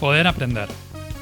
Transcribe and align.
Poder 0.00 0.26
Aprender, 0.26 0.68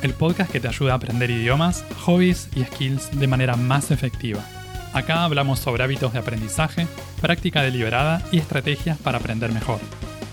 el 0.02 0.14
podcast 0.14 0.50
que 0.50 0.58
te 0.58 0.66
ayuda 0.66 0.94
a 0.94 0.96
aprender 0.96 1.30
idiomas, 1.30 1.84
hobbies 2.04 2.48
y 2.56 2.64
skills 2.64 3.16
de 3.16 3.28
manera 3.28 3.54
más 3.54 3.92
efectiva. 3.92 4.44
Acá 4.92 5.22
hablamos 5.22 5.60
sobre 5.60 5.84
hábitos 5.84 6.12
de 6.12 6.18
aprendizaje, 6.18 6.88
práctica 7.20 7.62
deliberada 7.62 8.20
y 8.32 8.38
estrategias 8.38 8.98
para 8.98 9.18
aprender 9.18 9.52
mejor. 9.52 9.78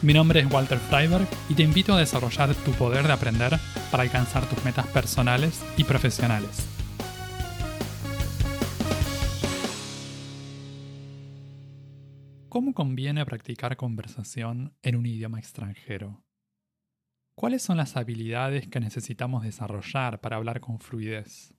Mi 0.02 0.16
nombre 0.16 0.40
es 0.40 0.52
Walter 0.52 0.80
Freiberg 0.80 1.28
y 1.50 1.54
te 1.54 1.62
invito 1.62 1.94
a 1.94 2.00
desarrollar 2.00 2.56
tu 2.56 2.72
poder 2.72 3.06
de 3.06 3.14
aprender 3.14 3.60
para 3.92 4.02
alcanzar 4.02 4.44
tus 4.50 4.66
metas 4.66 4.88
personales 4.88 5.64
y 5.78 5.84
profesionales. 5.84 6.68
¿Cómo 12.50 12.74
conviene 12.74 13.24
practicar 13.24 13.78
conversación 13.78 14.74
en 14.82 14.96
un 14.96 15.06
idioma 15.06 15.38
extranjero? 15.38 16.24
¿Cuáles 17.36 17.64
son 17.64 17.78
las 17.78 17.96
habilidades 17.96 18.68
que 18.68 18.80
necesitamos 18.80 19.44
desarrollar 19.44 20.20
para 20.22 20.36
hablar 20.36 20.60
con 20.60 20.80
fluidez? 20.80 21.56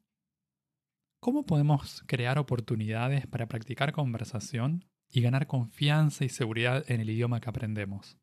¿Cómo 1.20 1.46
podemos 1.46 2.02
crear 2.06 2.38
oportunidades 2.38 3.26
para 3.26 3.46
practicar 3.46 3.92
conversación 3.92 4.84
y 5.08 5.22
ganar 5.22 5.46
confianza 5.46 6.24
y 6.24 6.28
seguridad 6.28 6.84
en 6.88 7.00
el 7.00 7.10
idioma 7.10 7.40
que 7.40 7.48
aprendemos? 7.48 8.18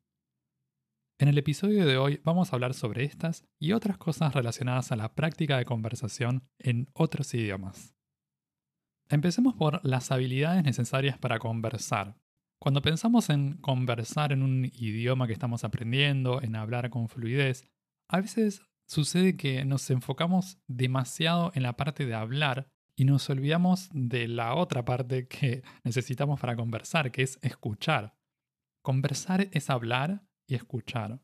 En 1.18 1.28
el 1.28 1.36
episodio 1.38 1.86
de 1.86 1.98
hoy 1.98 2.20
vamos 2.24 2.52
a 2.52 2.56
hablar 2.56 2.72
sobre 2.72 3.04
estas 3.04 3.44
y 3.58 3.72
otras 3.72 3.98
cosas 3.98 4.32
relacionadas 4.32 4.92
a 4.92 4.96
la 4.96 5.14
práctica 5.14 5.58
de 5.58 5.66
conversación 5.66 6.48
en 6.58 6.88
otros 6.94 7.34
idiomas. 7.34 7.94
Empecemos 9.08 9.54
por 9.54 9.84
las 9.84 10.12
habilidades 10.12 10.62
necesarias 10.62 11.18
para 11.18 11.38
conversar, 11.38 12.19
cuando 12.60 12.82
pensamos 12.82 13.30
en 13.30 13.54
conversar 13.54 14.32
en 14.32 14.42
un 14.42 14.66
idioma 14.66 15.26
que 15.26 15.32
estamos 15.32 15.64
aprendiendo, 15.64 16.42
en 16.42 16.56
hablar 16.56 16.90
con 16.90 17.08
fluidez, 17.08 17.66
a 18.06 18.20
veces 18.20 18.62
sucede 18.86 19.36
que 19.36 19.64
nos 19.64 19.88
enfocamos 19.90 20.58
demasiado 20.66 21.52
en 21.54 21.62
la 21.62 21.76
parte 21.76 22.04
de 22.04 22.14
hablar 22.14 22.68
y 22.96 23.06
nos 23.06 23.30
olvidamos 23.30 23.88
de 23.94 24.28
la 24.28 24.54
otra 24.54 24.84
parte 24.84 25.26
que 25.28 25.62
necesitamos 25.84 26.38
para 26.38 26.54
conversar, 26.54 27.10
que 27.10 27.22
es 27.22 27.38
escuchar. 27.40 28.14
Conversar 28.82 29.48
es 29.52 29.70
hablar 29.70 30.22
y 30.46 30.54
escuchar. 30.54 31.22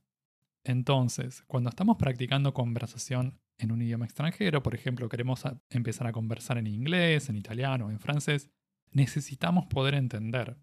Entonces, 0.64 1.44
cuando 1.46 1.68
estamos 1.68 1.98
practicando 1.98 2.54
conversación 2.54 3.38
en 3.58 3.72
un 3.72 3.82
idioma 3.82 4.06
extranjero, 4.06 4.62
por 4.62 4.74
ejemplo, 4.74 5.08
queremos 5.10 5.44
empezar 5.68 6.06
a 6.06 6.12
conversar 6.12 6.56
en 6.56 6.66
inglés, 6.66 7.28
en 7.28 7.36
italiano, 7.36 7.90
en 7.90 8.00
francés, 8.00 8.50
necesitamos 8.90 9.66
poder 9.66 9.94
entender. 9.94 10.56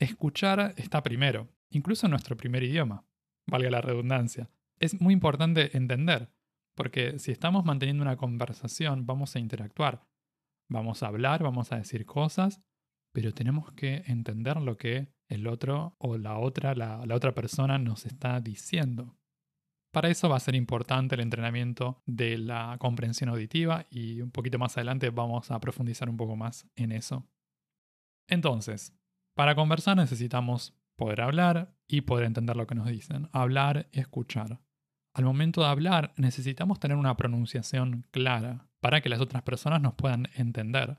Escuchar 0.00 0.72
está 0.78 1.02
primero, 1.02 1.50
incluso 1.68 2.06
en 2.06 2.12
nuestro 2.12 2.34
primer 2.34 2.62
idioma, 2.62 3.04
valga 3.46 3.68
la 3.68 3.82
redundancia. 3.82 4.50
Es 4.78 4.98
muy 4.98 5.12
importante 5.12 5.76
entender, 5.76 6.32
porque 6.74 7.18
si 7.18 7.32
estamos 7.32 7.66
manteniendo 7.66 8.02
una 8.02 8.16
conversación, 8.16 9.04
vamos 9.04 9.36
a 9.36 9.40
interactuar, 9.40 10.08
vamos 10.70 11.02
a 11.02 11.08
hablar, 11.08 11.42
vamos 11.42 11.70
a 11.70 11.76
decir 11.76 12.06
cosas, 12.06 12.62
pero 13.12 13.34
tenemos 13.34 13.72
que 13.72 14.02
entender 14.06 14.56
lo 14.56 14.78
que 14.78 15.12
el 15.28 15.46
otro 15.46 15.96
o 15.98 16.16
la 16.16 16.38
otra, 16.38 16.74
la, 16.74 17.04
la 17.04 17.14
otra 17.14 17.34
persona 17.34 17.78
nos 17.78 18.06
está 18.06 18.40
diciendo. 18.40 19.18
Para 19.92 20.08
eso 20.08 20.30
va 20.30 20.36
a 20.36 20.40
ser 20.40 20.54
importante 20.54 21.14
el 21.14 21.20
entrenamiento 21.20 22.02
de 22.06 22.38
la 22.38 22.78
comprensión 22.78 23.28
auditiva 23.28 23.86
y 23.90 24.22
un 24.22 24.30
poquito 24.30 24.58
más 24.58 24.78
adelante 24.78 25.10
vamos 25.10 25.50
a 25.50 25.60
profundizar 25.60 26.08
un 26.08 26.16
poco 26.16 26.36
más 26.36 26.66
en 26.74 26.92
eso. 26.92 27.28
Entonces, 28.28 28.94
para 29.40 29.54
conversar 29.54 29.96
necesitamos 29.96 30.74
poder 30.96 31.22
hablar 31.22 31.74
y 31.88 32.02
poder 32.02 32.26
entender 32.26 32.56
lo 32.56 32.66
que 32.66 32.74
nos 32.74 32.86
dicen. 32.86 33.30
Hablar 33.32 33.88
y 33.90 34.00
escuchar. 34.00 34.60
Al 35.14 35.24
momento 35.24 35.62
de 35.62 35.68
hablar 35.68 36.12
necesitamos 36.18 36.78
tener 36.78 36.98
una 36.98 37.16
pronunciación 37.16 38.06
clara 38.10 38.68
para 38.80 39.00
que 39.00 39.08
las 39.08 39.18
otras 39.18 39.42
personas 39.42 39.80
nos 39.80 39.94
puedan 39.94 40.28
entender. 40.34 40.98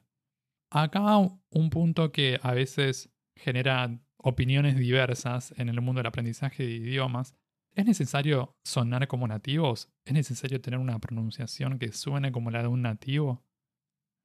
Acá 0.71 1.17
un 1.17 1.69
punto 1.69 2.11
que 2.11 2.39
a 2.41 2.55
veces 2.55 3.13
genera 3.35 3.99
opiniones 4.17 4.75
diversas 4.75 5.53
en 5.59 5.69
el 5.69 5.79
mundo 5.79 5.99
del 5.99 6.07
aprendizaje 6.07 6.63
de 6.63 6.71
idiomas. 6.71 7.35
¿Es 7.75 7.85
necesario 7.85 8.57
sonar 8.63 9.07
como 9.07 9.27
nativos? 9.27 9.91
¿Es 10.03 10.13
necesario 10.13 10.61
tener 10.61 10.79
una 10.79 10.97
pronunciación 10.97 11.77
que 11.77 11.91
suene 11.91 12.31
como 12.31 12.49
la 12.49 12.63
de 12.63 12.69
un 12.69 12.81
nativo? 12.81 13.45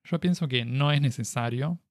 Yo 0.05 0.19
pienso 0.21 0.49
que 0.49 0.65
no 0.65 0.91
es 0.91 1.03
necesario, 1.03 1.82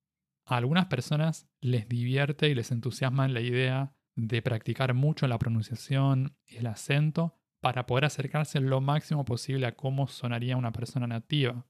a 0.45 0.57
algunas 0.57 0.85
personas 0.85 1.50
les 1.59 1.88
divierte 1.88 2.50
y 2.50 2.56
les 2.56 2.72
entusiasma 2.72 3.28
la 3.28 3.41
idea 3.41 3.95
de 4.16 4.41
practicar 4.41 4.94
mucho 4.94 5.28
la 5.28 5.39
pronunciación 5.39 6.38
y 6.45 6.57
el 6.57 6.67
acento 6.67 7.38
para 7.61 7.85
poder 7.85 8.06
acercarse 8.06 8.59
lo 8.59 8.79
máximo 8.79 9.25
posible 9.25 9.66
a 9.66 9.75
cómo 9.75 10.07
sonaría 10.07 10.55
una 10.55 10.72
persona 10.72 11.07
nativa. 11.07 11.66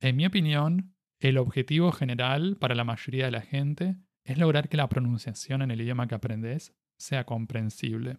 En 0.00 0.16
mi 0.16 0.26
opinión, 0.26 0.94
el 1.18 1.38
objetivo 1.38 1.90
general 1.90 2.56
para 2.60 2.74
la 2.74 2.84
mayoría 2.84 3.24
de 3.24 3.30
la 3.30 3.40
gente 3.40 3.96
es 4.24 4.38
lograr 4.38 4.68
que 4.68 4.76
la 4.76 4.88
pronunciación 4.88 5.62
en 5.62 5.70
el 5.70 5.80
idioma 5.80 6.06
que 6.06 6.14
aprendes 6.14 6.74
sea 6.98 7.24
comprensible. 7.24 8.18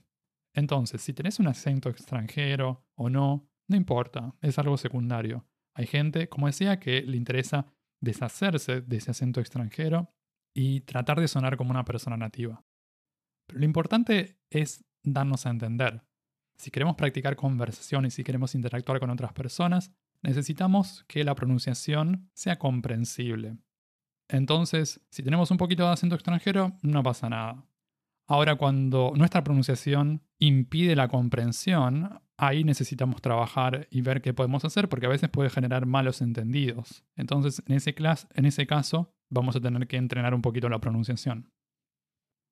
Entonces, 0.53 1.01
si 1.01 1.13
tenés 1.13 1.39
un 1.39 1.47
acento 1.47 1.89
extranjero 1.89 2.87
o 2.95 3.09
no, 3.09 3.47
no 3.67 3.75
importa, 3.75 4.33
es 4.41 4.57
algo 4.57 4.77
secundario. 4.77 5.45
Hay 5.75 5.85
gente, 5.85 6.29
como 6.29 6.47
decía, 6.47 6.79
que 6.79 7.03
le 7.03 7.17
interesa 7.17 7.67
deshacerse 8.02 8.81
de 8.81 8.97
ese 8.97 9.12
acento 9.12 9.40
extranjero 9.40 10.13
y 10.53 10.81
tratar 10.81 11.19
de 11.19 11.28
sonar 11.28 11.58
como 11.58 11.72
una 11.72 11.85
persona 11.85 12.18
nativa. 12.18 12.63
Lo 13.50 13.66
importante 13.66 14.40
es 14.50 14.84
darnos 15.03 15.46
a 15.46 15.50
entender. 15.50 16.03
Si 16.58 16.72
queremos 16.72 16.96
practicar 16.96 17.35
conversación 17.35 18.06
y 18.06 18.12
si 18.12 18.24
queremos 18.24 18.56
interactuar 18.56 19.00
con 19.00 19.09
otras 19.09 19.34
personas, 19.34 19.91
necesitamos 20.24 21.06
que 21.08 21.24
la 21.24 21.35
pronunciación 21.35 22.30
sea 22.34 22.58
comprensible. 22.58 23.58
Entonces, 24.28 25.00
si 25.09 25.24
tenemos 25.24 25.52
un 25.52 25.58
poquito 25.58 25.85
de 25.85 25.94
acento 25.94 26.16
extranjero, 26.16 26.78
no 26.81 27.03
pasa 27.03 27.29
nada. 27.29 27.64
Ahora, 28.27 28.55
cuando 28.55 29.13
nuestra 29.15 29.43
pronunciación 29.43 30.21
impide 30.38 30.95
la 30.97 31.07
comprensión, 31.07 32.21
ahí 32.38 32.65
necesitamos 32.65 33.21
trabajar 33.21 33.88
y 33.89 34.01
ver 34.01 34.21
qué 34.21 34.33
podemos 34.33 34.65
hacer 34.65 34.89
porque 34.89 35.05
a 35.05 35.09
veces 35.09 35.29
puede 35.29 35.49
generar 35.49 35.85
malos 35.85 36.21
entendidos. 36.21 37.05
Entonces, 37.16 37.63
en 37.66 37.75
ese, 37.75 37.95
en 38.35 38.45
ese 38.45 38.67
caso, 38.67 39.13
vamos 39.29 39.55
a 39.55 39.61
tener 39.61 39.87
que 39.87 39.95
entrenar 39.95 40.33
un 40.33 40.41
poquito 40.41 40.67
la 40.67 40.79
pronunciación. 40.79 41.53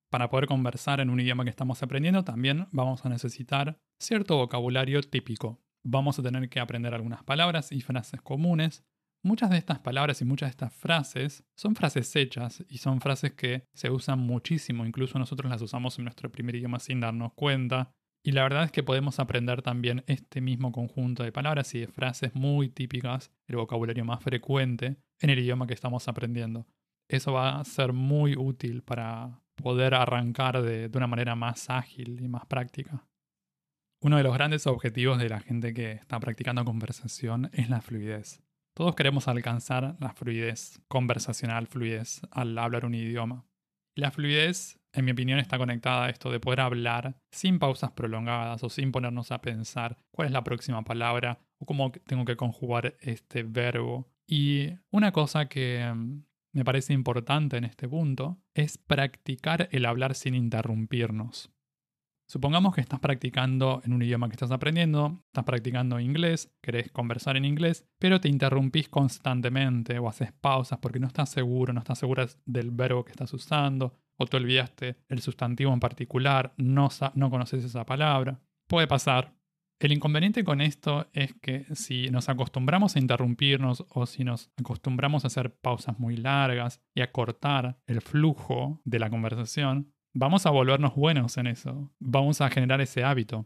Para 0.10 0.30
poder 0.30 0.48
conversar 0.48 1.02
en 1.02 1.10
un 1.10 1.20
idioma 1.20 1.44
que 1.44 1.50
estamos 1.50 1.84
aprendiendo, 1.84 2.24
también 2.24 2.68
vamos 2.72 3.06
a 3.06 3.10
necesitar 3.10 3.82
cierto 4.00 4.38
vocabulario 4.38 5.02
típico. 5.02 5.62
Vamos 5.84 6.18
a 6.18 6.24
tener 6.24 6.48
que 6.50 6.62
aprender 6.62 6.94
algunas 6.94 7.24
palabras 7.24 7.74
y 7.74 7.82
frases 7.82 8.22
comunes 8.22 8.86
Muchas 9.26 9.50
de 9.50 9.58
estas 9.58 9.80
palabras 9.80 10.22
y 10.22 10.26
muchas 10.26 10.50
de 10.50 10.52
estas 10.52 10.72
frases 10.72 11.44
son 11.56 11.76
frases 11.76 12.16
hechas 12.16 12.64
y 12.70 12.78
son 12.78 13.02
frases 13.02 13.34
que 13.34 13.64
se 13.74 13.90
usan 13.90 14.20
muchísimo, 14.20 14.86
incluso 14.86 15.18
nosotros 15.18 15.50
las 15.50 15.64
usamos 15.64 15.98
en 15.98 16.04
nuestro 16.06 16.32
primer 16.32 16.56
idioma 16.56 16.78
sin 16.78 17.00
darnos 17.00 17.34
cuenta. 17.34 17.90
Y 18.24 18.34
la 18.34 18.44
verdad 18.44 18.66
es 18.66 18.72
que 18.72 18.84
podemos 18.84 19.20
aprender 19.20 19.64
también 19.64 20.04
este 20.06 20.42
mismo 20.42 20.72
conjunto 20.72 21.24
de 21.24 21.32
palabras 21.32 21.74
y 21.74 21.80
de 21.80 21.88
frases 21.88 22.36
muy 22.36 22.70
típicas, 22.70 23.32
el 23.48 23.56
vocabulario 23.56 24.06
más 24.06 24.22
frecuente 24.22 24.98
en 25.20 25.32
el 25.32 25.40
idioma 25.40 25.66
que 25.66 25.74
estamos 25.74 26.08
aprendiendo. 26.08 26.68
Eso 27.10 27.34
va 27.34 27.60
a 27.60 27.64
ser 27.64 27.94
muy 27.94 28.36
útil 28.38 28.84
para 28.84 29.42
poder 29.56 29.96
arrancar 29.96 30.62
de, 30.62 30.88
de 30.88 30.98
una 31.00 31.08
manera 31.08 31.34
más 31.34 31.72
ágil 31.72 32.22
y 32.22 32.28
más 32.28 32.46
práctica. 32.46 33.08
Uno 34.04 34.18
de 34.18 34.24
los 34.24 34.36
grandes 34.36 34.68
objetivos 34.68 35.18
de 35.18 35.30
la 35.30 35.40
gente 35.40 35.74
que 35.74 35.94
está 35.94 36.20
practicando 36.20 36.64
conversación 36.64 37.50
es 37.54 37.72
la 37.72 37.82
fluidez. 37.82 38.45
Todos 38.76 38.94
queremos 38.94 39.30
alcanzar 39.30 39.96
la 40.02 40.12
fluidez 40.12 40.82
conversacional, 40.90 41.66
fluidez 41.66 42.22
al 42.30 42.58
hablar 42.58 42.84
un 42.84 42.94
idioma. 42.94 43.46
La 43.96 44.12
fluidez, 44.12 44.82
en 44.92 45.06
mi 45.06 45.12
opinión, 45.12 45.40
está 45.40 45.58
conectada 45.58 46.06
a 46.06 46.10
esto 46.10 46.30
de 46.30 46.42
poder 46.42 46.60
hablar 46.60 47.16
sin 47.32 47.58
pausas 47.58 47.92
prolongadas 47.92 48.62
o 48.64 48.70
sin 48.70 48.92
ponernos 48.92 49.32
a 49.32 49.40
pensar 49.40 49.98
cuál 50.12 50.28
es 50.28 50.34
la 50.34 50.44
próxima 50.44 50.84
palabra 50.84 51.40
o 51.58 51.66
cómo 51.66 51.94
tengo 52.06 52.26
que 52.26 52.36
conjugar 52.36 52.98
este 53.00 53.44
verbo. 53.44 54.10
Y 54.28 54.72
una 54.92 55.14
cosa 55.14 55.48
que 55.48 55.90
mm, 55.94 56.24
me 56.52 56.66
parece 56.66 56.92
importante 56.92 57.56
en 57.56 57.64
este 57.64 57.88
punto 57.88 58.42
es 58.54 58.78
practicar 58.78 59.70
el 59.72 59.86
hablar 59.86 60.16
sin 60.16 60.36
interrumpirnos. 60.36 61.55
Supongamos 62.28 62.74
que 62.74 62.82
estás 62.82 63.00
practicando 63.00 63.82
en 63.86 63.94
un 63.94 64.02
idioma 64.02 64.28
que 64.28 64.34
estás 64.34 64.52
aprendiendo, 64.52 65.22
estás 65.28 65.44
practicando 65.44 66.00
inglés, 66.00 66.52
querés 66.62 66.92
conversar 66.92 67.38
en 67.38 67.46
inglés, 67.46 67.86
pero 68.00 68.20
te 68.20 68.30
interrumpís 68.30 68.90
constantemente 68.90 70.00
o 70.00 70.10
haces 70.10 70.32
pausas 70.32 70.80
porque 70.80 71.00
no 71.00 71.06
estás 71.06 71.30
seguro, 71.30 71.72
no 71.72 71.80
estás 71.80 72.00
segura 72.00 72.28
del 72.46 72.72
verbo 72.72 73.06
que 73.06 73.12
estás 73.12 73.32
usando, 73.34 73.94
o 74.18 74.26
te 74.26 74.38
olvidaste 74.38 74.98
el 75.08 75.22
sustantivo 75.22 75.72
en 75.72 75.80
particular, 75.80 76.54
no, 76.58 76.90
no 77.14 77.30
conoces 77.30 77.64
esa 77.64 77.86
palabra. 77.86 78.40
Puede 78.68 78.88
pasar. 78.88 79.36
El 79.78 79.92
inconveniente 79.92 80.44
con 80.46 80.62
esto 80.62 81.08
es 81.12 81.34
que 81.42 81.66
si 81.76 82.10
nos 82.10 82.30
acostumbramos 82.30 82.96
a 82.96 83.00
interrumpirnos 83.00 83.86
o 83.90 84.06
si 84.06 84.24
nos 84.24 84.50
acostumbramos 84.58 85.24
a 85.24 85.28
hacer 85.28 85.54
pausas 85.58 86.00
muy 86.00 86.16
largas 86.16 86.82
y 86.96 87.02
a 87.02 87.12
cortar 87.12 87.78
el 87.86 88.02
flujo 88.02 88.82
de 88.86 89.00
la 89.00 89.10
conversación, 89.10 89.94
vamos 90.16 90.46
a 90.46 90.50
volvernos 90.50 90.96
buenos 90.96 91.38
en 91.38 91.48
eso, 91.48 91.92
vamos 92.00 92.42
a 92.42 92.50
generar 92.50 92.82
ese 92.82 93.04
hábito. 93.04 93.46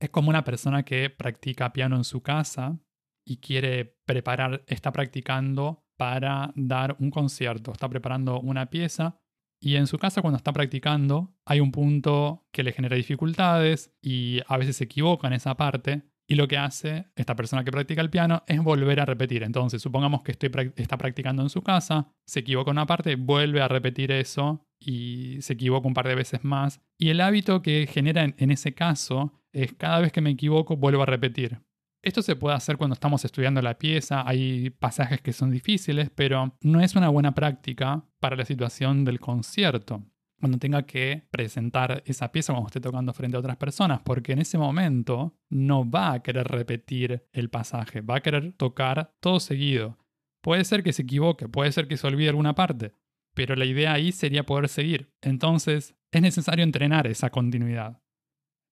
Es 0.00 0.10
como 0.10 0.28
una 0.28 0.44
persona 0.44 0.84
que 0.84 1.08
practica 1.10 1.72
piano 1.72 1.96
en 1.96 2.04
su 2.04 2.22
casa 2.22 2.78
y 3.26 3.38
quiere 3.38 3.96
preparar, 4.04 4.64
está 4.66 4.92
practicando 4.92 5.86
para 5.96 6.52
dar 6.56 6.96
un 7.00 7.10
concierto, 7.10 7.72
está 7.72 7.88
preparando 7.88 8.38
una 8.40 8.66
pieza 8.66 9.18
y 9.60 9.76
en 9.76 9.86
su 9.86 9.98
casa 9.98 10.20
cuando 10.20 10.36
está 10.36 10.52
practicando 10.52 11.34
hay 11.46 11.60
un 11.60 11.72
punto 11.72 12.46
que 12.52 12.62
le 12.62 12.72
genera 12.72 12.96
dificultades 12.96 13.94
y 14.02 14.40
a 14.46 14.58
veces 14.58 14.76
se 14.76 14.84
equivoca 14.84 15.26
en 15.28 15.32
esa 15.32 15.56
parte 15.56 16.02
y 16.26 16.36
lo 16.36 16.48
que 16.48 16.56
hace 16.56 17.06
esta 17.16 17.36
persona 17.36 17.64
que 17.64 17.72
practica 17.72 18.00
el 18.00 18.10
piano 18.10 18.42
es 18.46 18.62
volver 18.62 19.00
a 19.00 19.04
repetir. 19.04 19.42
Entonces, 19.42 19.82
supongamos 19.82 20.22
que 20.22 20.32
está 20.32 20.98
practicando 20.98 21.42
en 21.42 21.50
su 21.50 21.62
casa, 21.62 22.08
se 22.24 22.40
equivoca 22.40 22.70
una 22.70 22.86
parte, 22.86 23.16
vuelve 23.16 23.60
a 23.60 23.68
repetir 23.68 24.10
eso 24.12 24.66
y 24.80 25.38
se 25.40 25.54
equivoca 25.54 25.86
un 25.86 25.94
par 25.94 26.08
de 26.08 26.14
veces 26.14 26.44
más. 26.44 26.80
Y 26.98 27.10
el 27.10 27.20
hábito 27.20 27.62
que 27.62 27.86
genera 27.86 28.24
en, 28.24 28.50
ese 28.50 28.74
caso 28.74 29.32
es 29.52 29.74
cada 29.74 30.00
vez 30.00 30.12
que 30.12 30.20
me 30.20 30.30
equivoco, 30.30 30.76
vuelvo 30.76 31.02
a 31.02 31.06
repetir. 31.06 31.60
Esto 32.02 32.20
se 32.20 32.36
puede 32.36 32.56
hacer 32.56 32.76
cuando 32.76 32.94
estamos 32.94 33.24
estudiando 33.24 33.62
la 33.62 33.78
pieza, 33.78 34.28
hay 34.28 34.68
pasajes 34.68 35.22
que 35.22 35.32
son 35.32 35.50
difíciles, 35.50 36.10
pero 36.14 36.54
no 36.60 36.80
es 36.80 36.96
una 36.96 37.08
buena 37.08 37.34
práctica 37.34 38.04
para 38.20 38.36
la 38.36 38.44
situación 38.44 39.04
del 39.04 39.20
concierto 39.20 40.02
cuando 40.44 40.58
tenga 40.58 40.82
que 40.82 41.22
presentar 41.30 42.02
esa 42.04 42.30
pieza 42.30 42.52
cuando 42.52 42.66
esté 42.66 42.78
tocando 42.78 43.14
frente 43.14 43.38
a 43.38 43.40
otras 43.40 43.56
personas, 43.56 44.02
porque 44.04 44.32
en 44.32 44.40
ese 44.40 44.58
momento 44.58 45.38
no 45.48 45.90
va 45.90 46.12
a 46.12 46.22
querer 46.22 46.46
repetir 46.46 47.24
el 47.32 47.48
pasaje, 47.48 48.02
va 48.02 48.16
a 48.16 48.20
querer 48.20 48.52
tocar 48.52 49.14
todo 49.20 49.40
seguido. 49.40 49.96
Puede 50.42 50.64
ser 50.64 50.82
que 50.82 50.92
se 50.92 51.00
equivoque, 51.00 51.48
puede 51.48 51.72
ser 51.72 51.88
que 51.88 51.96
se 51.96 52.06
olvide 52.06 52.28
alguna 52.28 52.54
parte, 52.54 52.92
pero 53.32 53.56
la 53.56 53.64
idea 53.64 53.94
ahí 53.94 54.12
sería 54.12 54.44
poder 54.44 54.68
seguir. 54.68 55.14
Entonces, 55.22 55.94
es 56.12 56.20
necesario 56.20 56.62
entrenar 56.62 57.06
esa 57.06 57.30
continuidad. 57.30 58.02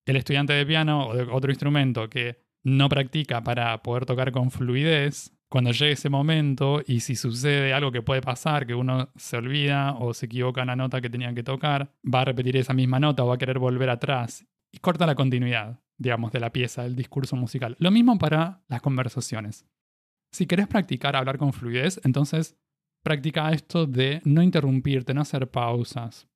El 0.04 0.16
estudiante 0.16 0.52
de 0.52 0.66
piano 0.66 1.08
o 1.08 1.16
de 1.16 1.22
otro 1.22 1.50
instrumento 1.50 2.10
que 2.10 2.36
no 2.64 2.90
practica 2.90 3.42
para 3.42 3.82
poder 3.82 4.04
tocar 4.04 4.30
con 4.30 4.50
fluidez, 4.50 5.32
cuando 5.52 5.70
llegue 5.70 5.92
ese 5.92 6.08
momento 6.08 6.80
y 6.86 7.00
si 7.00 7.14
sucede 7.14 7.74
algo 7.74 7.92
que 7.92 8.00
puede 8.00 8.22
pasar, 8.22 8.66
que 8.66 8.74
uno 8.74 9.10
se 9.16 9.36
olvida 9.36 9.92
o 9.98 10.14
se 10.14 10.24
equivoca 10.24 10.62
en 10.62 10.68
la 10.68 10.76
nota 10.76 11.02
que 11.02 11.10
tenía 11.10 11.34
que 11.34 11.42
tocar, 11.42 11.92
va 12.02 12.22
a 12.22 12.24
repetir 12.24 12.56
esa 12.56 12.72
misma 12.72 12.98
nota 12.98 13.22
o 13.22 13.26
va 13.26 13.34
a 13.34 13.38
querer 13.38 13.58
volver 13.58 13.90
atrás 13.90 14.46
y 14.72 14.78
corta 14.78 15.04
la 15.04 15.14
continuidad, 15.14 15.82
digamos, 15.98 16.32
de 16.32 16.40
la 16.40 16.52
pieza, 16.52 16.84
del 16.84 16.96
discurso 16.96 17.36
musical. 17.36 17.76
Lo 17.80 17.90
mismo 17.90 18.16
para 18.18 18.62
las 18.68 18.80
conversaciones. 18.80 19.66
Si 20.32 20.46
querés 20.46 20.68
practicar 20.68 21.16
hablar 21.16 21.36
con 21.36 21.52
fluidez, 21.52 22.00
entonces 22.02 22.56
practica 23.02 23.52
esto 23.52 23.84
de 23.84 24.22
no 24.24 24.40
interrumpirte, 24.40 25.12
no 25.12 25.20
hacer 25.20 25.50
pausas. 25.50 26.28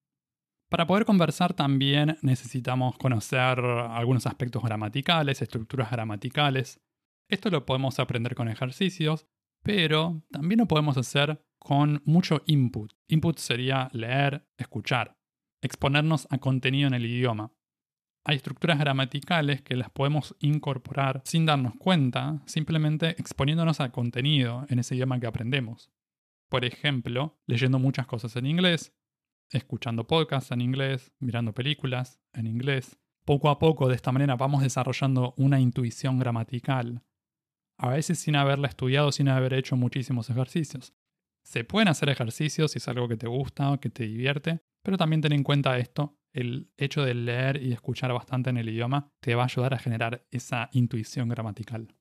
Para 0.68 0.86
poder 0.86 1.06
conversar 1.06 1.54
también 1.54 2.18
necesitamos 2.20 2.98
conocer 2.98 3.60
algunos 3.60 4.26
aspectos 4.26 4.62
gramaticales, 4.62 5.40
estructuras 5.40 5.90
gramaticales, 5.90 6.82
esto 7.28 7.50
lo 7.50 7.66
podemos 7.66 7.98
aprender 7.98 8.34
con 8.34 8.48
ejercicios, 8.48 9.26
pero 9.62 10.22
también 10.30 10.60
lo 10.60 10.68
podemos 10.68 10.96
hacer 10.96 11.44
con 11.58 12.02
mucho 12.04 12.42
input. 12.46 12.92
Input 13.08 13.38
sería 13.38 13.88
leer, 13.92 14.46
escuchar, 14.56 15.18
exponernos 15.60 16.28
a 16.30 16.38
contenido 16.38 16.86
en 16.86 16.94
el 16.94 17.06
idioma. 17.06 17.52
Hay 18.24 18.36
estructuras 18.36 18.78
gramaticales 18.78 19.62
que 19.62 19.76
las 19.76 19.90
podemos 19.90 20.36
incorporar 20.40 21.22
sin 21.24 21.46
darnos 21.46 21.74
cuenta, 21.76 22.42
simplemente 22.46 23.10
exponiéndonos 23.20 23.80
a 23.80 23.90
contenido 23.90 24.66
en 24.68 24.78
ese 24.78 24.94
idioma 24.94 25.18
que 25.20 25.26
aprendemos. 25.26 25.90
Por 26.48 26.64
ejemplo, 26.64 27.40
leyendo 27.46 27.78
muchas 27.78 28.06
cosas 28.06 28.36
en 28.36 28.46
inglés, 28.46 28.94
escuchando 29.50 30.06
podcasts 30.06 30.50
en 30.52 30.60
inglés, 30.60 31.12
mirando 31.18 31.52
películas 31.52 32.20
en 32.32 32.46
inglés. 32.46 32.98
Poco 33.24 33.48
a 33.48 33.58
poco, 33.58 33.88
de 33.88 33.96
esta 33.96 34.12
manera, 34.12 34.36
vamos 34.36 34.62
desarrollando 34.62 35.34
una 35.36 35.58
intuición 35.58 36.18
gramatical 36.18 37.02
a 37.78 37.90
veces 37.90 38.18
sin 38.18 38.36
haberla 38.36 38.68
estudiado, 38.68 39.12
sin 39.12 39.28
haber 39.28 39.54
hecho 39.54 39.76
muchísimos 39.76 40.30
ejercicios. 40.30 40.94
Se 41.44 41.64
pueden 41.64 41.88
hacer 41.88 42.08
ejercicios 42.08 42.72
si 42.72 42.78
es 42.78 42.88
algo 42.88 43.08
que 43.08 43.16
te 43.16 43.28
gusta 43.28 43.70
o 43.70 43.80
que 43.80 43.90
te 43.90 44.04
divierte, 44.04 44.60
pero 44.82 44.96
también 44.96 45.20
ten 45.20 45.32
en 45.32 45.42
cuenta 45.42 45.78
esto, 45.78 46.18
el 46.32 46.70
hecho 46.76 47.04
de 47.04 47.14
leer 47.14 47.62
y 47.62 47.72
escuchar 47.72 48.12
bastante 48.12 48.50
en 48.50 48.58
el 48.58 48.68
idioma 48.68 49.10
te 49.20 49.34
va 49.34 49.42
a 49.42 49.46
ayudar 49.46 49.74
a 49.74 49.78
generar 49.78 50.26
esa 50.30 50.68
intuición 50.72 51.28
gramatical. 51.28 51.94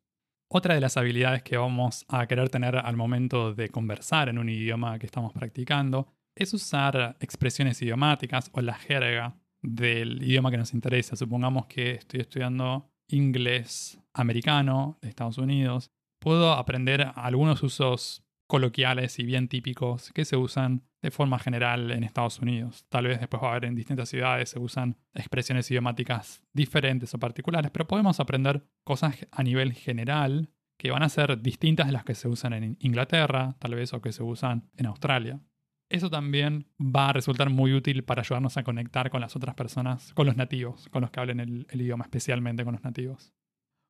Otra 0.47 0.75
de 0.75 0.81
las 0.81 0.97
habilidades 0.97 1.41
que 1.41 1.57
vamos 1.57 2.05
a 2.07 2.27
querer 2.27 2.49
tener 2.49 2.75
al 2.75 2.95
momento 2.97 3.53
de 3.53 3.69
conversar 3.69 4.29
en 4.29 4.37
un 4.37 4.49
idioma 4.49 4.99
que 4.99 5.05
estamos 5.05 5.33
practicando 5.33 6.07
es 6.35 6.53
usar 6.53 7.17
expresiones 7.19 7.81
idiomáticas 7.81 8.51
o 8.53 8.61
la 8.61 8.75
jerga 8.75 9.37
del 9.61 10.21
idioma 10.21 10.51
que 10.51 10.57
nos 10.57 10.73
interesa. 10.73 11.15
Supongamos 11.15 11.65
que 11.67 11.91
estoy 11.91 12.19
estudiando 12.19 12.91
inglés 13.07 13.99
americano 14.13 14.97
de 15.01 15.09
Estados 15.09 15.37
Unidos, 15.37 15.91
puedo 16.19 16.53
aprender 16.53 17.11
algunos 17.15 17.61
usos 17.63 18.23
coloquiales 18.47 19.17
y 19.19 19.23
bien 19.23 19.47
típicos 19.47 20.11
que 20.11 20.25
se 20.25 20.37
usan 20.37 20.83
de 21.01 21.11
forma 21.11 21.39
general 21.39 21.91
en 21.91 22.03
Estados 22.03 22.39
Unidos. 22.39 22.85
Tal 22.89 23.07
vez 23.07 23.19
después 23.19 23.41
va 23.41 23.47
a 23.47 23.51
haber 23.51 23.65
en 23.65 23.75
distintas 23.75 24.09
ciudades 24.09 24.49
se 24.49 24.59
usan 24.59 24.97
expresiones 25.13 25.69
idiomáticas 25.69 26.43
diferentes 26.53 27.13
o 27.13 27.19
particulares, 27.19 27.71
pero 27.71 27.87
podemos 27.87 28.19
aprender 28.19 28.63
cosas 28.83 29.27
a 29.31 29.43
nivel 29.43 29.73
general 29.73 30.49
que 30.77 30.91
van 30.91 31.03
a 31.03 31.09
ser 31.09 31.41
distintas 31.41 31.87
de 31.87 31.93
las 31.93 32.03
que 32.03 32.15
se 32.15 32.27
usan 32.27 32.53
en 32.53 32.77
Inglaterra, 32.79 33.55
tal 33.59 33.75
vez, 33.75 33.93
o 33.93 34.01
que 34.01 34.11
se 34.11 34.23
usan 34.23 34.69
en 34.75 34.87
Australia. 34.87 35.39
Eso 35.89 36.09
también 36.09 36.67
va 36.79 37.09
a 37.09 37.13
resultar 37.13 37.49
muy 37.49 37.73
útil 37.73 38.03
para 38.03 38.21
ayudarnos 38.21 38.57
a 38.57 38.63
conectar 38.63 39.11
con 39.11 39.21
las 39.21 39.35
otras 39.35 39.53
personas, 39.55 40.13
con 40.13 40.25
los 40.25 40.35
nativos, 40.35 40.89
con 40.89 41.01
los 41.01 41.11
que 41.11 41.19
hablen 41.19 41.39
el, 41.39 41.67
idioma, 41.71 42.05
especialmente 42.05 42.63
con 42.63 42.73
los 42.73 42.83
nativos. 42.83 43.33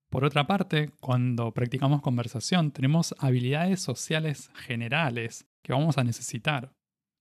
Por 0.09 0.25
otra 0.25 0.45
parte, 0.45 0.91
cuando 0.99 1.53
practicamos 1.53 2.01
conversación, 2.01 2.71
tenemos 2.71 3.15
habilidades 3.19 3.81
sociales 3.81 4.51
generales 4.55 5.47
que 5.63 5.73
vamos 5.73 5.97
a 5.97 6.03
necesitar. 6.03 6.73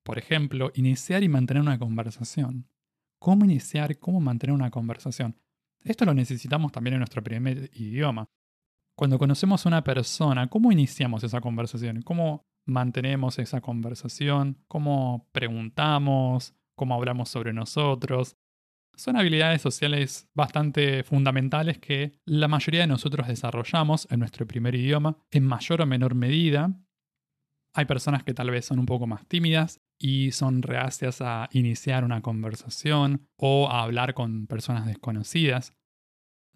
Por 0.04 0.18
ejemplo, 0.18 0.70
iniciar 0.74 1.22
y 1.22 1.28
mantener 1.28 1.62
una 1.62 1.78
conversación. 1.78 2.68
¿Cómo 3.20 3.44
iniciar 3.44 3.98
cómo 3.98 4.20
mantener 4.20 4.54
una 4.54 4.70
conversación? 4.70 5.36
Esto 5.82 6.04
lo 6.04 6.14
necesitamos 6.14 6.72
también 6.72 6.94
en 6.94 7.00
nuestro 7.00 7.22
primer 7.22 7.70
idioma. 7.74 8.26
Cuando 8.96 9.18
conocemos 9.18 9.64
a 9.64 9.68
una 9.68 9.84
persona, 9.84 10.48
¿cómo 10.48 10.70
iniciamos 10.72 11.24
esa 11.24 11.40
conversación? 11.40 12.02
¿Cómo 12.02 12.44
mantenemos 12.66 13.38
esa 13.38 13.60
conversación, 13.60 14.58
cómo 14.68 15.28
preguntamos, 15.32 16.54
cómo 16.74 16.94
hablamos 16.94 17.28
sobre 17.28 17.52
nosotros. 17.52 18.36
Son 18.96 19.16
habilidades 19.16 19.60
sociales 19.60 20.28
bastante 20.34 21.02
fundamentales 21.02 21.78
que 21.78 22.12
la 22.24 22.48
mayoría 22.48 22.82
de 22.82 22.86
nosotros 22.86 23.26
desarrollamos 23.26 24.06
en 24.10 24.20
nuestro 24.20 24.46
primer 24.46 24.74
idioma 24.74 25.18
en 25.30 25.44
mayor 25.44 25.82
o 25.82 25.86
menor 25.86 26.14
medida. 26.14 26.72
Hay 27.74 27.86
personas 27.86 28.22
que 28.22 28.34
tal 28.34 28.50
vez 28.50 28.66
son 28.66 28.78
un 28.78 28.86
poco 28.86 29.06
más 29.08 29.26
tímidas 29.26 29.80
y 29.98 30.30
son 30.30 30.62
reacias 30.62 31.20
a 31.20 31.48
iniciar 31.52 32.04
una 32.04 32.22
conversación 32.22 33.26
o 33.36 33.68
a 33.68 33.82
hablar 33.82 34.14
con 34.14 34.46
personas 34.46 34.86
desconocidas. 34.86 35.72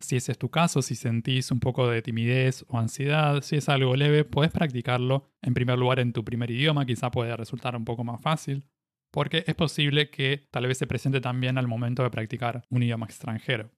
Si 0.01 0.17
ese 0.17 0.33
es 0.33 0.39
tu 0.39 0.51
caso, 0.51 0.81
si 0.81 0.95
sentís 0.95 1.51
un 1.51 1.61
poco 1.61 1.89
de 1.89 2.03
timidez 2.03 2.65
o 2.69 2.79
ansiedad, 2.79 3.43
si 3.43 3.57
es 3.57 3.69
algo 3.69 3.97
leve, 3.97 4.25
puedes 4.25 4.53
practicarlo 4.53 5.31
en 5.43 5.55
primer 5.55 5.79
lugar 5.79 5.99
en 5.99 6.13
tu 6.13 6.25
primer 6.25 6.51
idioma, 6.51 6.87
quizá 6.87 7.11
puede 7.11 7.37
resultar 7.37 7.75
un 7.77 7.85
poco 7.85 8.05
más 8.05 8.21
fácil, 8.21 8.65
porque 9.11 9.45
es 9.47 9.55
posible 9.55 10.11
que 10.11 10.47
tal 10.51 10.67
vez 10.67 10.79
se 10.79 10.87
presente 10.87 11.21
también 11.21 11.59
al 11.59 11.67
momento 11.67 12.03
de 12.03 12.11
practicar 12.11 12.65
un 12.71 12.83
idioma 12.83 13.07
extranjero. 13.07 13.73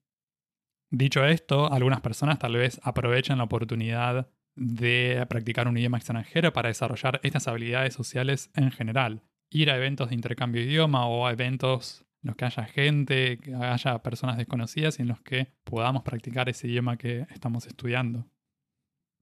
Dicho 0.91 1.25
esto, 1.25 1.71
algunas 1.71 2.01
personas 2.01 2.37
tal 2.37 2.53
vez 2.53 2.79
aprovechan 2.83 3.37
la 3.37 3.45
oportunidad 3.45 4.29
de 4.55 5.25
practicar 5.29 5.67
un 5.67 5.77
idioma 5.77 5.97
extranjero 5.97 6.51
para 6.53 6.67
desarrollar 6.67 7.19
estas 7.23 7.47
habilidades 7.47 7.93
sociales 7.93 8.51
en 8.55 8.71
general. 8.71 9.23
Ir 9.49 9.71
a 9.71 9.77
eventos 9.77 10.09
de 10.09 10.15
intercambio 10.15 10.61
de 10.61 10.67
idioma 10.67 11.07
o 11.07 11.25
a 11.25 11.31
eventos 11.31 12.05
en 12.23 12.27
los 12.27 12.35
que 12.35 12.45
haya 12.45 12.65
gente, 12.65 13.37
que 13.37 13.55
haya 13.55 13.99
personas 13.99 14.37
desconocidas 14.37 14.99
y 14.99 15.01
en 15.01 15.07
los 15.07 15.21
que 15.21 15.51
podamos 15.63 16.03
practicar 16.03 16.49
ese 16.49 16.67
idioma 16.67 16.97
que 16.97 17.25
estamos 17.31 17.65
estudiando. 17.67 18.27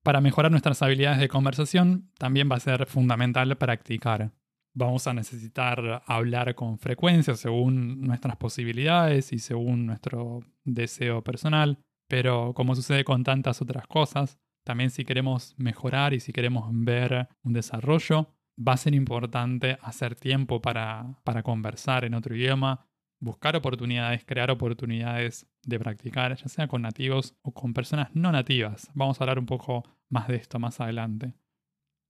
Para 0.03 0.21
mejorar 0.21 0.51
nuestras 0.51 0.81
habilidades 0.81 1.19
de 1.19 1.27
conversación, 1.27 2.09
también 2.17 2.49
va 2.51 2.55
a 2.55 2.61
ser 2.61 2.85
fundamental 2.85 3.57
practicar. 3.57 4.31
Vamos 4.73 5.07
a 5.07 5.13
necesitar 5.13 6.03
hablar 6.05 6.55
con 6.55 6.79
frecuencia 6.79 7.35
según 7.35 8.01
nuestras 8.01 8.37
posibilidades 8.37 9.33
y 9.33 9.39
según 9.39 9.85
nuestro 9.85 10.41
deseo 10.63 11.23
personal, 11.23 11.79
pero 12.07 12.53
como 12.53 12.75
sucede 12.75 13.03
con 13.03 13.23
tantas 13.23 13.61
otras 13.61 13.87
cosas, 13.87 14.39
también 14.63 14.89
si 14.89 15.03
queremos 15.03 15.55
mejorar 15.57 16.13
y 16.13 16.19
si 16.19 16.31
queremos 16.31 16.69
ver 16.71 17.27
un 17.43 17.53
desarrollo, 17.53 18.35
va 18.57 18.73
a 18.73 18.77
ser 18.77 18.93
importante 18.93 19.77
hacer 19.81 20.15
tiempo 20.15 20.61
para, 20.61 21.19
para 21.23 21.43
conversar 21.43 22.05
en 22.05 22.13
otro 22.13 22.35
idioma, 22.35 22.88
buscar 23.19 23.55
oportunidades, 23.55 24.23
crear 24.25 24.49
oportunidades 24.51 25.45
de 25.63 25.79
practicar, 25.79 26.35
ya 26.35 26.47
sea 26.47 26.67
con 26.67 26.81
nativos 26.81 27.35
o 27.41 27.53
con 27.53 27.73
personas 27.73 28.09
no 28.13 28.31
nativas. 28.31 28.89
Vamos 28.93 29.19
a 29.19 29.23
hablar 29.23 29.39
un 29.39 29.45
poco 29.45 29.83
más 30.09 30.27
de 30.27 30.35
esto 30.35 30.59
más 30.59 30.79
adelante. 30.79 31.33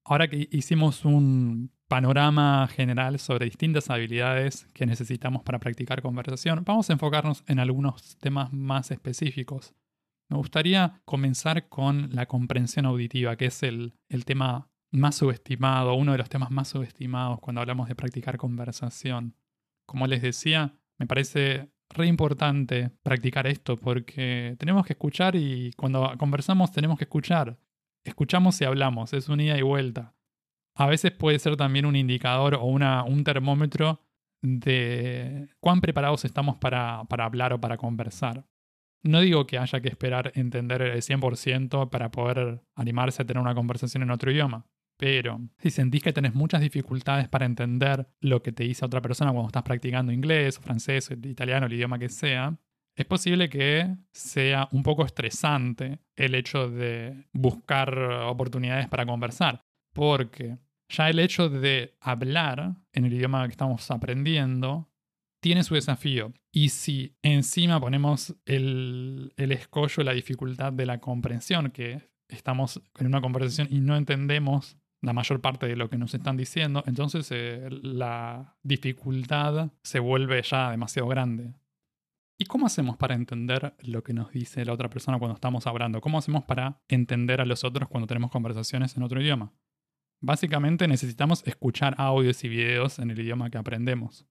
Ahora 0.06 0.28
que 0.28 0.48
hicimos 0.52 1.06
un 1.06 1.72
panorama 1.88 2.68
general 2.68 3.20
sobre 3.20 3.46
distintas 3.46 3.90
habilidades 3.90 4.68
que 4.74 4.86
necesitamos 4.86 5.44
para 5.44 5.60
practicar 5.60 6.02
conversación, 6.02 6.64
vamos 6.66 6.90
a 6.90 6.94
enfocarnos 6.94 7.44
en 7.48 7.60
algunos 7.60 8.18
temas 8.18 8.54
más 8.54 8.92
específicos. 8.92 9.74
Me 10.30 10.38
gustaría 10.38 11.02
comenzar 11.06 11.70
con 11.70 12.10
la 12.14 12.28
comprensión 12.28 12.86
auditiva, 12.86 13.36
que 13.36 13.48
es 13.48 13.64
el, 13.64 13.94
el 14.10 14.26
tema 14.26 14.70
más 14.92 15.16
subestimado, 15.16 15.96
uno 15.96 16.12
de 16.12 16.20
los 16.20 16.30
temas 16.30 16.52
más 16.52 16.68
subestimados 16.68 17.40
cuando 17.40 17.62
hablamos 17.62 17.88
de 17.88 17.96
practicar 17.96 18.38
conversación. 18.38 19.36
Como 19.86 20.06
les 20.08 20.22
decía, 20.22 20.80
me 21.00 21.08
parece 21.08 21.72
re 21.90 22.06
importante 22.06 22.92
practicar 23.02 23.48
esto 23.48 23.78
porque 23.78 24.56
tenemos 24.60 24.86
que 24.86 24.94
escuchar 24.94 25.36
y 25.36 25.72
cuando 25.76 26.14
conversamos 26.18 26.72
tenemos 26.72 26.98
que 26.98 27.06
escuchar. 27.06 27.58
Escuchamos 28.06 28.60
y 28.62 28.66
hablamos, 28.66 29.14
es 29.14 29.30
un 29.30 29.40
ida 29.42 29.58
y 29.58 29.62
vuelta. 29.62 30.14
A 30.76 30.86
veces 30.88 31.12
puede 31.12 31.40
ser 31.40 31.58
también 31.58 31.86
un 31.86 31.96
indicador 31.96 32.56
o 32.56 32.66
una, 32.66 33.04
un 33.04 33.24
termómetro 33.24 34.02
de 34.42 35.50
cuán 35.60 35.82
preparados 35.82 36.24
estamos 36.26 36.58
para, 36.58 37.04
para 37.06 37.26
hablar 37.26 37.54
o 37.54 37.60
para 37.60 37.78
conversar. 37.78 38.46
No 39.04 39.22
digo 39.22 39.48
que 39.48 39.58
haya 39.58 39.82
que 39.82 39.90
esperar 39.90 40.32
entender 40.36 40.82
el 40.82 41.02
100% 41.02 41.90
para 41.90 42.12
poder 42.12 42.62
animarse 42.76 43.22
a 43.22 43.26
tener 43.26 43.42
una 43.42 43.56
conversación 43.56 44.04
en 44.04 44.12
otro 44.12 44.32
idioma. 44.32 44.66
Pero 45.00 45.40
si 45.60 45.70
sentís 45.70 46.04
que 46.04 46.12
tenés 46.12 46.36
muchas 46.36 46.60
dificultades 46.60 47.30
para 47.30 47.46
entender 47.46 48.06
lo 48.20 48.44
que 48.44 48.52
te 48.52 48.66
dice 48.66 48.84
otra 48.84 49.02
persona 49.02 49.32
cuando 49.32 49.48
estás 49.48 49.64
practicando 49.64 50.12
inglés, 50.12 50.58
o 50.58 50.62
francés, 50.62 51.10
o 51.10 51.14
italiano, 51.14 51.68
el 51.68 51.74
idioma 51.74 51.98
que 51.98 52.10
sea, 52.10 52.60
es 52.98 53.06
posible 53.06 53.48
que 53.48 53.96
sea 54.12 54.68
un 54.74 54.84
poco 54.84 55.06
estresante 55.06 56.00
el 56.18 56.36
hecho 56.36 56.70
de 56.70 57.30
buscar 57.32 57.98
oportunidades 57.98 58.90
para 58.90 59.06
conversar. 59.06 59.64
Porque 59.94 60.58
ya 60.90 61.10
el 61.10 61.20
hecho 61.20 61.48
de 61.48 61.96
hablar 62.02 62.76
en 62.92 63.06
el 63.06 63.14
idioma 63.14 63.46
que 63.46 63.52
estamos 63.52 63.90
aprendiendo 63.92 64.92
tiene 65.42 65.64
su 65.64 65.76
desafío. 65.76 66.34
Y 66.52 66.70
si 66.70 67.16
encima 67.22 67.80
ponemos 67.80 68.36
el, 68.46 69.32
el 69.38 69.54
escollo, 69.54 70.04
la 70.04 70.12
dificultad 70.12 70.74
de 70.74 70.86
la 70.86 71.00
comprensión, 71.00 71.72
que 71.72 72.10
estamos 72.28 72.82
en 73.00 73.08
una 73.08 73.22
conversación 73.22 73.70
y 73.72 73.80
no 73.80 73.96
entendemos 73.96 74.78
la 75.02 75.14
mayor 75.14 75.42
parte 75.42 75.68
de 75.68 75.76
lo 75.76 75.90
que 75.90 75.98
nos 75.98 76.14
están 76.14 76.38
diciendo, 76.38 76.84
entonces 76.86 77.30
eh, 77.32 77.70
la 77.82 78.58
dificultad 78.64 79.72
se 79.82 80.00
vuelve 80.00 80.42
ya 80.42 80.72
demasiado 80.72 81.08
grande. 81.08 81.54
¿Y 82.38 82.46
cómo 82.46 82.66
hacemos 82.66 82.96
para 82.98 83.16
entender 83.16 83.76
lo 83.80 84.02
que 84.02 84.14
nos 84.14 84.32
dice 84.32 84.64
la 84.64 84.74
otra 84.74 84.90
persona 84.90 85.20
cuando 85.20 85.36
estamos 85.36 85.68
hablando? 85.68 86.00
¿Cómo 86.00 86.18
hacemos 86.18 86.46
para 86.46 86.82
entender 86.88 87.42
a 87.42 87.46
los 87.46 87.66
otros 87.66 87.90
cuando 87.90 88.08
tenemos 88.08 88.32
conversaciones 88.32 88.96
en 88.96 89.04
otro 89.04 89.22
idioma? 89.22 89.54
Básicamente 90.22 90.88
necesitamos 90.88 91.44
escuchar 91.46 91.96
audios 91.98 92.44
y 92.44 92.50
videos 92.50 93.00
en 93.00 93.12
el 93.12 93.20
idioma 93.20 93.50
que 93.50 93.58
aprendemos. 93.58 94.26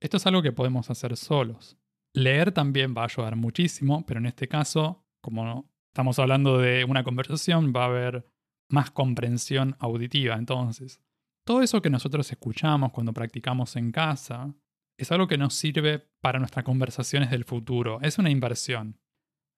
Esto 0.00 0.16
es 0.16 0.26
algo 0.26 0.42
que 0.42 0.52
podemos 0.52 0.90
hacer 0.90 1.16
solos. 1.16 1.78
Leer 2.12 2.52
también 2.52 2.94
va 2.96 3.02
a 3.02 3.06
ayudar 3.06 3.36
muchísimo, 3.36 4.04
pero 4.06 4.18
en 4.20 4.26
este 4.26 4.48
caso, 4.48 5.04
como 5.20 5.70
estamos 5.88 6.18
hablando 6.18 6.58
de 6.58 6.84
una 6.84 7.04
conversación, 7.04 7.72
va 7.74 7.82
a 7.82 7.86
haber 7.86 8.31
más 8.72 8.90
comprensión 8.90 9.76
auditiva. 9.78 10.36
Entonces, 10.36 11.00
todo 11.44 11.62
eso 11.62 11.82
que 11.82 11.90
nosotros 11.90 12.30
escuchamos 12.30 12.92
cuando 12.92 13.12
practicamos 13.12 13.76
en 13.76 13.92
casa 13.92 14.54
es 14.98 15.10
algo 15.12 15.26
que 15.26 15.38
nos 15.38 15.54
sirve 15.54 15.98
para 16.20 16.38
nuestras 16.38 16.64
conversaciones 16.64 17.30
del 17.30 17.44
futuro. 17.44 18.00
Es 18.02 18.18
una 18.18 18.30
inversión. 18.30 18.98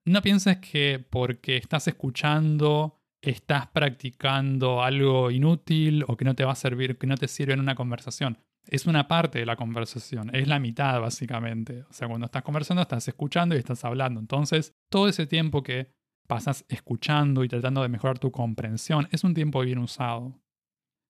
No 0.06 0.22
pienses 0.22 0.58
que 0.58 1.04
porque 1.10 1.56
estás 1.56 1.88
escuchando 1.88 3.00
estás 3.30 3.66
practicando 3.68 4.82
algo 4.82 5.30
inútil 5.30 6.04
o 6.06 6.16
que 6.16 6.24
no 6.24 6.34
te 6.34 6.44
va 6.44 6.52
a 6.52 6.56
servir, 6.56 6.98
que 6.98 7.06
no 7.06 7.16
te 7.16 7.28
sirve 7.28 7.54
en 7.54 7.60
una 7.60 7.74
conversación. 7.74 8.38
Es 8.66 8.86
una 8.86 9.08
parte 9.08 9.38
de 9.38 9.46
la 9.46 9.56
conversación, 9.56 10.34
es 10.34 10.48
la 10.48 10.58
mitad 10.58 11.00
básicamente. 11.00 11.82
O 11.88 11.92
sea, 11.92 12.08
cuando 12.08 12.26
estás 12.26 12.42
conversando 12.42 12.82
estás 12.82 13.06
escuchando 13.08 13.54
y 13.54 13.58
estás 13.58 13.84
hablando. 13.84 14.20
Entonces, 14.20 14.72
todo 14.90 15.08
ese 15.08 15.26
tiempo 15.26 15.62
que 15.62 15.92
pasas 16.26 16.64
escuchando 16.68 17.44
y 17.44 17.48
tratando 17.48 17.82
de 17.82 17.88
mejorar 17.88 18.18
tu 18.18 18.30
comprensión, 18.30 19.08
es 19.10 19.24
un 19.24 19.34
tiempo 19.34 19.60
bien 19.60 19.78
usado. 19.78 20.40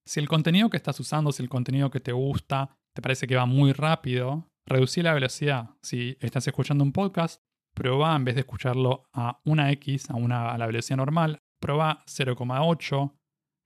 Si 0.06 0.20
el 0.20 0.28
contenido 0.28 0.70
que 0.70 0.76
estás 0.76 0.98
usando, 1.00 1.32
si 1.32 1.42
el 1.42 1.48
contenido 1.48 1.90
que 1.90 2.00
te 2.00 2.12
gusta, 2.12 2.76
te 2.94 3.02
parece 3.02 3.26
que 3.26 3.36
va 3.36 3.46
muy 3.46 3.72
rápido, 3.72 4.50
reducir 4.66 5.04
la 5.04 5.14
velocidad. 5.14 5.70
Si 5.82 6.16
estás 6.20 6.46
escuchando 6.46 6.84
un 6.84 6.92
podcast, 6.92 7.42
prueba 7.74 8.14
en 8.14 8.24
vez 8.24 8.34
de 8.34 8.42
escucharlo 8.42 9.08
a 9.12 9.40
una 9.44 9.70
X, 9.72 10.10
a, 10.10 10.14
una, 10.14 10.52
a 10.52 10.58
la 10.58 10.66
velocidad 10.66 10.98
normal, 10.98 11.38
prueba 11.60 12.04
0,8, 12.06 13.14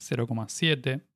0,7. 0.00 1.06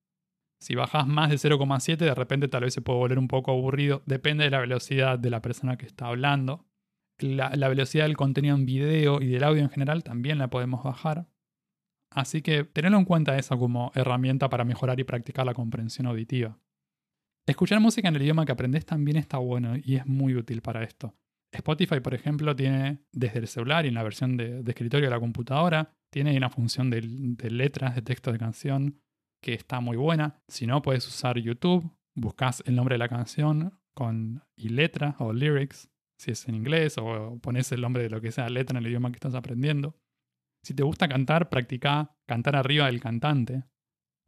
Si 0.60 0.74
bajas 0.74 1.06
más 1.06 1.30
de 1.30 1.36
0,7, 1.36 1.96
de 1.96 2.14
repente 2.14 2.48
tal 2.48 2.62
vez 2.64 2.74
se 2.74 2.82
puede 2.82 2.98
volver 2.98 3.18
un 3.18 3.28
poco 3.28 3.52
aburrido. 3.52 4.02
Depende 4.06 4.44
de 4.44 4.50
la 4.50 4.60
velocidad 4.60 5.18
de 5.18 5.30
la 5.30 5.42
persona 5.42 5.76
que 5.76 5.86
está 5.86 6.06
hablando 6.06 6.66
la, 7.22 7.68
velocidad 7.68 8.04
del 8.04 8.16
contenido 8.16 8.54
en 8.54 8.66
video 8.66 9.20
y 9.20 9.26
del 9.26 9.44
audio 9.44 9.62
en 9.62 9.70
general 9.70 10.02
también 10.02 10.38
la 10.38 10.48
podemos 10.48 10.82
bajar. 10.82 11.28
Así 12.10 12.42
que 12.42 12.64
tenedlo 12.64 12.98
en 12.98 13.04
cuenta 13.04 13.38
eso 13.38 13.58
como 13.58 13.90
herramienta 13.94 14.48
para 14.48 14.64
mejorar 14.64 15.00
y 15.00 15.04
practicar 15.04 15.46
la 15.46 15.54
comprensión 15.54 16.06
auditiva. 16.06 16.58
Escuchar 17.46 17.80
música 17.80 18.08
en 18.08 18.16
el 18.16 18.22
idioma 18.22 18.44
que 18.44 18.52
aprendes 18.52 18.86
también 18.86 19.16
está 19.16 19.38
bueno 19.38 19.74
y 19.82 19.96
es 19.96 20.06
muy 20.06 20.34
útil 20.34 20.60
para 20.60 20.84
esto. 20.84 21.14
Spotify, 21.52 22.00
por 22.00 22.14
ejemplo, 22.14 22.54
tiene 22.54 23.00
desde 23.12 23.40
el 23.40 23.48
celular 23.48 23.84
y 23.84 23.88
en 23.88 23.94
la 23.94 24.02
versión 24.02 24.36
de, 24.36 24.62
escritorio 24.66 25.06
de 25.06 25.14
la 25.14 25.20
computadora, 25.20 25.94
tiene 26.10 26.36
una 26.36 26.50
función 26.50 26.90
de, 26.90 27.02
de, 27.02 27.50
letras, 27.50 27.94
de 27.94 28.02
texto 28.02 28.32
de 28.32 28.38
canción, 28.38 29.00
que 29.42 29.54
está 29.54 29.80
muy 29.80 29.96
buena. 29.96 30.40
Si 30.48 30.66
no, 30.66 30.80
puedes 30.82 31.06
usar 31.06 31.38
YouTube, 31.38 31.90
buscas 32.14 32.62
el 32.66 32.74
nombre 32.74 32.94
de 32.94 32.98
la 32.98 33.08
canción 33.08 33.78
con 33.94 34.42
y 34.56 34.70
letra 34.70 35.16
o 35.18 35.32
lyrics 35.32 35.91
si 36.22 36.30
es 36.30 36.48
en 36.48 36.54
inglés 36.54 36.96
o 36.98 37.38
pones 37.40 37.72
el 37.72 37.80
nombre 37.80 38.02
de 38.04 38.10
lo 38.10 38.20
que 38.20 38.30
sea 38.30 38.48
letra 38.48 38.78
en 38.78 38.84
el 38.84 38.90
idioma 38.90 39.10
que 39.10 39.16
estás 39.16 39.34
aprendiendo. 39.34 39.96
Si 40.64 40.74
te 40.74 40.84
gusta 40.84 41.08
cantar, 41.08 41.48
practica 41.48 42.14
cantar 42.28 42.54
arriba 42.54 42.86
del 42.86 43.00
cantante. 43.00 43.64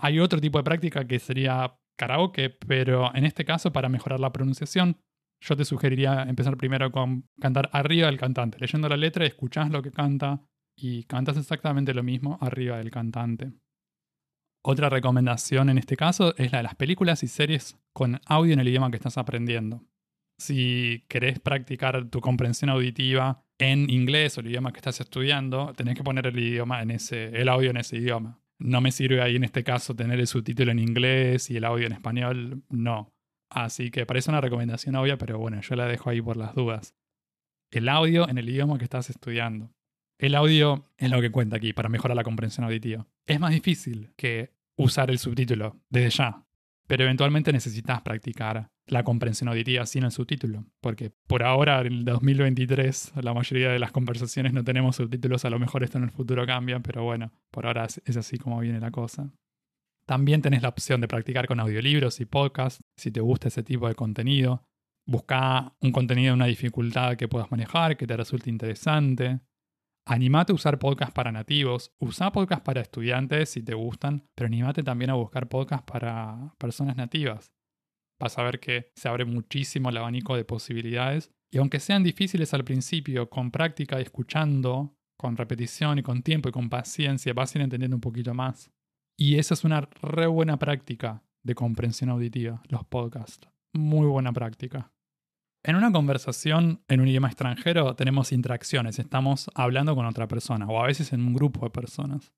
Hay 0.00 0.18
otro 0.18 0.40
tipo 0.40 0.58
de 0.58 0.64
práctica 0.64 1.06
que 1.06 1.20
sería 1.20 1.78
karaoke, 1.96 2.50
pero 2.50 3.14
en 3.14 3.24
este 3.24 3.44
caso, 3.44 3.72
para 3.72 3.88
mejorar 3.88 4.18
la 4.18 4.32
pronunciación, 4.32 4.98
yo 5.40 5.56
te 5.56 5.64
sugeriría 5.64 6.24
empezar 6.24 6.56
primero 6.56 6.90
con 6.90 7.28
cantar 7.40 7.70
arriba 7.72 8.06
del 8.08 8.18
cantante, 8.18 8.58
leyendo 8.58 8.88
la 8.88 8.96
letra, 8.96 9.24
escuchás 9.24 9.70
lo 9.70 9.80
que 9.82 9.92
canta 9.92 10.44
y 10.76 11.04
cantas 11.04 11.36
exactamente 11.36 11.94
lo 11.94 12.02
mismo 12.02 12.38
arriba 12.40 12.78
del 12.78 12.90
cantante. 12.90 13.52
Otra 14.64 14.88
recomendación 14.88 15.68
en 15.68 15.78
este 15.78 15.96
caso 15.96 16.34
es 16.36 16.50
la 16.50 16.58
de 16.58 16.64
las 16.64 16.74
películas 16.74 17.22
y 17.22 17.28
series 17.28 17.78
con 17.92 18.20
audio 18.26 18.54
en 18.54 18.60
el 18.60 18.68
idioma 18.68 18.90
que 18.90 18.96
estás 18.96 19.18
aprendiendo 19.18 19.84
si 20.38 21.04
querés 21.08 21.38
practicar 21.38 22.08
tu 22.10 22.20
comprensión 22.20 22.70
auditiva 22.70 23.44
en 23.58 23.88
inglés 23.90 24.36
o 24.36 24.40
el 24.40 24.48
idioma 24.48 24.72
que 24.72 24.78
estás 24.78 25.00
estudiando, 25.00 25.72
tenés 25.74 25.96
que 25.96 26.02
poner 26.02 26.26
el 26.26 26.38
idioma 26.38 26.82
en 26.82 26.90
ese, 26.90 27.28
el 27.40 27.48
audio 27.48 27.70
en 27.70 27.76
ese 27.76 27.96
idioma. 27.96 28.40
No 28.58 28.80
me 28.80 28.92
sirve 28.92 29.22
ahí 29.22 29.36
en 29.36 29.44
este 29.44 29.64
caso 29.64 29.94
tener 29.94 30.20
el 30.20 30.26
subtítulo 30.26 30.72
en 30.72 30.78
inglés 30.78 31.50
y 31.50 31.56
el 31.56 31.64
audio 31.64 31.86
en 31.86 31.92
español, 31.92 32.62
no. 32.68 33.12
Así 33.50 33.90
que 33.90 34.06
parece 34.06 34.30
una 34.30 34.40
recomendación 34.40 34.96
obvia, 34.96 35.18
pero 35.18 35.38
bueno, 35.38 35.60
yo 35.60 35.76
la 35.76 35.86
dejo 35.86 36.10
ahí 36.10 36.20
por 36.20 36.36
las 36.36 36.54
dudas. 36.54 36.94
El 37.70 37.88
audio 37.88 38.28
en 38.28 38.38
el 38.38 38.48
idioma 38.48 38.78
que 38.78 38.84
estás 38.84 39.10
estudiando. 39.10 39.72
El 40.18 40.34
audio 40.34 40.84
es 40.96 41.10
lo 41.10 41.20
que 41.20 41.30
cuenta 41.30 41.56
aquí 41.56 41.72
para 41.72 41.88
mejorar 41.88 42.16
la 42.16 42.24
comprensión 42.24 42.64
auditiva. 42.64 43.06
Es 43.26 43.40
más 43.40 43.50
difícil 43.50 44.12
que 44.16 44.52
usar 44.76 45.10
el 45.10 45.18
subtítulo 45.18 45.80
desde 45.88 46.10
ya, 46.10 46.46
pero 46.86 47.04
eventualmente 47.04 47.52
necesitas 47.52 48.02
practicar 48.02 48.70
la 48.86 49.02
comprensión 49.02 49.48
auditiva 49.48 49.86
sin 49.86 50.04
el 50.04 50.10
subtítulo, 50.10 50.64
porque 50.80 51.10
por 51.26 51.42
ahora, 51.42 51.80
en 51.80 51.86
el 51.86 52.04
2023, 52.04 53.14
la 53.22 53.32
mayoría 53.32 53.70
de 53.70 53.78
las 53.78 53.92
conversaciones 53.92 54.52
no 54.52 54.62
tenemos 54.62 54.96
subtítulos, 54.96 55.44
a 55.44 55.50
lo 55.50 55.58
mejor 55.58 55.82
esto 55.84 55.98
en 55.98 56.04
el 56.04 56.10
futuro 56.10 56.46
cambia, 56.46 56.80
pero 56.80 57.02
bueno, 57.02 57.32
por 57.50 57.66
ahora 57.66 57.86
es 57.86 58.16
así 58.16 58.36
como 58.38 58.60
viene 58.60 58.80
la 58.80 58.90
cosa. 58.90 59.32
También 60.06 60.42
tenés 60.42 60.62
la 60.62 60.68
opción 60.68 61.00
de 61.00 61.08
practicar 61.08 61.46
con 61.46 61.60
audiolibros 61.60 62.20
y 62.20 62.26
podcasts, 62.26 62.84
si 62.96 63.10
te 63.10 63.20
gusta 63.20 63.48
ese 63.48 63.62
tipo 63.62 63.88
de 63.88 63.94
contenido. 63.94 64.66
Busca 65.06 65.74
un 65.80 65.92
contenido 65.92 66.32
de 66.32 66.34
una 66.34 66.46
dificultad 66.46 67.16
que 67.16 67.28
puedas 67.28 67.50
manejar, 67.50 67.96
que 67.96 68.06
te 68.06 68.16
resulte 68.16 68.50
interesante. 68.50 69.40
Animate 70.06 70.52
a 70.52 70.54
usar 70.54 70.78
podcasts 70.78 71.14
para 71.14 71.32
nativos, 71.32 71.94
usa 71.98 72.30
podcasts 72.32 72.64
para 72.64 72.82
estudiantes 72.82 73.48
si 73.48 73.62
te 73.62 73.72
gustan, 73.72 74.28
pero 74.34 74.46
animate 74.46 74.82
también 74.82 75.10
a 75.10 75.14
buscar 75.14 75.48
podcasts 75.48 75.90
para 75.90 76.54
personas 76.58 76.96
nativas. 76.96 77.53
Vas 78.24 78.38
a 78.38 78.42
ver 78.42 78.58
que 78.58 78.90
se 78.96 79.06
abre 79.06 79.26
muchísimo 79.26 79.90
el 79.90 79.98
abanico 79.98 80.34
de 80.34 80.46
posibilidades 80.46 81.30
y 81.52 81.58
aunque 81.58 81.78
sean 81.78 82.02
difíciles 82.02 82.54
al 82.54 82.64
principio, 82.64 83.28
con 83.28 83.50
práctica 83.50 84.00
escuchando, 84.00 84.96
con 85.18 85.36
repetición 85.36 85.98
y 85.98 86.02
con 86.02 86.22
tiempo 86.22 86.48
y 86.48 86.52
con 86.52 86.70
paciencia, 86.70 87.34
vas 87.34 87.54
a 87.54 87.58
ir 87.58 87.64
entendiendo 87.64 87.98
un 87.98 88.00
poquito 88.00 88.32
más. 88.32 88.70
Y 89.18 89.36
esa 89.36 89.52
es 89.52 89.62
una 89.62 89.82
re 90.00 90.26
buena 90.26 90.58
práctica 90.58 91.22
de 91.42 91.54
comprensión 91.54 92.08
auditiva, 92.08 92.62
los 92.70 92.86
podcasts. 92.86 93.46
Muy 93.74 94.06
buena 94.06 94.32
práctica. 94.32 94.90
En 95.62 95.76
una 95.76 95.92
conversación 95.92 96.82
en 96.88 97.02
un 97.02 97.08
idioma 97.08 97.28
extranjero 97.28 97.94
tenemos 97.94 98.32
interacciones, 98.32 98.98
estamos 98.98 99.50
hablando 99.54 99.94
con 99.94 100.06
otra 100.06 100.28
persona 100.28 100.66
o 100.66 100.82
a 100.82 100.86
veces 100.86 101.12
en 101.12 101.20
un 101.20 101.34
grupo 101.34 101.66
de 101.66 101.70
personas. 101.70 102.32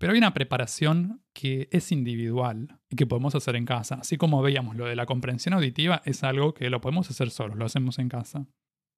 Pero 0.00 0.14
hay 0.14 0.18
una 0.18 0.32
preparación 0.32 1.20
que 1.34 1.68
es 1.72 1.92
individual 1.92 2.80
y 2.88 2.96
que 2.96 3.06
podemos 3.06 3.34
hacer 3.34 3.54
en 3.54 3.66
casa. 3.66 3.96
Así 3.96 4.16
como 4.16 4.40
veíamos 4.40 4.74
lo 4.74 4.86
de 4.86 4.96
la 4.96 5.04
comprensión 5.04 5.52
auditiva, 5.52 6.00
es 6.06 6.24
algo 6.24 6.54
que 6.54 6.70
lo 6.70 6.80
podemos 6.80 7.10
hacer 7.10 7.28
solos, 7.28 7.58
lo 7.58 7.66
hacemos 7.66 7.98
en 7.98 8.08
casa. 8.08 8.46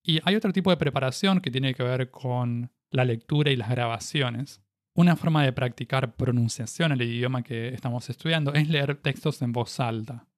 Y 0.05 0.21
hay 0.23 0.37
otro 0.37 0.53
tipo 0.53 0.71
de 0.71 0.77
preparación 0.77 1.41
que 1.41 1.51
tiene 1.51 1.75
que 1.75 1.83
ver 1.83 2.13
con 2.13 2.71
la 2.93 3.05
lectura 3.05 3.51
y 3.51 3.57
las 3.57 3.69
grabaciones. 3.69 4.63
Una 4.95 5.17
forma 5.17 5.43
de 5.43 5.53
practicar 5.53 6.15
pronunciación 6.15 6.93
en 6.93 7.01
el 7.01 7.09
idioma 7.09 7.43
que 7.43 7.75
estamos 7.75 8.09
estudiando 8.09 8.55
es 8.55 8.69
leer 8.69 8.95
textos 8.95 9.43
en 9.43 9.51
voz 9.51 9.81
alta. 9.81 10.29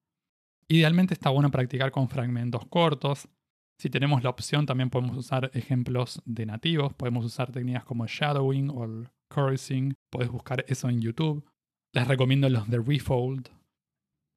Idealmente 0.67 1.13
está 1.13 1.29
bueno 1.29 1.51
practicar 1.51 1.91
con 1.91 2.09
fragmentos 2.09 2.65
cortos. 2.65 3.29
Si 3.77 3.91
tenemos 3.91 4.23
la 4.23 4.31
opción 4.31 4.65
también 4.65 4.89
podemos 4.89 5.15
usar 5.15 5.51
ejemplos 5.53 6.23
de 6.25 6.47
nativos, 6.47 6.95
podemos 6.95 7.23
usar 7.23 7.51
técnicas 7.51 7.83
como 7.83 8.07
shadowing 8.07 8.71
o 8.71 9.05
chorusing, 9.33 9.93
puedes 10.09 10.29
buscar 10.29 10.65
eso 10.67 10.89
en 10.89 11.01
YouTube. 11.01 11.45
Les 11.93 12.07
recomiendo 12.07 12.49
los 12.49 12.69
de 12.69 12.79
Refold. 12.79 13.49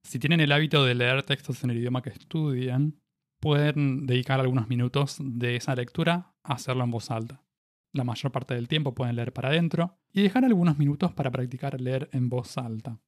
Si 0.04 0.18
tienen 0.18 0.40
el 0.40 0.52
hábito 0.52 0.85
de 0.85 0.95
leer 0.95 1.23
textos 1.25 1.64
en 1.64 1.71
el 1.71 1.78
idioma 1.78 2.02
que 2.02 2.11
estudian, 2.11 3.00
pueden 3.40 4.07
dedicar 4.07 4.40
algunos 4.40 4.68
minutos 4.68 5.16
de 5.21 5.57
esa 5.57 5.75
lectura 5.75 6.35
a 6.42 6.54
hacerlo 6.54 6.85
en 6.85 6.90
voz 6.90 7.11
alta. 7.11 7.42
La 7.92 8.04
mayor 8.04 8.33
parte 8.33 8.54
del 8.54 8.68
tiempo 8.68 8.95
pueden 8.95 9.16
leer 9.16 9.33
para 9.33 9.49
adentro 9.49 9.99
y 10.12 10.23
dejar 10.23 10.45
algunos 10.45 10.78
minutos 10.78 11.12
para 11.12 11.30
practicar 11.30 11.80
leer 11.80 12.09
en 12.12 12.28
voz 12.28 12.59
alta. 12.59 13.00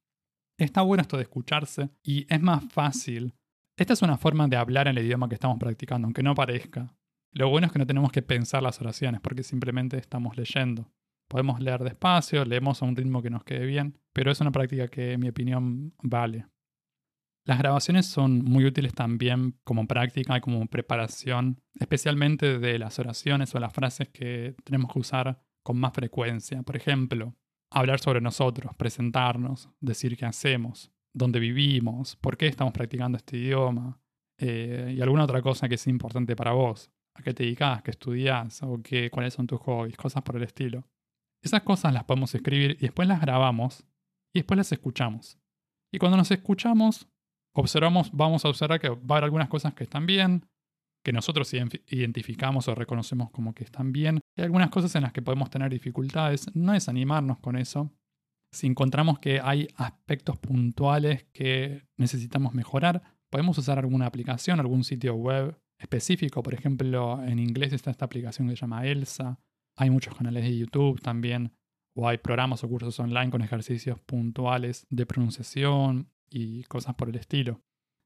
Está 0.57 0.81
bueno 0.81 1.01
esto 1.01 1.17
de 1.17 1.23
escucharse 1.23 1.89
y 2.03 2.31
es 2.33 2.41
más 2.41 2.63
fácil. 2.71 3.33
Esta 3.77 3.93
es 3.93 4.01
una 4.01 4.17
forma 4.17 4.47
de 4.47 4.57
hablar 4.57 4.87
en 4.87 4.97
el 4.97 5.05
idioma 5.05 5.29
que 5.29 5.35
estamos 5.35 5.57
practicando, 5.59 6.05
aunque 6.05 6.23
no 6.23 6.35
parezca. 6.35 6.93
Lo 7.31 7.49
bueno 7.49 7.67
es 7.67 7.73
que 7.73 7.79
no 7.79 7.87
tenemos 7.87 8.11
que 8.11 8.21
pensar 8.21 8.61
las 8.61 8.79
oraciones 8.81 9.21
porque 9.21 9.43
simplemente 9.43 9.97
estamos 9.97 10.37
leyendo. 10.37 10.91
Podemos 11.31 11.61
leer 11.61 11.81
despacio, 11.81 12.43
leemos 12.43 12.81
a 12.81 12.85
un 12.85 12.93
ritmo 12.93 13.21
que 13.21 13.29
nos 13.29 13.45
quede 13.45 13.65
bien, 13.65 13.97
pero 14.11 14.31
es 14.31 14.41
una 14.41 14.51
práctica 14.51 14.89
que 14.89 15.13
en 15.13 15.21
mi 15.21 15.29
opinión 15.29 15.93
vale. 16.03 16.45
Las 17.45 17.57
grabaciones 17.57 18.05
son 18.05 18.43
muy 18.43 18.65
útiles 18.65 18.93
también 18.93 19.57
como 19.63 19.87
práctica 19.87 20.35
y 20.35 20.41
como 20.41 20.67
preparación, 20.67 21.61
especialmente 21.79 22.59
de 22.59 22.77
las 22.77 22.99
oraciones 22.99 23.55
o 23.55 23.61
las 23.61 23.71
frases 23.71 24.09
que 24.09 24.55
tenemos 24.65 24.91
que 24.91 24.99
usar 24.99 25.41
con 25.63 25.79
más 25.79 25.93
frecuencia. 25.93 26.63
Por 26.63 26.75
ejemplo, 26.75 27.33
hablar 27.69 28.01
sobre 28.01 28.19
nosotros, 28.19 28.75
presentarnos, 28.75 29.69
decir 29.79 30.17
qué 30.17 30.25
hacemos, 30.25 30.91
dónde 31.13 31.39
vivimos, 31.39 32.17
por 32.17 32.35
qué 32.35 32.47
estamos 32.47 32.73
practicando 32.73 33.17
este 33.17 33.37
idioma 33.37 34.01
eh, 34.37 34.95
y 34.97 35.01
alguna 35.01 35.23
otra 35.23 35.41
cosa 35.41 35.69
que 35.69 35.75
es 35.75 35.87
importante 35.87 36.35
para 36.35 36.51
vos. 36.51 36.91
¿A 37.13 37.23
qué 37.23 37.33
te 37.33 37.43
dedicas? 37.43 37.83
¿Qué 37.83 37.91
estudias? 37.91 38.61
¿O 38.63 38.81
qué, 38.83 39.09
cuáles 39.09 39.33
son 39.33 39.47
tus 39.47 39.61
hobbies? 39.61 39.95
Cosas 39.95 40.23
por 40.23 40.35
el 40.35 40.43
estilo. 40.43 40.85
Esas 41.43 41.63
cosas 41.63 41.93
las 41.93 42.03
podemos 42.03 42.33
escribir 42.35 42.77
y 42.79 42.83
después 42.83 43.07
las 43.07 43.21
grabamos 43.21 43.83
y 44.33 44.39
después 44.39 44.57
las 44.57 44.71
escuchamos. 44.71 45.37
Y 45.91 45.99
cuando 45.99 46.17
nos 46.17 46.31
escuchamos, 46.31 47.07
observamos, 47.55 48.11
vamos 48.13 48.45
a 48.45 48.49
observar 48.49 48.79
que 48.79 48.89
va 48.89 48.97
a 48.97 49.13
haber 49.13 49.25
algunas 49.25 49.49
cosas 49.49 49.73
que 49.73 49.83
están 49.83 50.05
bien, 50.05 50.45
que 51.03 51.11
nosotros 51.11 51.51
identificamos 51.53 52.67
o 52.67 52.75
reconocemos 52.75 53.31
como 53.31 53.53
que 53.53 53.63
están 53.63 53.91
bien, 53.91 54.19
y 54.37 54.41
algunas 54.41 54.69
cosas 54.69 54.95
en 54.95 55.01
las 55.01 55.13
que 55.13 55.21
podemos 55.21 55.49
tener 55.49 55.71
dificultades. 55.71 56.45
No 56.55 56.73
desanimarnos 56.73 57.39
con 57.39 57.57
eso. 57.57 57.91
Si 58.53 58.67
encontramos 58.67 59.19
que 59.19 59.39
hay 59.41 59.67
aspectos 59.75 60.37
puntuales 60.37 61.25
que 61.33 61.87
necesitamos 61.97 62.53
mejorar, 62.53 63.01
podemos 63.29 63.57
usar 63.57 63.79
alguna 63.79 64.05
aplicación, 64.05 64.59
algún 64.59 64.83
sitio 64.83 65.15
web 65.15 65.57
específico. 65.79 66.43
Por 66.43 66.53
ejemplo, 66.53 67.23
en 67.23 67.39
inglés 67.39 67.73
está 67.73 67.91
esta 67.91 68.05
aplicación 68.05 68.47
que 68.47 68.55
se 68.55 68.61
llama 68.61 68.85
Elsa. 68.85 69.39
Hay 69.75 69.89
muchos 69.89 70.15
canales 70.15 70.43
de 70.43 70.57
YouTube 70.57 71.01
también, 71.01 71.53
o 71.95 72.07
hay 72.07 72.17
programas 72.17 72.63
o 72.63 72.69
cursos 72.69 72.99
online 72.99 73.31
con 73.31 73.41
ejercicios 73.41 73.99
puntuales 73.99 74.85
de 74.89 75.05
pronunciación 75.05 76.09
y 76.29 76.63
cosas 76.63 76.95
por 76.95 77.09
el 77.09 77.15
estilo. 77.15 77.61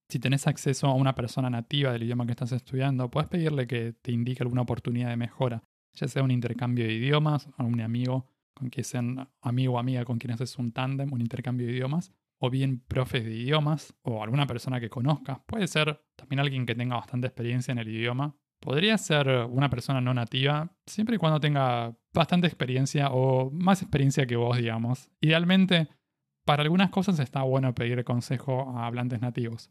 Si 0.09 0.19
tenés 0.19 0.47
acceso 0.47 0.87
a 0.87 0.93
una 0.93 1.15
persona 1.15 1.49
nativa 1.49 1.91
del 1.91 2.03
idioma 2.03 2.25
que 2.25 2.31
estás 2.31 2.51
estudiando, 2.51 3.09
puedes 3.09 3.29
pedirle 3.29 3.67
que 3.67 3.93
te 3.93 4.11
indique 4.11 4.43
alguna 4.43 4.61
oportunidad 4.61 5.09
de 5.09 5.17
mejora, 5.17 5.63
ya 5.93 6.07
sea 6.07 6.23
un 6.23 6.31
intercambio 6.31 6.85
de 6.85 6.93
idiomas, 6.93 7.49
a 7.57 7.63
un 7.63 7.81
amigo 7.81 8.27
con 8.53 8.69
quien 8.69 8.85
sean 8.85 9.29
amigo 9.41 9.73
o 9.73 9.79
amiga 9.79 10.05
con 10.05 10.17
quien 10.17 10.31
haces 10.31 10.57
un 10.57 10.71
tándem, 10.71 11.11
un 11.11 11.21
intercambio 11.21 11.67
de 11.67 11.73
idiomas, 11.73 12.13
o 12.39 12.49
bien 12.49 12.79
profes 12.79 13.25
de 13.25 13.33
idiomas, 13.33 13.95
o 14.01 14.23
alguna 14.23 14.47
persona 14.47 14.79
que 14.79 14.89
conozcas. 14.89 15.39
Puede 15.45 15.67
ser 15.67 16.01
también 16.15 16.39
alguien 16.39 16.65
que 16.65 16.75
tenga 16.75 16.95
bastante 16.95 17.27
experiencia 17.27 17.71
en 17.71 17.79
el 17.79 17.89
idioma. 17.89 18.35
Podría 18.65 18.97
ser 18.97 19.27
una 19.47 19.69
persona 19.69 20.01
no 20.01 20.15
nativa, 20.15 20.71
siempre 20.87 21.17
y 21.17 21.19
cuando 21.19 21.39
tenga 21.39 21.95
bastante 22.11 22.47
experiencia 22.47 23.09
o 23.11 23.51
más 23.51 23.83
experiencia 23.83 24.25
que 24.25 24.37
vos, 24.37 24.57
digamos. 24.57 25.11
Idealmente, 25.21 25.87
para 26.45 26.63
algunas 26.63 26.89
cosas 26.89 27.19
está 27.19 27.43
bueno 27.43 27.75
pedir 27.75 28.03
consejo 28.03 28.75
a 28.75 28.87
hablantes 28.87 29.21
nativos. 29.21 29.69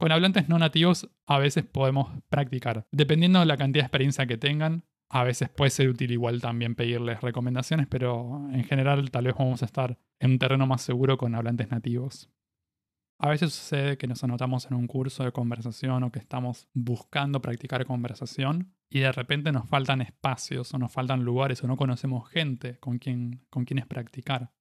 Con 0.00 0.10
hablantes 0.10 0.48
no 0.48 0.58
nativos 0.58 1.08
a 1.28 1.38
veces 1.38 1.64
podemos 1.64 2.08
practicar. 2.28 2.88
Dependiendo 2.90 3.38
de 3.38 3.46
la 3.46 3.56
cantidad 3.56 3.84
de 3.84 3.86
experiencia 3.86 4.26
que 4.26 4.36
tengan, 4.36 4.82
a 5.08 5.22
veces 5.22 5.48
puede 5.48 5.70
ser 5.70 5.88
útil 5.88 6.10
igual 6.10 6.40
también 6.40 6.74
pedirles 6.74 7.20
recomendaciones, 7.20 7.86
pero 7.86 8.48
en 8.52 8.64
general 8.64 9.12
tal 9.12 9.26
vez 9.26 9.36
vamos 9.38 9.62
a 9.62 9.66
estar 9.66 9.96
en 10.18 10.32
un 10.32 10.38
terreno 10.40 10.66
más 10.66 10.82
seguro 10.82 11.18
con 11.18 11.36
hablantes 11.36 11.70
nativos. 11.70 12.28
A 13.20 13.28
veces 13.30 13.52
sucede 13.52 13.98
que 13.98 14.06
nos 14.06 14.22
anotamos 14.22 14.66
en 14.66 14.74
un 14.74 14.86
curso 14.86 15.24
de 15.24 15.32
conversación 15.32 16.04
o 16.04 16.12
que 16.12 16.20
estamos 16.20 16.68
buscando 16.72 17.42
practicar 17.42 17.84
conversación 17.84 18.72
y 18.88 19.00
de 19.00 19.10
repente 19.10 19.50
nos 19.50 19.68
faltan 19.68 20.00
espacios 20.02 20.72
o 20.72 20.78
nos 20.78 20.92
faltan 20.92 21.24
lugares 21.24 21.62
o 21.64 21.66
no 21.66 21.76
conocemos 21.76 22.28
gente 22.30 22.78
con 22.78 22.98
quien, 22.98 23.44
con 23.50 23.64
quienes 23.64 23.86
practicar. 23.86 24.52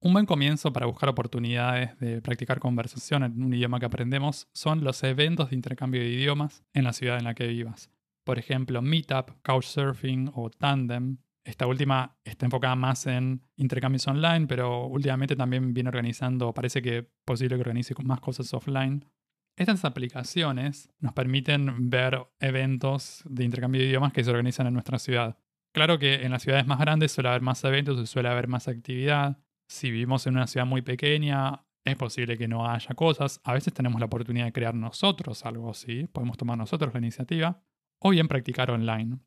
Un 0.00 0.12
buen 0.12 0.26
comienzo 0.26 0.72
para 0.72 0.86
buscar 0.86 1.08
oportunidades 1.08 1.98
de 1.98 2.22
practicar 2.22 2.60
conversación 2.60 3.24
en 3.24 3.42
un 3.42 3.52
idioma 3.52 3.80
que 3.80 3.86
aprendemos 3.86 4.48
son 4.52 4.84
los 4.84 5.02
eventos 5.02 5.50
de 5.50 5.56
intercambio 5.56 6.00
de 6.00 6.08
idiomas 6.08 6.62
en 6.74 6.84
la 6.84 6.92
ciudad 6.92 7.18
en 7.18 7.24
la 7.24 7.34
que 7.34 7.48
vivas. 7.48 7.90
Por 8.22 8.38
ejemplo, 8.38 8.82
Meetup, 8.82 9.30
Couchsurfing 9.42 10.30
o 10.32 10.50
Tandem. 10.50 11.18
Esta 11.46 11.68
última 11.68 12.18
está 12.24 12.44
enfocada 12.44 12.74
más 12.74 13.06
en 13.06 13.40
intercambios 13.54 14.08
online, 14.08 14.48
pero 14.48 14.86
últimamente 14.86 15.36
también 15.36 15.72
viene 15.72 15.90
organizando, 15.90 16.52
parece 16.52 16.82
que 16.82 17.08
posible 17.24 17.54
que 17.54 17.60
organice 17.60 17.94
más 18.02 18.18
cosas 18.18 18.52
offline. 18.52 19.04
Estas 19.56 19.84
aplicaciones 19.84 20.90
nos 20.98 21.12
permiten 21.12 21.88
ver 21.88 22.26
eventos 22.40 23.22
de 23.26 23.44
intercambio 23.44 23.80
de 23.80 23.86
idiomas 23.86 24.12
que 24.12 24.24
se 24.24 24.30
organizan 24.30 24.66
en 24.66 24.74
nuestra 24.74 24.98
ciudad. 24.98 25.38
Claro 25.72 26.00
que 26.00 26.24
en 26.24 26.32
las 26.32 26.42
ciudades 26.42 26.66
más 26.66 26.80
grandes 26.80 27.12
suele 27.12 27.28
haber 27.28 27.42
más 27.42 27.62
eventos 27.62 28.00
y 28.00 28.06
suele 28.06 28.28
haber 28.28 28.48
más 28.48 28.66
actividad, 28.66 29.38
si 29.68 29.92
vivimos 29.92 30.26
en 30.26 30.34
una 30.34 30.48
ciudad 30.48 30.66
muy 30.66 30.82
pequeña, 30.82 31.64
es 31.84 31.94
posible 31.94 32.36
que 32.36 32.48
no 32.48 32.68
haya 32.68 32.92
cosas. 32.96 33.40
A 33.44 33.52
veces 33.52 33.72
tenemos 33.72 34.00
la 34.00 34.06
oportunidad 34.06 34.46
de 34.46 34.52
crear 34.52 34.74
nosotros 34.74 35.44
algo 35.44 35.70
así. 35.70 36.08
Podemos 36.08 36.36
tomar 36.36 36.58
nosotros 36.58 36.92
la 36.92 36.98
iniciativa. 36.98 37.62
O 38.00 38.10
bien 38.10 38.26
practicar 38.26 38.72
online. 38.72 39.20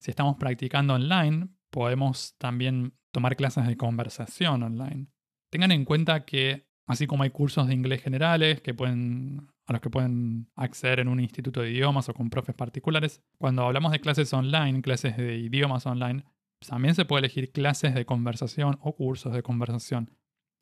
Si 0.00 0.10
estamos 0.10 0.36
practicando 0.36 0.94
online, 0.94 1.48
podemos 1.70 2.36
también 2.38 2.94
tomar 3.12 3.36
clases 3.36 3.66
de 3.66 3.76
conversación 3.76 4.62
online. 4.62 5.08
Tengan 5.50 5.72
en 5.72 5.84
cuenta 5.84 6.24
que, 6.24 6.66
así 6.86 7.06
como 7.06 7.22
hay 7.22 7.30
cursos 7.30 7.66
de 7.66 7.74
inglés 7.74 8.02
generales 8.02 8.60
que 8.60 8.74
pueden, 8.74 9.48
a 9.66 9.72
los 9.72 9.80
que 9.80 9.90
pueden 9.90 10.50
acceder 10.54 11.00
en 11.00 11.08
un 11.08 11.20
instituto 11.20 11.60
de 11.60 11.70
idiomas 11.70 12.08
o 12.08 12.14
con 12.14 12.30
profes 12.30 12.54
particulares, 12.54 13.22
cuando 13.38 13.62
hablamos 13.62 13.92
de 13.92 14.00
clases 14.00 14.32
online, 14.32 14.82
clases 14.82 15.16
de 15.16 15.38
idiomas 15.38 15.86
online, 15.86 16.24
también 16.66 16.94
se 16.94 17.04
puede 17.04 17.20
elegir 17.20 17.52
clases 17.52 17.94
de 17.94 18.04
conversación 18.04 18.78
o 18.82 18.94
cursos 18.94 19.32
de 19.32 19.42
conversación. 19.42 20.10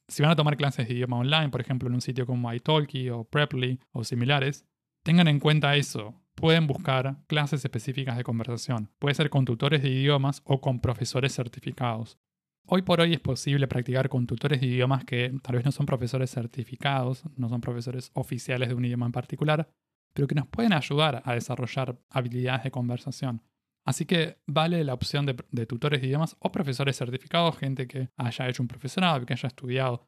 Si 0.09 0.23
van 0.23 0.33
a 0.33 0.37
tomar 0.37 0.57
clases 0.57 0.89
de 0.89 0.95
idioma 0.95 1.19
online, 1.19 1.51
por 1.51 1.61
ejemplo 1.61 1.89
en 1.89 1.95
un 1.95 2.01
sitio 2.01 2.25
como 2.25 2.53
italki 2.53 3.11
o 3.11 3.25
Preply 3.25 3.79
o 3.93 4.05
similares, 4.05 4.65
tengan 5.03 5.29
en 5.29 5.41
cuenta 5.41 5.77
eso. 5.77 6.15
Pueden 6.39 6.69
buscar 6.69 7.17
clases 7.27 7.65
específicas 7.65 8.17
de 8.17 8.23
conversación. 8.23 8.93
Puede 9.01 9.17
ser 9.17 9.29
con 9.29 9.45
tutores 9.45 9.83
de 9.83 9.89
idiomas 9.89 10.41
o 10.45 10.61
con 10.61 10.79
profesores 10.79 11.35
certificados. 11.35 12.17
Hoy 12.65 12.83
por 12.83 13.01
hoy 13.01 13.13
es 13.13 13.19
posible 13.19 13.67
practicar 13.67 14.09
con 14.09 14.25
tutores 14.29 14.61
de 14.61 14.69
idiomas 14.69 15.05
que 15.05 15.35
tal 15.43 15.57
vez 15.57 15.65
no 15.65 15.73
son 15.73 15.85
profesores 15.85 16.31
certificados, 16.31 17.25
no 17.35 17.49
son 17.49 17.61
profesores 17.61 18.13
oficiales 18.15 18.69
de 18.69 18.77
un 18.77 18.85
idioma 18.85 19.07
en 19.07 19.11
particular, 19.11 19.69
pero 20.15 20.29
que 20.29 20.37
nos 20.37 20.47
pueden 20.47 20.73
ayudar 20.75 21.23
a 21.25 21.35
desarrollar 21.35 21.99
habilidades 22.09 22.63
de 22.63 22.71
conversación. 22.71 23.43
Así 23.85 24.05
que 24.05 24.39
vale 24.47 24.85
la 24.85 24.95
opción 24.95 25.27
de, 25.27 25.67
tutores 25.67 26.01
de 26.01 26.07
idiomas 26.07 26.37
o 26.39 26.53
profesores 26.53 26.97
certificados, 26.97 27.59
gente 27.59 27.89
que 27.89 28.11
haya 28.17 28.49
hecho 28.49 28.63
un 28.63 28.69
profesorado, 28.69 29.27
que 29.27 29.33
haya 29.33 29.49
estudiado. 29.49 30.07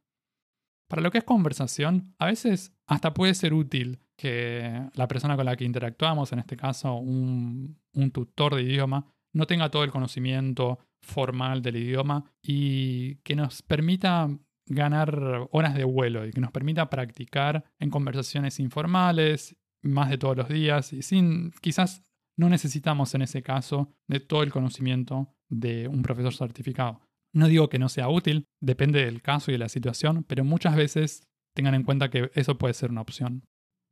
Para 0.88 1.02
lo 1.02 1.10
que 1.10 1.18
es 1.18 1.24
conversación, 1.24 2.14
a 2.18 2.26
veces 2.26 2.72
hasta 2.86 3.14
puede 3.14 3.34
ser 3.34 3.52
útil 3.52 3.98
que 4.20 4.82
la 4.96 5.08
persona 5.08 5.34
con 5.34 5.46
la 5.46 5.56
que 5.56 5.64
interactuamos, 5.64 6.30
en 6.32 6.40
este 6.40 6.54
caso 6.54 6.94
un, 6.96 7.78
tutor 8.12 8.54
de 8.54 8.62
idioma, 8.64 9.06
no 9.32 9.46
tenga 9.46 9.70
todo 9.70 9.82
el 9.82 9.90
conocimiento 9.90 10.78
formal 11.00 11.62
del 11.62 11.76
idioma 11.76 12.30
y 12.42 13.14
que 13.22 13.34
nos 13.34 13.62
permita 13.62 14.28
ganar 14.66 15.48
horas 15.52 15.74
de 15.74 15.84
vuelo 15.84 16.26
y 16.26 16.32
que 16.32 16.40
nos 16.42 16.52
permita 16.52 16.90
practicar 16.90 17.64
en 17.78 17.88
conversaciones 17.88 18.60
informales 18.60 19.56
más 19.82 20.10
de 20.10 20.18
todos 20.18 20.36
los 20.36 20.48
días 20.50 20.92
y 20.92 21.00
sin 21.00 21.52
quizás 21.62 22.02
no 22.36 22.50
necesitamos 22.50 23.14
en 23.14 23.22
ese 23.22 23.42
caso 23.42 23.90
de 24.06 24.20
todo 24.20 24.42
el 24.42 24.52
conocimiento 24.52 25.34
de 25.48 25.88
un 25.88 26.02
profesor 26.02 26.34
certificado. 26.34 27.00
No 27.32 27.48
digo 27.48 27.70
que 27.70 27.78
no 27.78 27.88
sea 27.88 28.10
útil, 28.10 28.44
depende 28.60 29.02
del 29.02 29.22
caso 29.22 29.50
y 29.50 29.54
de 29.54 29.58
la 29.58 29.70
situación, 29.70 30.24
pero 30.24 30.44
muchas 30.44 30.76
veces 30.76 31.26
tengan 31.54 31.74
en 31.74 31.84
cuenta 31.84 32.10
que 32.10 32.30
eso 32.34 32.58
puede 32.58 32.74
ser 32.74 32.90
una 32.90 33.00
opción. 33.00 33.44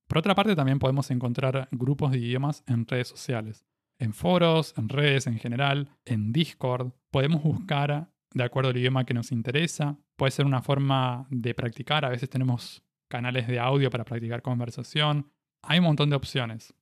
Por 0.08 0.18
otra 0.18 0.34
parte, 0.34 0.56
también 0.56 0.78
podemos 0.78 1.10
encontrar 1.10 1.68
grupos 1.70 2.12
de 2.12 2.18
idiomas 2.18 2.64
en 2.66 2.86
redes 2.86 3.08
sociales. 3.08 3.64
en 4.00 4.14
foros, 4.14 4.74
en 4.76 4.88
redes 4.88 5.26
en 5.26 5.38
general, 5.38 5.90
en 6.04 6.32
Discord. 6.32 6.92
Podemos 7.10 7.42
buscar 7.42 8.12
de 8.32 8.44
acuerdo 8.44 8.70
al 8.70 8.76
idioma 8.76 9.04
que 9.04 9.12
nos 9.12 9.32
interesa. 9.32 9.98
Puede 10.16 10.30
ser 10.30 10.46
una 10.46 10.62
forma 10.62 11.26
de 11.30 11.52
practicar. 11.52 12.04
A 12.04 12.08
veces 12.08 12.30
tenemos 12.30 12.84
canales 13.08 13.48
de 13.48 13.58
audio 13.58 13.90
para 13.90 14.04
practicar 14.04 14.40
conversación. 14.40 15.32
Hay 15.64 15.80
un 15.80 15.86
montón 15.86 16.10
de 16.10 16.16
opciones. 16.16 16.74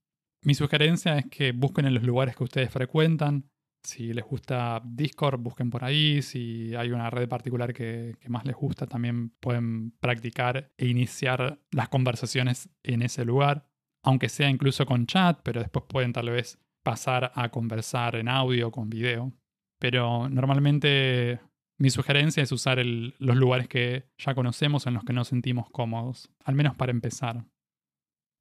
Mi 0.43 0.55
sugerencia 0.55 1.17
es 1.17 1.27
que 1.31 1.53
busquen 1.53 1.87
en 1.87 1.95
los 1.95 2.03
lugares 2.03 2.37
que 2.37 2.45
ustedes 2.45 2.71
frecuentan. 2.71 3.49
Si 3.87 4.13
les 4.13 4.25
gusta 4.25 4.83
Discord, 4.85 5.39
busquen 5.39 5.71
por 5.71 5.85
ahí. 5.85 6.21
Si 6.21 6.75
hay 6.75 6.91
una 6.91 7.09
red 7.09 7.29
particular 7.29 7.73
que, 7.73 8.17
más 8.27 8.45
les 8.45 8.57
gusta, 8.57 8.87
también 8.87 9.31
pueden 9.39 9.93
practicar 10.01 10.73
e 10.77 10.89
iniciar 10.89 11.61
las 11.71 11.89
conversaciones 11.89 12.69
en 12.83 13.03
ese 13.03 13.25
lugar. 13.25 13.69
Aunque 14.03 14.29
sea 14.29 14.51
incluso 14.51 14.87
con 14.87 15.07
chat, 15.07 15.39
pero 15.45 15.61
después 15.61 15.85
pueden 15.89 16.13
tal 16.13 16.31
vez 16.31 16.59
pasar 16.83 17.31
a 17.35 17.49
conversar 17.51 18.17
en 18.17 18.29
audio 18.29 18.73
con 18.73 18.91
video. 18.91 19.33
Pero 19.79 20.29
normalmente 20.29 21.39
mi 21.79 21.91
sugerencia 21.91 22.43
es 22.43 22.51
usar 22.51 22.85
los 22.85 23.37
lugares 23.37 23.69
que 23.69 24.09
ya 24.19 24.35
conocemos 24.35 24.89
en 24.89 24.95
los 24.95 25.05
que 25.05 25.13
nos 25.13 25.29
sentimos 25.29 25.71
cómodos, 25.71 26.29
al 26.45 26.57
menos 26.57 26.75
para 26.75 26.91
empezar. 26.91 27.45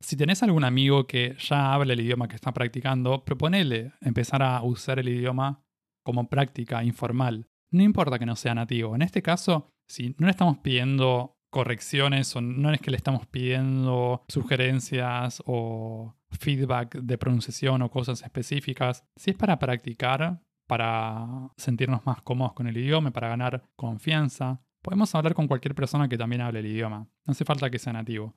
Si 0.02 0.18
tenés 0.18 0.44
algún 0.44 0.64
amigo 0.64 1.08
que 1.08 1.36
ya 1.40 1.74
habla 1.74 1.94
el 1.94 2.02
idioma 2.02 2.28
que 2.28 2.36
está 2.36 2.54
practicando, 2.54 3.24
proponele 3.24 3.94
empezar 4.02 4.44
a 4.44 4.62
usar 4.62 5.00
el 5.00 5.10
idioma 5.10 5.64
como 6.04 6.30
práctica 6.30 6.84
informal. 6.84 7.48
No 7.72 7.84
importa 7.84 8.20
que 8.20 8.26
no 8.26 8.36
sea 8.36 8.54
nativo. 8.54 8.96
En 8.96 9.02
este 9.02 9.22
caso, 9.22 9.72
si 9.88 10.16
no 10.18 10.28
le 10.28 10.32
estamos 10.32 10.58
pidiendo 10.60 11.38
correcciones 11.50 12.36
o 12.36 12.42
no 12.42 12.72
es 12.74 12.82
que 12.82 12.92
le 12.92 12.98
estamos 12.98 13.26
pidiendo 13.28 14.24
sugerencias 14.28 15.42
o 15.46 16.14
feedback 16.32 16.98
de 16.98 17.18
pronunciación 17.18 17.82
o 17.82 17.90
cosas 17.90 18.22
específicas, 18.24 19.06
si 19.16 19.32
es 19.32 19.38
para 19.38 19.58
practicar, 19.58 20.42
para 20.68 21.28
sentirnos 21.56 22.06
más 22.06 22.22
cómodos 22.22 22.54
con 22.54 22.68
el 22.68 22.78
idioma, 22.78 23.12
para 23.12 23.30
ganar 23.30 23.64
confianza, 23.76 24.62
podemos 24.82 25.16
hablar 25.16 25.34
con 25.34 25.48
cualquier 25.48 25.76
persona 25.76 26.10
que 26.10 26.18
también 26.18 26.42
hable 26.42 26.60
el 26.60 26.66
idioma. 26.66 27.08
No 27.26 27.32
hace 27.32 27.46
falta 27.46 27.70
que 27.70 27.80
sea 27.80 27.94
nativo. 27.94 28.36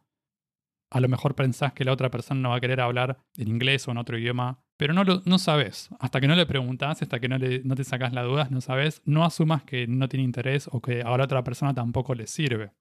A 0.90 1.00
lo 1.00 1.08
mejor 1.08 1.34
pensás 1.34 1.72
que 1.72 1.84
la 1.84 1.92
otra 1.92 2.10
persona 2.10 2.40
no 2.40 2.50
va 2.50 2.56
a 2.56 2.60
querer 2.60 2.80
hablar 2.80 3.18
en 3.36 3.48
inglés 3.48 3.86
o 3.86 3.90
en 3.90 3.98
otro 3.98 4.18
idioma, 4.18 4.64
pero 4.78 4.94
no, 4.94 5.04
lo, 5.04 5.22
no 5.26 5.38
sabes. 5.38 5.90
Hasta 5.98 6.20
que 6.20 6.28
no 6.28 6.34
le 6.34 6.46
preguntas, 6.46 7.02
hasta 7.02 7.20
que 7.20 7.28
no, 7.28 7.36
le, 7.36 7.60
te 7.60 7.84
sacas 7.84 8.12
las 8.12 8.24
dudas, 8.24 8.50
no 8.50 8.60
sabes, 8.60 9.02
no 9.04 9.24
asumas 9.24 9.64
que 9.64 9.86
no 9.86 10.08
tiene 10.08 10.24
interés 10.24 10.68
o 10.72 10.80
que 10.80 11.02
a 11.02 11.16
la 11.16 11.24
otra 11.24 11.44
persona 11.44 11.74
tampoco 11.74 12.14
le 12.14 12.26
sirve. 12.26 12.72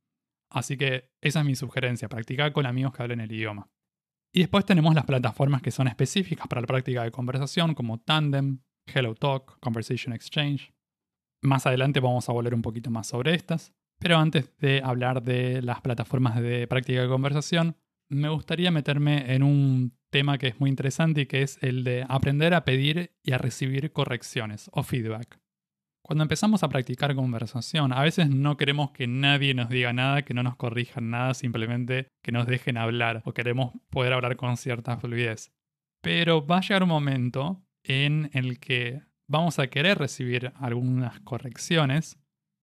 Así 0.49 0.77
que 0.77 1.11
esa 1.21 1.39
es 1.39 1.45
mi 1.45 1.55
sugerencia, 1.55 2.07
practicar 2.07 2.53
con 2.53 2.65
amigos 2.65 2.93
que 2.93 3.03
hablen 3.03 3.19
el 3.19 3.31
idioma. 3.31 3.69
Y 4.33 4.39
después 4.39 4.65
tenemos 4.65 4.93
las 4.93 5.05
plataformas 5.05 5.61
que 5.61 5.71
son 5.71 5.87
específicas 5.87 6.47
para 6.47 6.61
la 6.61 6.67
práctica 6.67 7.03
de 7.03 7.11
conversación, 7.11 7.73
como 7.73 7.99
Tandem, 7.99 8.59
HelloTalk, 8.85 9.59
Conversation 9.59 10.13
Exchange. 10.13 10.73
Más 11.41 11.65
adelante 11.65 11.99
vamos 11.99 12.29
a 12.29 12.33
volver 12.33 12.53
un 12.53 12.61
poquito 12.61 12.89
más 12.89 13.07
sobre 13.07 13.33
estas, 13.33 13.73
pero 13.99 14.17
antes 14.17 14.55
de 14.59 14.81
hablar 14.83 15.23
de 15.23 15.61
las 15.61 15.81
plataformas 15.81 16.39
de 16.39 16.67
práctica 16.67 17.01
de 17.01 17.07
conversación, 17.07 17.75
me 18.09 18.29
gustaría 18.29 18.71
meterme 18.71 19.33
en 19.33 19.43
un 19.43 19.97
tema 20.09 20.37
que 20.37 20.47
es 20.47 20.59
muy 20.59 20.69
interesante 20.69 21.21
y 21.21 21.25
que 21.25 21.41
es 21.41 21.61
el 21.61 21.83
de 21.83 22.05
aprender 22.07 22.53
a 22.53 22.63
pedir 22.63 23.11
y 23.23 23.33
a 23.33 23.37
recibir 23.37 23.91
correcciones 23.91 24.69
o 24.73 24.83
feedback. 24.83 25.39
Cuando 26.01 26.23
empezamos 26.23 26.63
a 26.63 26.69
practicar 26.69 27.13
conversación, 27.15 27.91
a 27.91 28.01
veces 28.01 28.29
no 28.29 28.55
queremos 28.55 28.91
que 28.91 29.07
nadie 29.07 29.53
nos 29.53 29.67
diga 29.67 29.91
nada, 29.91 30.21
que 30.21 30.33
no 30.33 30.41
nos 30.41 30.55
corrijan 30.55 31.09
nada, 31.09 31.33
simplemente 31.33 32.07
que 32.23 32.31
nos 32.31 32.47
dejen 32.47 32.77
hablar 32.77 33.21
o 33.25 33.33
queremos 33.33 33.73
poder 33.89 34.13
hablar 34.13 34.37
con 34.37 34.55
cierta 34.55 34.95
fluidez. 34.97 35.51
Pero 36.01 36.45
va 36.47 36.59
a 36.59 36.61
llegar 36.61 36.83
un 36.83 36.89
momento 36.89 37.65
en 37.83 38.29
el 38.31 38.59
que 38.59 39.01
vamos 39.27 39.59
a 39.59 39.67
querer 39.67 39.97
recibir 39.97 40.53
algunas 40.55 41.19
correcciones 41.19 42.17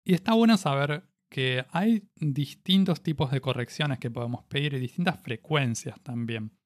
y 0.06 0.14
está 0.14 0.34
bueno 0.34 0.56
saber 0.56 1.04
que 1.36 1.66
hay 1.72 2.08
distintos 2.16 3.04
tipos 3.04 3.30
de 3.30 3.42
correcciones 3.42 4.00
que 4.00 4.10
podemos 4.10 4.46
pedir 4.46 4.74
y 4.74 4.80
distintas 4.80 5.20
frecuencias 5.22 6.02
también. 6.02 6.58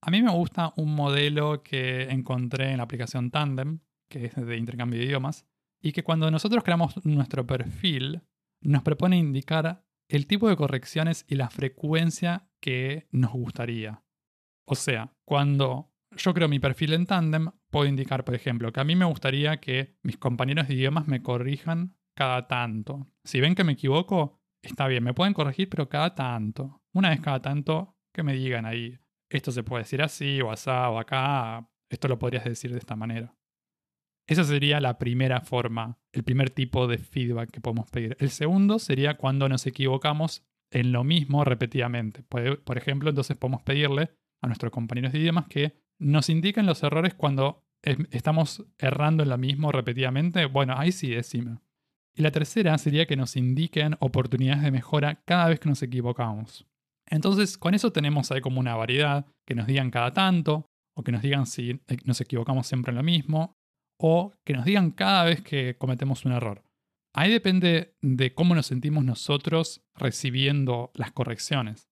A 0.00 0.10
mí 0.10 0.22
me 0.22 0.32
gusta 0.32 0.72
un 0.76 0.94
modelo 0.94 1.62
que 1.62 2.04
encontré 2.04 2.70
en 2.70 2.78
la 2.78 2.84
aplicación 2.84 3.30
Tandem, 3.30 3.80
que 4.08 4.24
es 4.24 4.34
de 4.34 4.56
intercambio 4.56 4.98
de 4.98 5.04
idiomas, 5.04 5.44
y 5.82 5.92
que 5.92 6.04
cuando 6.04 6.30
nosotros 6.30 6.64
creamos 6.64 7.04
nuestro 7.04 7.46
perfil, 7.46 8.22
nos 8.62 8.82
propone 8.82 9.18
indicar 9.18 9.84
el 10.08 10.26
tipo 10.26 10.48
de 10.48 10.56
correcciones 10.56 11.26
y 11.28 11.34
la 11.34 11.50
frecuencia 11.50 12.48
que 12.62 13.08
nos 13.10 13.32
gustaría. 13.32 14.04
O 14.64 14.74
sea, 14.74 15.12
cuando 15.26 15.92
yo 16.16 16.32
creo 16.32 16.48
mi 16.48 16.60
perfil 16.60 16.94
en 16.94 17.04
Tandem, 17.04 17.50
puedo 17.68 17.84
indicar, 17.84 18.24
por 18.24 18.34
ejemplo, 18.34 18.72
que 18.72 18.80
a 18.80 18.84
mí 18.84 18.96
me 18.96 19.04
gustaría 19.04 19.58
que 19.58 19.98
mis 20.02 20.16
compañeros 20.16 20.66
de 20.66 20.76
idiomas 20.76 21.06
me 21.08 21.22
corrijan 21.22 21.97
cada 22.18 22.48
tanto. 22.48 23.06
Si 23.22 23.40
ven 23.40 23.54
que 23.54 23.62
me 23.62 23.74
equivoco, 23.74 24.40
está 24.60 24.88
bien, 24.88 25.04
me 25.04 25.14
pueden 25.14 25.34
corregir, 25.34 25.68
pero 25.68 25.88
cada 25.88 26.16
tanto. 26.16 26.82
Una 26.92 27.10
vez 27.10 27.20
cada 27.20 27.40
tanto, 27.40 27.96
que 28.12 28.24
me 28.24 28.32
digan 28.34 28.66
ahí, 28.66 28.98
esto 29.30 29.52
se 29.52 29.62
puede 29.62 29.84
decir 29.84 30.02
así, 30.02 30.40
o 30.40 30.50
asá, 30.50 30.90
o 30.90 30.98
acá, 30.98 31.70
esto 31.88 32.08
lo 32.08 32.18
podrías 32.18 32.44
decir 32.44 32.72
de 32.72 32.78
esta 32.78 32.96
manera. 32.96 33.36
Esa 34.26 34.42
sería 34.42 34.80
la 34.80 34.98
primera 34.98 35.42
forma, 35.42 36.00
el 36.12 36.24
primer 36.24 36.50
tipo 36.50 36.88
de 36.88 36.98
feedback 36.98 37.52
que 37.52 37.60
podemos 37.60 37.88
pedir. 37.88 38.16
El 38.18 38.30
segundo 38.30 38.80
sería 38.80 39.16
cuando 39.16 39.48
nos 39.48 39.64
equivocamos 39.66 40.44
en 40.72 40.90
lo 40.90 41.04
mismo 41.04 41.44
repetidamente. 41.44 42.24
Por 42.24 42.76
ejemplo, 42.78 43.10
entonces 43.10 43.36
podemos 43.36 43.62
pedirle 43.62 44.10
a 44.42 44.48
nuestros 44.48 44.72
compañeros 44.72 45.12
de 45.12 45.20
idiomas 45.20 45.46
que 45.46 45.80
nos 46.00 46.28
indiquen 46.30 46.66
los 46.66 46.82
errores 46.82 47.14
cuando 47.14 47.64
estamos 48.10 48.66
errando 48.76 49.22
en 49.22 49.28
lo 49.28 49.38
mismo 49.38 49.70
repetidamente. 49.70 50.46
Bueno, 50.46 50.74
ahí 50.76 50.90
sí, 50.90 51.10
decime. 51.10 51.60
Y 52.18 52.22
la 52.22 52.32
tercera 52.32 52.76
sería 52.78 53.06
que 53.06 53.16
nos 53.16 53.36
indiquen 53.36 53.96
oportunidades 54.00 54.64
de 54.64 54.72
mejora 54.72 55.22
cada 55.24 55.48
vez 55.48 55.60
que 55.60 55.68
nos 55.68 55.84
equivocamos. 55.84 56.66
Entonces, 57.06 57.56
con 57.56 57.74
eso 57.74 57.92
tenemos 57.92 58.32
ahí 58.32 58.40
como 58.40 58.58
una 58.58 58.74
variedad, 58.74 59.24
que 59.46 59.54
nos 59.54 59.68
digan 59.68 59.92
cada 59.92 60.12
tanto, 60.12 60.66
o 60.96 61.04
que 61.04 61.12
nos 61.12 61.22
digan 61.22 61.46
si 61.46 61.80
nos 62.04 62.20
equivocamos 62.20 62.66
siempre 62.66 62.90
en 62.90 62.96
lo 62.96 63.04
mismo, 63.04 63.54
o 64.00 64.32
que 64.44 64.54
nos 64.54 64.64
digan 64.64 64.90
cada 64.90 65.22
vez 65.22 65.42
que 65.42 65.76
cometemos 65.78 66.24
un 66.24 66.32
error. 66.32 66.64
Ahí 67.14 67.30
depende 67.30 67.94
de 68.02 68.34
cómo 68.34 68.56
nos 68.56 68.66
sentimos 68.66 69.04
nosotros 69.04 69.82
recibiendo 69.94 70.90
las 70.94 71.12
correcciones. 71.12 71.88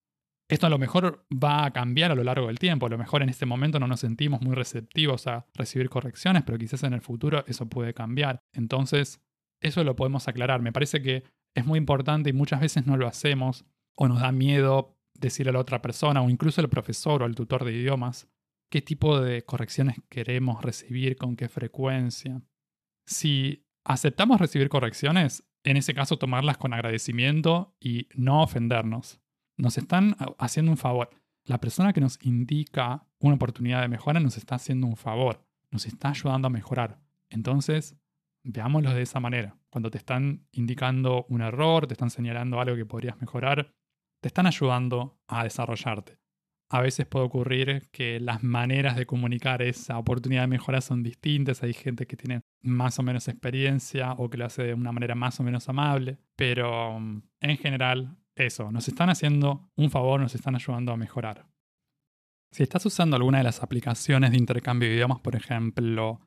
Esto 0.50 0.66
a 0.66 0.70
lo 0.70 0.78
mejor 0.78 1.24
va 1.32 1.66
a 1.66 1.70
cambiar 1.70 2.10
a 2.10 2.16
lo 2.16 2.24
largo 2.24 2.48
del 2.48 2.58
tiempo. 2.58 2.86
A 2.86 2.90
lo 2.90 2.98
mejor 2.98 3.22
en 3.22 3.28
este 3.28 3.46
momento 3.46 3.78
no 3.78 3.86
nos 3.86 4.00
sentimos 4.00 4.42
muy 4.42 4.56
receptivos 4.56 5.28
a 5.28 5.46
recibir 5.54 5.88
correcciones, 5.88 6.42
pero 6.44 6.58
quizás 6.58 6.82
en 6.82 6.94
el 6.94 7.00
futuro 7.00 7.44
eso 7.46 7.68
puede 7.68 7.94
cambiar. 7.94 8.40
Entonces, 8.52 9.20
eso 9.66 9.84
lo 9.84 9.96
podemos 9.96 10.28
aclarar. 10.28 10.62
Me 10.62 10.72
parece 10.72 11.02
que 11.02 11.24
es 11.54 11.66
muy 11.66 11.78
importante 11.78 12.30
y 12.30 12.32
muchas 12.32 12.60
veces 12.60 12.86
no 12.86 12.96
lo 12.96 13.06
hacemos 13.06 13.64
o 13.94 14.08
nos 14.08 14.20
da 14.20 14.32
miedo 14.32 14.96
decirle 15.14 15.50
a 15.50 15.52
la 15.54 15.60
otra 15.60 15.82
persona 15.82 16.22
o 16.22 16.30
incluso 16.30 16.60
al 16.60 16.68
profesor 16.68 17.22
o 17.22 17.24
al 17.24 17.34
tutor 17.34 17.64
de 17.64 17.72
idiomas 17.72 18.28
qué 18.70 18.82
tipo 18.82 19.20
de 19.20 19.42
correcciones 19.44 19.96
queremos 20.08 20.62
recibir, 20.62 21.16
con 21.16 21.36
qué 21.36 21.48
frecuencia. 21.48 22.42
Si 23.06 23.64
aceptamos 23.84 24.40
recibir 24.40 24.68
correcciones, 24.68 25.44
en 25.64 25.76
ese 25.76 25.94
caso 25.94 26.18
tomarlas 26.18 26.58
con 26.58 26.72
agradecimiento 26.72 27.74
y 27.80 28.08
no 28.14 28.42
ofendernos. 28.42 29.20
Nos 29.56 29.78
están 29.78 30.16
haciendo 30.38 30.72
un 30.72 30.76
favor. 30.76 31.10
La 31.44 31.60
persona 31.60 31.92
que 31.92 32.00
nos 32.00 32.18
indica 32.22 33.06
una 33.18 33.36
oportunidad 33.36 33.80
de 33.80 33.88
mejora 33.88 34.20
nos 34.20 34.36
está 34.36 34.56
haciendo 34.56 34.86
un 34.86 34.96
favor, 34.96 35.44
nos 35.70 35.86
está 35.86 36.10
ayudando 36.10 36.46
a 36.46 36.50
mejorar. 36.50 37.00
Entonces, 37.30 37.96
Veámoslo 38.48 38.94
de 38.94 39.02
esa 39.02 39.18
manera. 39.18 39.56
Cuando 39.70 39.90
te 39.90 39.98
están 39.98 40.46
indicando 40.52 41.26
un 41.28 41.40
error, 41.40 41.88
te 41.88 41.94
están 41.94 42.10
señalando 42.10 42.60
algo 42.60 42.76
que 42.76 42.86
podrías 42.86 43.20
mejorar, 43.20 43.72
te 44.20 44.28
están 44.28 44.46
ayudando 44.46 45.18
a 45.26 45.42
desarrollarte. 45.42 46.18
A 46.68 46.80
veces 46.80 47.06
puede 47.06 47.26
ocurrir 47.26 47.88
que 47.90 48.20
las 48.20 48.44
maneras 48.44 48.96
de 48.96 49.04
comunicar 49.04 49.62
esa 49.62 49.98
oportunidad 49.98 50.42
de 50.42 50.46
mejora 50.46 50.80
son 50.80 51.02
distintas. 51.02 51.64
Hay 51.64 51.72
gente 51.72 52.06
que 52.06 52.16
tiene 52.16 52.42
más 52.62 52.98
o 53.00 53.02
menos 53.02 53.26
experiencia 53.26 54.12
o 54.12 54.30
que 54.30 54.36
lo 54.36 54.46
hace 54.46 54.62
de 54.62 54.74
una 54.74 54.92
manera 54.92 55.16
más 55.16 55.40
o 55.40 55.42
menos 55.42 55.68
amable. 55.68 56.18
Pero 56.36 57.00
mm, 57.00 57.22
en 57.40 57.56
general, 57.58 58.16
eso, 58.36 58.70
nos 58.70 58.86
están 58.86 59.10
haciendo 59.10 59.70
un 59.74 59.90
favor, 59.90 60.20
nos 60.20 60.36
están 60.36 60.54
ayudando 60.54 60.92
a 60.92 60.96
mejorar. 60.96 61.46
Si 62.52 62.62
estás 62.62 62.86
usando 62.86 63.16
alguna 63.16 63.38
de 63.38 63.44
las 63.44 63.62
aplicaciones 63.62 64.30
de 64.30 64.38
intercambio 64.38 64.88
de 64.88 64.94
idiomas, 64.94 65.18
por 65.18 65.34
ejemplo, 65.34 66.20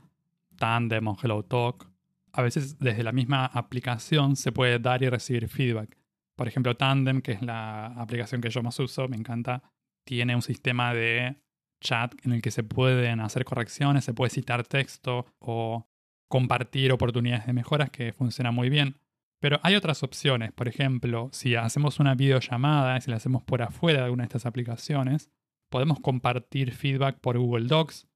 Tandem 0.57 1.07
o 1.07 1.17
HelloTalk, 1.21 1.88
a 2.33 2.41
veces 2.41 2.79
desde 2.79 3.03
la 3.03 3.11
misma 3.11 3.45
aplicación 3.45 4.35
se 4.35 4.51
puede 4.51 4.79
dar 4.79 5.03
y 5.03 5.09
recibir 5.09 5.47
feedback. 5.47 5.97
Por 6.35 6.47
ejemplo, 6.47 6.75
Tandem, 6.75 7.21
que 7.21 7.33
es 7.33 7.41
la 7.41 7.87
aplicación 7.87 8.41
que 8.41 8.49
yo 8.49 8.63
más 8.63 8.79
uso, 8.79 9.07
me 9.07 9.17
encanta, 9.17 9.63
tiene 10.05 10.35
un 10.35 10.41
sistema 10.41 10.93
de 10.93 11.41
chat 11.81 12.13
en 12.25 12.33
el 12.33 12.41
que 12.41 12.51
se 12.51 12.63
pueden 12.63 13.19
hacer 13.19 13.45
correcciones, 13.45 14.05
se 14.05 14.13
puede 14.13 14.29
citar 14.29 14.63
texto 14.63 15.25
o 15.39 15.87
compartir 16.29 16.91
oportunidades 16.91 17.45
de 17.45 17.53
mejoras 17.53 17.89
que 17.89 18.13
funciona 18.13 18.51
muy 18.51 18.69
bien. 18.69 18.97
Pero 19.41 19.59
hay 19.63 19.75
otras 19.75 20.03
opciones, 20.03 20.51
por 20.51 20.67
ejemplo, 20.67 21.29
si 21.31 21.55
hacemos 21.55 21.99
una 21.99 22.15
videollamada 22.15 22.99
si 22.99 23.09
la 23.09 23.17
hacemos 23.17 23.43
por 23.43 23.61
afuera 23.61 23.99
de 23.99 24.05
alguna 24.05 24.23
de 24.23 24.27
estas 24.27 24.45
aplicaciones, 24.45 25.31
podemos 25.69 25.99
compartir 25.99 26.73
feedback 26.73 27.19
por 27.19 27.37
Google 27.37 27.67
Docs 27.67 28.09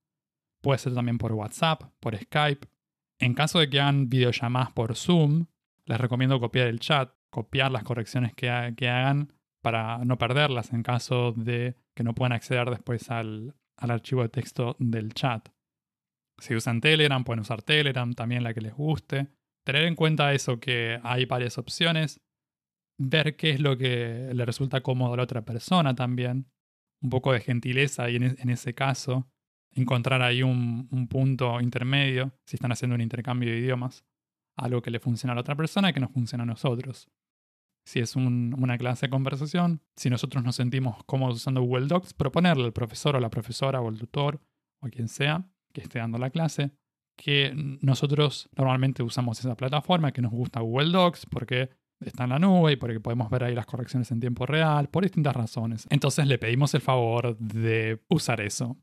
Puede 0.64 0.78
ser 0.78 0.94
también 0.94 1.18
por 1.18 1.30
WhatsApp, 1.32 1.82
por 2.00 2.16
Skype. 2.16 2.66
En 3.24 3.32
caso 3.32 3.58
de 3.58 3.70
que 3.70 3.80
hagan 3.80 4.10
videollamadas 4.10 4.70
por 4.72 4.94
Zoom, 4.96 5.46
les 5.86 5.98
recomiendo 5.98 6.38
copiar 6.40 6.66
el 6.66 6.78
chat, 6.78 7.10
copiar 7.30 7.72
las 7.72 7.82
correcciones 7.82 8.34
que, 8.34 8.50
hagan 8.50 9.32
para 9.62 10.04
no 10.04 10.18
perderlas 10.18 10.74
en 10.74 10.82
caso 10.82 11.32
de 11.32 11.74
que 11.94 12.04
no 12.04 12.14
puedan 12.14 12.32
acceder 12.32 12.68
después 12.68 13.10
al, 13.10 13.56
archivo 13.78 14.20
de 14.20 14.28
texto 14.28 14.76
del 14.78 15.14
chat. 15.14 15.48
Si 16.36 16.54
usan 16.54 16.82
Telegram, 16.82 17.24
pueden 17.24 17.40
usar 17.40 17.62
Telegram, 17.62 18.12
también 18.12 18.44
la 18.44 18.52
que 18.52 18.60
les 18.60 18.74
guste. 18.74 19.28
Tener 19.64 19.84
en 19.84 19.94
cuenta 19.94 20.34
eso, 20.34 20.60
que 20.60 21.00
hay 21.02 21.24
varias 21.24 21.56
opciones. 21.56 22.20
Ver 22.98 23.36
qué 23.36 23.52
es 23.52 23.60
lo 23.60 23.78
que 23.78 24.32
le 24.34 24.44
resulta 24.44 24.82
cómodo 24.82 25.14
a 25.14 25.16
la 25.16 25.22
otra 25.22 25.46
persona 25.46 25.94
también. 25.94 26.50
Un 27.00 27.08
poco 27.08 27.32
de 27.32 27.40
gentileza 27.40 28.10
y 28.10 28.16
en, 28.16 28.50
ese 28.50 28.74
caso 28.74 29.30
encontrar 29.74 30.22
ahí 30.22 30.42
un, 30.42 31.08
punto 31.08 31.60
intermedio 31.60 32.32
si 32.46 32.56
están 32.56 32.72
haciendo 32.72 32.94
un 32.94 33.00
intercambio 33.00 33.50
de 33.50 33.58
idiomas. 33.58 34.04
Algo 34.56 34.82
que 34.82 34.90
le 34.90 35.00
funciona 35.00 35.32
a 35.32 35.34
la 35.34 35.40
otra 35.40 35.56
persona 35.56 35.90
y 35.90 35.92
que 35.92 36.00
nos 36.00 36.12
funciona 36.12 36.44
a 36.44 36.46
nosotros. 36.46 37.08
Si 37.86 38.00
es 38.00 38.16
una 38.16 38.78
clase 38.78 39.06
de 39.06 39.10
conversación, 39.10 39.82
si 39.96 40.08
nosotros 40.08 40.42
nos 40.42 40.56
sentimos 40.56 41.04
cómodos 41.04 41.36
usando 41.36 41.60
Google 41.60 41.86
Docs, 41.86 42.14
proponerle 42.14 42.64
al 42.64 42.72
profesor 42.72 43.16
o 43.16 43.20
la 43.20 43.30
profesora 43.30 43.80
o 43.80 43.88
al 43.88 43.98
tutor 43.98 44.40
o 44.80 44.88
quien 44.88 45.08
sea 45.08 45.46
que 45.72 45.82
esté 45.82 45.98
dando 45.98 46.18
la 46.18 46.30
clase, 46.30 46.70
que 47.16 47.52
nosotros 47.80 48.48
normalmente 48.56 49.02
usamos 49.02 49.38
esa 49.40 49.56
plataforma, 49.56 50.12
que 50.12 50.22
nos 50.22 50.32
gusta 50.32 50.60
Google 50.60 50.92
Docs 50.92 51.26
porque 51.26 51.70
está 52.00 52.24
en 52.24 52.30
la 52.30 52.38
nube 52.38 52.72
y 52.72 52.76
porque 52.76 53.00
podemos 53.00 53.30
ver 53.30 53.44
ahí 53.44 53.54
las 53.54 53.66
correcciones 53.66 54.10
en 54.10 54.20
tiempo 54.20 54.46
real, 54.46 54.88
por 54.88 55.02
distintas 55.02 55.34
razones. 55.34 55.86
Entonces 55.90 56.26
le 56.26 56.38
pedimos 56.38 56.74
el 56.74 56.80
favor 56.80 57.36
de 57.38 58.02
usar 58.08 58.40
eso. 58.40 58.78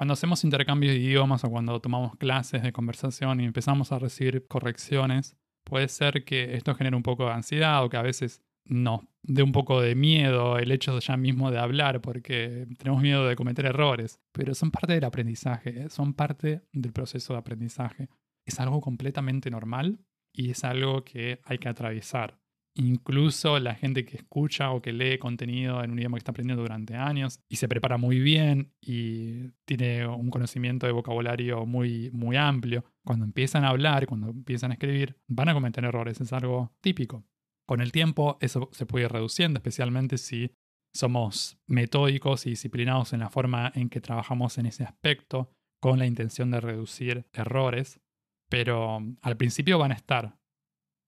Cuando 0.00 0.14
hacemos 0.14 0.44
intercambios 0.44 0.94
de 0.94 0.98
idiomas 0.98 1.44
o 1.44 1.50
cuando 1.50 1.78
tomamos 1.78 2.16
clases 2.16 2.62
de 2.62 2.72
conversación 2.72 3.38
y 3.38 3.44
empezamos 3.44 3.92
a 3.92 3.98
recibir 3.98 4.46
correcciones, 4.48 5.36
puede 5.62 5.88
ser 5.88 6.24
que 6.24 6.54
esto 6.54 6.74
genere 6.74 6.96
un 6.96 7.02
poco 7.02 7.26
de 7.26 7.32
ansiedad 7.32 7.84
o 7.84 7.90
que 7.90 7.98
a 7.98 8.02
veces 8.02 8.42
no, 8.64 9.06
de 9.22 9.42
un 9.42 9.52
poco 9.52 9.82
de 9.82 9.94
miedo 9.94 10.56
el 10.56 10.72
hecho 10.72 10.98
ya 11.00 11.18
mismo 11.18 11.50
de 11.50 11.58
hablar, 11.58 12.00
porque 12.00 12.66
tenemos 12.78 13.02
miedo 13.02 13.28
de 13.28 13.36
cometer 13.36 13.66
errores, 13.66 14.18
pero 14.32 14.54
son 14.54 14.70
parte 14.70 14.94
del 14.94 15.04
aprendizaje, 15.04 15.82
¿eh? 15.82 15.90
son 15.90 16.14
parte 16.14 16.62
del 16.72 16.94
proceso 16.94 17.34
de 17.34 17.40
aprendizaje. 17.40 18.08
Es 18.46 18.58
algo 18.58 18.80
completamente 18.80 19.50
normal 19.50 19.98
y 20.32 20.50
es 20.50 20.64
algo 20.64 21.04
que 21.04 21.42
hay 21.44 21.58
que 21.58 21.68
atravesar. 21.68 22.40
Incluso 22.74 23.58
la 23.58 23.74
gente 23.74 24.04
que 24.04 24.16
escucha 24.16 24.70
o 24.70 24.80
que 24.80 24.92
lee 24.92 25.18
contenido 25.18 25.82
en 25.82 25.90
un 25.90 25.98
idioma 25.98 26.16
que 26.16 26.20
está 26.20 26.30
aprendiendo 26.30 26.62
durante 26.62 26.94
años 26.94 27.40
y 27.48 27.56
se 27.56 27.68
prepara 27.68 27.98
muy 27.98 28.20
bien 28.20 28.72
y 28.80 29.50
tiene 29.64 30.06
un 30.06 30.30
conocimiento 30.30 30.86
de 30.86 30.92
vocabulario 30.92 31.66
muy, 31.66 32.10
muy 32.12 32.36
amplio, 32.36 32.84
cuando 33.04 33.24
empiezan 33.24 33.64
a 33.64 33.70
hablar, 33.70 34.06
cuando 34.06 34.28
empiezan 34.28 34.70
a 34.70 34.74
escribir, 34.74 35.16
van 35.26 35.48
a 35.48 35.54
cometer 35.54 35.84
errores, 35.84 36.20
es 36.20 36.32
algo 36.32 36.72
típico. 36.80 37.24
Con 37.66 37.80
el 37.80 37.92
tiempo 37.92 38.38
eso 38.40 38.68
se 38.72 38.86
puede 38.86 39.06
ir 39.06 39.12
reduciendo, 39.12 39.58
especialmente 39.58 40.16
si 40.16 40.52
somos 40.92 41.58
metódicos 41.66 42.46
y 42.46 42.50
disciplinados 42.50 43.12
en 43.12 43.20
la 43.20 43.30
forma 43.30 43.72
en 43.74 43.88
que 43.88 44.00
trabajamos 44.00 44.58
en 44.58 44.66
ese 44.66 44.84
aspecto, 44.84 45.50
con 45.80 45.98
la 45.98 46.06
intención 46.06 46.50
de 46.50 46.60
reducir 46.60 47.26
errores, 47.32 48.00
pero 48.48 49.00
al 49.22 49.36
principio 49.36 49.78
van 49.78 49.92
a 49.92 49.94
estar, 49.94 50.38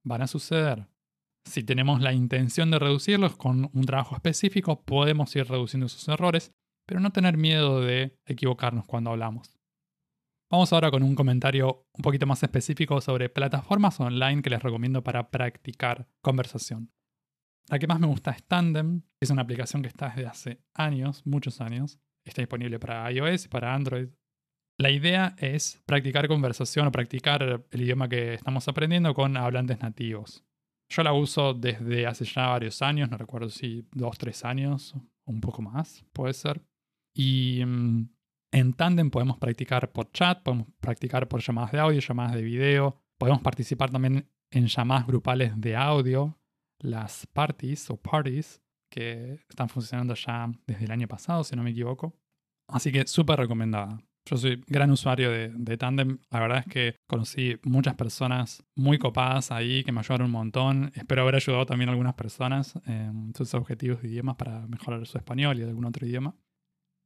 van 0.04 0.22
a 0.22 0.26
suceder. 0.26 0.86
Si 1.44 1.62
tenemos 1.62 2.00
la 2.00 2.12
intención 2.12 2.70
de 2.70 2.78
reducirlos 2.78 3.36
con 3.36 3.70
un 3.72 3.84
trabajo 3.84 4.14
específico, 4.14 4.82
podemos 4.84 5.34
ir 5.36 5.46
reduciendo 5.46 5.86
esos 5.86 6.06
errores, 6.08 6.52
pero 6.86 7.00
no 7.00 7.10
tener 7.10 7.36
miedo 7.36 7.80
de 7.80 8.16
equivocarnos 8.26 8.86
cuando 8.86 9.10
hablamos. 9.10 9.58
Vamos 10.50 10.72
ahora 10.72 10.90
con 10.90 11.02
un 11.02 11.14
comentario 11.14 11.86
un 11.92 12.02
poquito 12.02 12.26
más 12.26 12.42
específico 12.42 13.00
sobre 13.00 13.30
plataformas 13.30 13.98
online 14.00 14.42
que 14.42 14.50
les 14.50 14.62
recomiendo 14.62 15.02
para 15.02 15.30
practicar 15.30 16.08
conversación. 16.20 16.92
La 17.68 17.78
que 17.78 17.86
más 17.86 18.00
me 18.00 18.06
gusta 18.06 18.32
es 18.32 18.44
Tandem, 18.44 19.02
es 19.20 19.30
una 19.30 19.42
aplicación 19.42 19.80
que 19.80 19.88
está 19.88 20.10
desde 20.10 20.26
hace 20.26 20.62
años, 20.74 21.22
muchos 21.24 21.60
años. 21.62 21.98
Está 22.24 22.42
disponible 22.42 22.78
para 22.78 23.10
iOS 23.10 23.46
y 23.46 23.48
para 23.48 23.74
Android. 23.74 24.08
La 24.78 24.90
idea 24.90 25.34
es 25.38 25.80
practicar 25.86 26.28
conversación 26.28 26.86
o 26.86 26.92
practicar 26.92 27.64
el 27.70 27.80
idioma 27.80 28.08
que 28.08 28.34
estamos 28.34 28.68
aprendiendo 28.68 29.14
con 29.14 29.36
hablantes 29.36 29.80
nativos. 29.80 30.44
Yo 30.88 31.02
la 31.02 31.12
uso 31.12 31.54
desde 31.54 32.06
hace 32.06 32.24
ya 32.24 32.48
varios 32.48 32.82
años, 32.82 33.10
no 33.10 33.16
recuerdo 33.16 33.48
si 33.48 33.86
dos, 33.92 34.18
tres 34.18 34.44
años 34.44 34.94
o 34.94 35.32
un 35.32 35.40
poco 35.40 35.62
más, 35.62 36.04
puede 36.12 36.34
ser. 36.34 36.62
Y 37.14 37.62
mm, 37.64 38.08
en 38.52 38.72
Tandem 38.74 39.10
podemos 39.10 39.38
practicar 39.38 39.92
por 39.92 40.10
chat, 40.12 40.42
podemos 40.42 40.68
practicar 40.80 41.28
por 41.28 41.40
llamadas 41.40 41.72
de 41.72 41.80
audio, 41.80 42.00
llamadas 42.00 42.34
de 42.34 42.42
video, 42.42 43.02
podemos 43.18 43.40
participar 43.40 43.90
también 43.90 44.28
en 44.50 44.66
llamadas 44.66 45.06
grupales 45.06 45.58
de 45.58 45.76
audio, 45.76 46.38
las 46.78 47.26
parties 47.26 47.88
o 47.90 47.96
parties, 47.96 48.62
que 48.90 49.38
están 49.48 49.70
funcionando 49.70 50.14
ya 50.14 50.50
desde 50.66 50.84
el 50.84 50.90
año 50.90 51.08
pasado, 51.08 51.42
si 51.44 51.56
no 51.56 51.62
me 51.62 51.70
equivoco. 51.70 52.14
Así 52.68 52.92
que 52.92 53.06
súper 53.06 53.38
recomendada. 53.38 53.98
Yo 54.24 54.36
soy 54.36 54.62
gran 54.68 54.90
usuario 54.90 55.30
de, 55.30 55.48
de, 55.48 55.76
Tandem. 55.76 56.18
La 56.30 56.40
verdad 56.40 56.58
es 56.58 56.72
que 56.72 56.96
conocí 57.08 57.56
muchas 57.64 57.94
personas 57.94 58.64
muy 58.76 58.98
copadas 58.98 59.50
ahí 59.50 59.82
que 59.82 59.90
me 59.90 59.98
ayudaron 59.98 60.26
un 60.26 60.32
montón. 60.32 60.92
Espero 60.94 61.22
haber 61.22 61.34
ayudado 61.34 61.66
también 61.66 61.88
a 61.88 61.92
algunas 61.92 62.14
personas 62.14 62.74
en 62.86 63.32
sus 63.34 63.52
objetivos 63.54 64.00
de 64.00 64.08
idiomas 64.08 64.36
para 64.36 64.66
mejorar 64.68 65.04
su 65.06 65.18
español 65.18 65.58
y 65.58 65.62
algún 65.62 65.84
otro 65.84 66.06
idioma. 66.06 66.36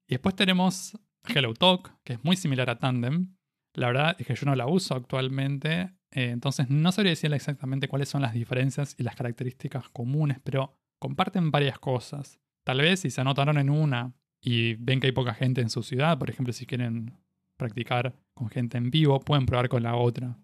Y 0.07 0.15
después 0.15 0.37
tenemos 0.37 0.99
HelloTalk, 1.27 2.03
que 2.05 2.15
es 2.15 2.25
muy 2.25 2.37
similar 2.37 2.69
a 2.71 2.79
Tandem. 2.79 3.35
La 3.75 3.89
verdad 3.89 4.17
es 4.19 4.27
que 4.27 4.35
yo 4.35 4.47
no 4.47 4.55
la 4.55 4.67
uso 4.67 4.95
actualmente, 4.95 5.97
eh, 6.11 6.31
entonces 6.31 6.71
no 6.71 6.93
sabría 6.93 7.11
decirle 7.11 7.37
exactamente 7.37 7.89
cuáles 7.89 8.09
son 8.09 8.23
las 8.23 8.33
diferencias 8.33 8.95
y 8.99 9.03
las 9.03 9.17
características 9.17 9.89
comunes, 9.89 10.39
pero 10.43 10.79
comparten 10.99 11.51
varias 11.51 11.79
cosas. 11.79 12.41
Tal 12.65 12.79
vez 12.79 13.01
si 13.01 13.11
se 13.11 13.21
anotaron 13.21 13.59
en 13.59 13.71
una 13.71 14.15
y 14.43 14.75
ven 14.75 15.01
que 15.01 15.09
hay 15.09 15.13
poca 15.13 15.35
gente 15.35 15.61
en 15.61 15.71
su 15.71 15.83
ciudad, 15.83 16.19
por 16.19 16.31
ejemplo, 16.31 16.53
si 16.53 16.67
quieren 16.67 17.19
practicar 17.59 18.15
con 18.35 18.49
gente 18.49 18.79
en 18.79 18.91
vivo, 18.91 19.21
pueden 19.21 19.47
probar 19.47 19.69
con 19.69 19.83
la 19.83 19.97
otra. 19.97 20.39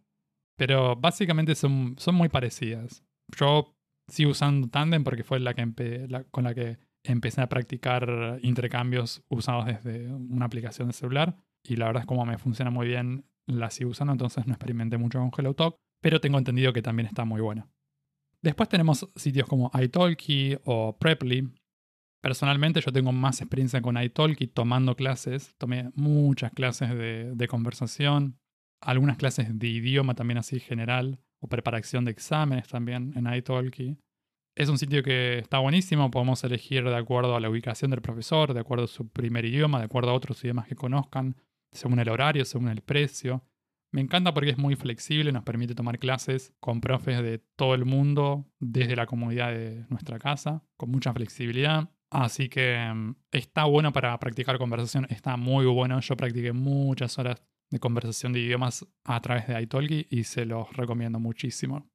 Pero 0.57 0.97
básicamente 0.97 1.55
son, 1.55 1.95
son 1.99 2.15
muy 2.15 2.29
parecidas. 2.29 3.05
Yo 3.37 3.77
sigo 4.09 4.31
usando 4.31 4.69
Tandem 4.69 5.05
porque 5.05 5.25
fue 5.25 5.41
la 5.41 5.55
que 5.55 6.27
con 6.31 6.45
la 6.45 6.55
que 6.55 6.79
empecé 7.05 7.41
a 7.41 7.49
practicar 7.49 8.39
intercambios 8.43 9.25
usados 9.29 9.67
desde 9.67 10.13
una 10.13 10.47
aplicación 10.47 10.89
de 10.89 10.95
celular 10.95 11.37
y 11.65 11.77
la 11.77 11.87
verdad 11.87 12.03
es 12.03 12.07
como 12.07 12.25
me 12.25 12.39
funciona 12.39 12.71
muy 12.71 12.89
bien, 12.89 13.25
la 13.47 13.71
sigo 13.71 13.91
usando, 13.91 14.13
entonces 14.13 14.47
no 14.47 14.53
experimenté 14.53 14.99
mucho 14.99 15.19
con 15.19 15.31
HelloTalk, 15.31 15.77
pero 16.01 16.21
tengo 16.21 16.39
entendido 16.39 16.73
que 16.73 16.83
también 16.83 17.07
está 17.07 17.25
muy 17.25 17.41
buena. 17.41 17.69
Después 18.43 18.69
tenemos 18.69 19.09
sitios 19.15 19.49
como 19.49 19.71
italki 19.75 20.57
o 20.65 20.99
Preply. 20.99 21.49
Personalmente 22.23 22.81
yo 22.81 22.93
tengo 22.93 23.11
más 23.11 23.41
experiencia 23.41 23.83
con 23.83 24.01
italki 24.01 24.47
tomando 24.47 24.95
clases, 24.95 25.57
tomé 25.59 25.91
muchas 25.97 26.53
clases 26.53 26.91
de, 26.91 27.49
conversación, 27.49 28.39
algunas 28.81 29.17
clases 29.17 29.59
de 29.59 29.67
idioma 29.67 30.15
también 30.15 30.39
así 30.39 30.61
general, 30.61 31.21
o 31.41 31.49
preparación 31.49 32.05
de 32.05 32.13
exámenes 32.13 32.69
también 32.69 33.13
en 33.17 33.27
italki. 33.35 33.99
Es 34.55 34.69
un 34.69 34.79
sitio 34.79 35.03
que 35.03 35.39
está 35.39 35.59
buenísimo, 35.59 36.13
podemos 36.13 36.45
elegir 36.45 36.85
de 36.85 36.97
acuerdo 36.97 37.35
a 37.35 37.41
la 37.41 37.51
ubicación 37.51 37.91
del 37.91 38.03
profesor, 38.03 38.55
de 38.55 38.61
acuerdo 38.61 38.85
a 38.85 38.89
su 38.89 39.09
primer 39.09 39.45
idioma, 39.45 39.81
de 39.81 39.87
acuerdo 39.87 40.11
a 40.11 40.15
otros 40.15 40.45
idiomas 40.45 40.69
que 40.69 40.77
conozcan, 40.77 41.37
según 41.73 41.99
el 41.99 42.09
horario, 42.09 42.45
según 42.45 42.69
el 42.69 42.83
precio. 42.83 43.43
Me 43.91 44.01
encanta 44.01 44.33
porque 44.33 44.51
es 44.51 44.59
muy 44.59 44.77
flexible, 44.77 45.33
nos 45.33 45.43
permite 45.43 45.75
tomar 45.75 45.99
clases 45.99 46.55
con 46.61 46.81
profes 46.81 47.21
de 47.21 47.39
todo 47.57 47.75
el 47.75 47.85
mundo 47.85 48.47
desde 48.61 48.95
la 48.95 49.07
comodidad 49.07 49.51
de 49.51 49.87
nuestra 49.89 50.21
casa, 50.21 50.63
con 50.77 50.91
mucha 50.91 51.13
flexibilidad. 51.13 51.91
Así 52.13 52.51
que 52.51 52.93
mm, 52.95 53.15
está 53.33 53.65
bueno 53.65 53.91
para 53.93 54.19
practicar 54.19 54.59
conversación, 54.59 55.07
está 55.09 55.37
muy 55.39 55.65
bueno. 55.65 55.99
Yo 56.01 56.17
practiqué 56.17 56.53
muchas 56.53 57.19
horas 57.19 57.43
de 57.71 57.81
conversación 57.81 58.35
de 58.35 58.41
idiomas 58.41 58.87
a 59.05 59.21
través 59.23 59.49
de 59.49 59.61
italki 59.61 60.07
y 60.11 60.25
se 60.25 60.45
los 60.45 60.71
recomiendo 60.77 61.19
muchísimo. 61.19 61.91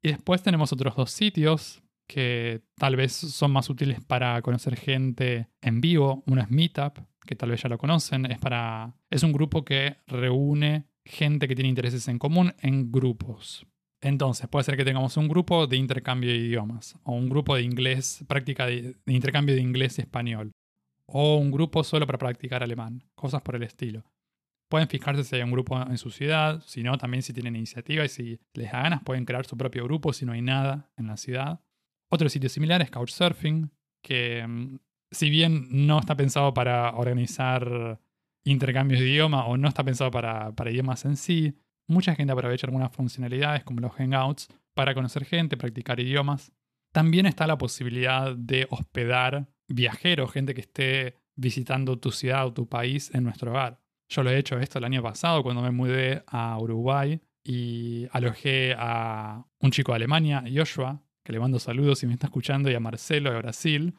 Y 0.00 0.10
después 0.10 0.42
tenemos 0.42 0.72
otros 0.72 0.94
dos 0.94 1.10
sitios 1.10 1.82
que 2.08 2.62
tal 2.76 2.94
vez 2.94 3.12
son 3.12 3.50
más 3.50 3.68
útiles 3.68 3.98
para 4.04 4.40
conocer 4.42 4.76
gente 4.76 5.48
en 5.60 5.80
vivo. 5.80 6.22
Uno 6.28 6.40
es 6.40 6.48
Meetup, 6.48 7.00
que 7.26 7.34
tal 7.34 7.50
vez 7.50 7.60
ya 7.60 7.68
lo 7.68 7.78
conocen. 7.78 8.26
Es, 8.26 8.38
para, 8.38 8.94
es 9.10 9.24
un 9.24 9.32
grupo 9.32 9.64
que 9.64 9.96
reúne 10.06 10.86
gente 11.04 11.48
que 11.48 11.56
tiene 11.56 11.68
intereses 11.68 12.06
en 12.06 12.20
común 12.20 12.54
en 12.60 12.92
grupos. 12.92 13.66
Entonces, 14.06 14.46
puede 14.46 14.62
ser 14.62 14.76
que 14.76 14.84
tengamos 14.84 15.16
un 15.16 15.26
grupo 15.26 15.66
de 15.66 15.76
intercambio 15.76 16.30
de 16.30 16.36
idiomas, 16.36 16.96
o 17.02 17.10
un 17.10 17.28
grupo 17.28 17.56
de 17.56 17.62
inglés, 17.62 18.24
práctica 18.28 18.64
de, 18.64 18.94
intercambio 19.06 19.56
de 19.56 19.60
inglés 19.60 19.98
y 19.98 20.02
español, 20.02 20.52
o 21.06 21.38
un 21.38 21.50
grupo 21.50 21.82
solo 21.82 22.06
para 22.06 22.16
practicar 22.16 22.62
alemán, 22.62 23.02
cosas 23.16 23.42
por 23.42 23.56
el 23.56 23.64
estilo. 23.64 24.04
Pueden 24.70 24.86
fijarse 24.86 25.24
si 25.24 25.34
hay 25.34 25.42
un 25.42 25.50
grupo 25.50 25.80
en 25.82 25.98
su 25.98 26.12
ciudad, 26.12 26.62
si 26.64 26.84
no, 26.84 26.96
también 26.98 27.24
si 27.24 27.32
tienen 27.32 27.56
iniciativa 27.56 28.04
y 28.04 28.08
si 28.08 28.38
les 28.54 28.70
da 28.70 28.82
ganas 28.82 29.02
pueden 29.02 29.24
crear 29.24 29.44
su 29.44 29.56
propio 29.56 29.82
grupo 29.82 30.12
si 30.12 30.24
no 30.24 30.32
hay 30.32 30.42
nada 30.42 30.88
en 30.96 31.08
la 31.08 31.16
ciudad. 31.16 31.60
Otro 32.08 32.28
sitio 32.28 32.48
similar 32.48 32.82
es 32.82 32.92
Couchsurfing, 32.92 33.72
que 34.04 34.46
mm, 34.46 34.78
si 35.10 35.30
bien 35.30 35.66
no 35.84 35.98
está 35.98 36.14
pensado 36.14 36.54
para 36.54 36.94
organizar 36.94 38.00
intercambios 38.44 39.00
de 39.00 39.08
idioma 39.08 39.46
o 39.46 39.56
no 39.56 39.66
está 39.66 39.82
pensado 39.82 40.12
para, 40.12 40.52
para 40.52 40.70
idiomas 40.70 41.04
en 41.04 41.16
sí. 41.16 41.58
Mucha 41.88 42.14
gente 42.14 42.32
aprovecha 42.32 42.66
algunas 42.66 42.92
funcionalidades 42.92 43.64
como 43.64 43.80
los 43.80 43.92
Hangouts 43.92 44.48
para 44.74 44.94
conocer 44.94 45.24
gente, 45.24 45.56
practicar 45.56 46.00
idiomas. 46.00 46.52
También 46.92 47.26
está 47.26 47.46
la 47.46 47.58
posibilidad 47.58 48.34
de 48.34 48.66
hospedar 48.70 49.48
viajeros, 49.68 50.32
gente 50.32 50.54
que 50.54 50.62
esté 50.62 51.16
visitando 51.36 51.98
tu 51.98 52.10
ciudad 52.10 52.46
o 52.46 52.52
tu 52.52 52.68
país 52.68 53.14
en 53.14 53.24
nuestro 53.24 53.50
hogar. 53.50 53.80
Yo 54.08 54.22
lo 54.22 54.30
he 54.30 54.38
hecho 54.38 54.58
esto 54.58 54.78
el 54.78 54.84
año 54.84 55.02
pasado 55.02 55.42
cuando 55.42 55.62
me 55.62 55.70
mudé 55.70 56.22
a 56.26 56.58
Uruguay 56.58 57.20
y 57.44 58.06
alojé 58.12 58.74
a 58.76 59.44
un 59.60 59.70
chico 59.70 59.92
de 59.92 59.96
Alemania, 59.96 60.44
Joshua, 60.52 61.02
que 61.24 61.32
le 61.32 61.40
mando 61.40 61.58
saludos 61.58 62.00
si 62.00 62.06
me 62.06 62.14
está 62.14 62.26
escuchando, 62.26 62.70
y 62.70 62.74
a 62.74 62.80
Marcelo 62.80 63.32
de 63.32 63.38
Brasil. 63.38 63.94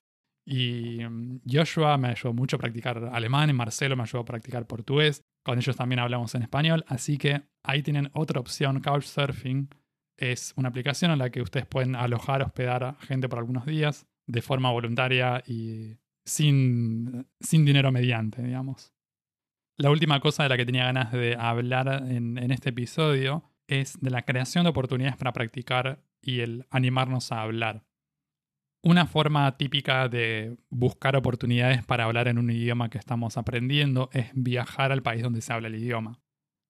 Y 0.49 0.99
mm, 1.05 1.41
Joshua 1.45 1.97
me 1.97 2.07
ayudó 2.07 2.33
mucho 2.33 2.55
a 2.55 2.59
practicar 2.59 3.09
alemán 3.11 3.49
y 3.49 3.53
Marcelo 3.53 3.97
me 3.97 4.03
ayudó 4.03 4.21
a 4.21 4.25
practicar 4.25 4.65
portugués. 4.65 5.21
Con 5.43 5.57
ellos 5.57 5.75
también 5.75 5.99
hablamos 5.99 6.33
en 6.35 6.41
español, 6.41 6.85
así 6.87 7.17
que 7.17 7.43
ahí 7.63 7.83
tienen 7.83 8.09
otra 8.13 8.39
opción, 8.39 8.79
Couchsurfing. 8.79 9.69
Es 10.17 10.53
una 10.55 10.69
aplicación 10.69 11.11
en 11.11 11.19
la 11.19 11.29
que 11.29 11.41
ustedes 11.41 11.65
pueden 11.65 11.95
alojar, 11.95 12.41
hospedar 12.41 12.83
a 12.83 12.93
gente 13.01 13.27
por 13.27 13.39
algunos 13.39 13.65
días 13.65 14.07
de 14.25 14.41
forma 14.41 14.71
voluntaria 14.71 15.43
y 15.45 15.97
sin, 16.25 17.27
sin 17.41 17.65
dinero 17.65 17.91
mediante, 17.91 18.41
digamos. 18.41 18.93
La 19.77 19.91
última 19.91 20.19
cosa 20.21 20.43
de 20.43 20.49
la 20.49 20.57
que 20.57 20.65
tenía 20.65 20.85
ganas 20.85 21.11
de 21.11 21.35
hablar 21.37 22.03
en, 22.09 22.37
en 22.37 22.51
este 22.51 22.69
episodio 22.69 23.43
es 23.67 23.99
de 23.99 24.09
la 24.09 24.23
creación 24.23 24.63
de 24.63 24.69
oportunidades 24.69 25.17
para 25.17 25.33
practicar 25.33 26.01
y 26.21 26.39
el 26.39 26.65
animarnos 26.69 27.31
a 27.31 27.41
hablar. 27.41 27.86
Una 28.83 29.05
forma 29.05 29.57
típica 29.57 30.07
de 30.07 30.57
buscar 30.69 31.15
oportunidades 31.15 31.83
para 31.85 32.05
hablar 32.05 32.27
en 32.27 32.37
un 32.37 32.49
idioma 32.49 32.89
que 32.89 32.97
estamos 32.97 33.37
aprendiendo 33.37 34.09
es 34.13 34.29
viajar 34.33 34.91
al 34.91 35.01
país 35.01 35.23
donde 35.23 35.41
se 35.41 35.51
habla 35.51 35.67
el 35.67 35.75
idioma. 35.75 36.19